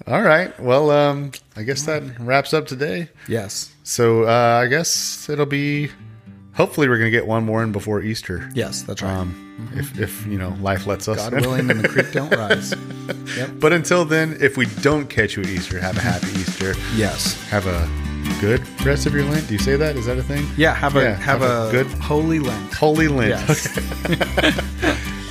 [0.10, 0.57] All right.
[0.60, 3.10] Well, um, I guess that wraps up today.
[3.27, 3.73] Yes.
[3.84, 5.90] So, uh, I guess it'll be
[6.53, 8.49] hopefully we're gonna get one more in before Easter.
[8.53, 9.11] Yes, that's right.
[9.14, 9.45] Um,
[9.76, 11.18] if if you know life lets us.
[11.18, 12.73] God willing, and the creek don't rise.
[13.38, 13.52] Yep.
[13.60, 16.73] But until then, if we don't catch you at Easter, have a happy Easter.
[16.95, 17.36] Yes.
[17.49, 17.88] Have a
[18.41, 19.48] good rest of your Lent.
[19.48, 19.95] Do you say that?
[19.98, 20.45] Is that a thing?
[20.57, 20.73] Yeah.
[20.73, 22.73] Have a Yeah, have, have a a, good- holy Lent.
[22.73, 23.30] Holy Lent.
[23.31, 23.68] Yes.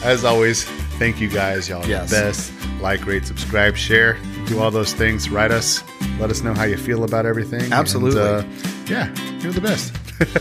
[0.05, 0.64] As always,
[0.98, 1.68] thank you guys.
[1.68, 2.10] Y'all are Yes.
[2.10, 2.52] the best.
[2.80, 4.16] Like, rate, subscribe, share.
[4.48, 5.28] Do all those things.
[5.28, 5.82] Write us.
[6.18, 7.70] Let us know how you feel about everything.
[7.72, 8.20] Absolutely.
[8.22, 9.92] And, uh, yeah, you're the best.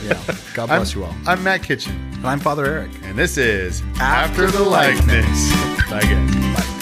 [0.04, 0.20] Yeah.
[0.56, 1.14] God bless you all.
[1.28, 2.90] I'm Matt Kitchen, And I'm Father Eric.
[3.04, 5.52] and this is After the Likeness.
[5.90, 6.77] Bye, guys.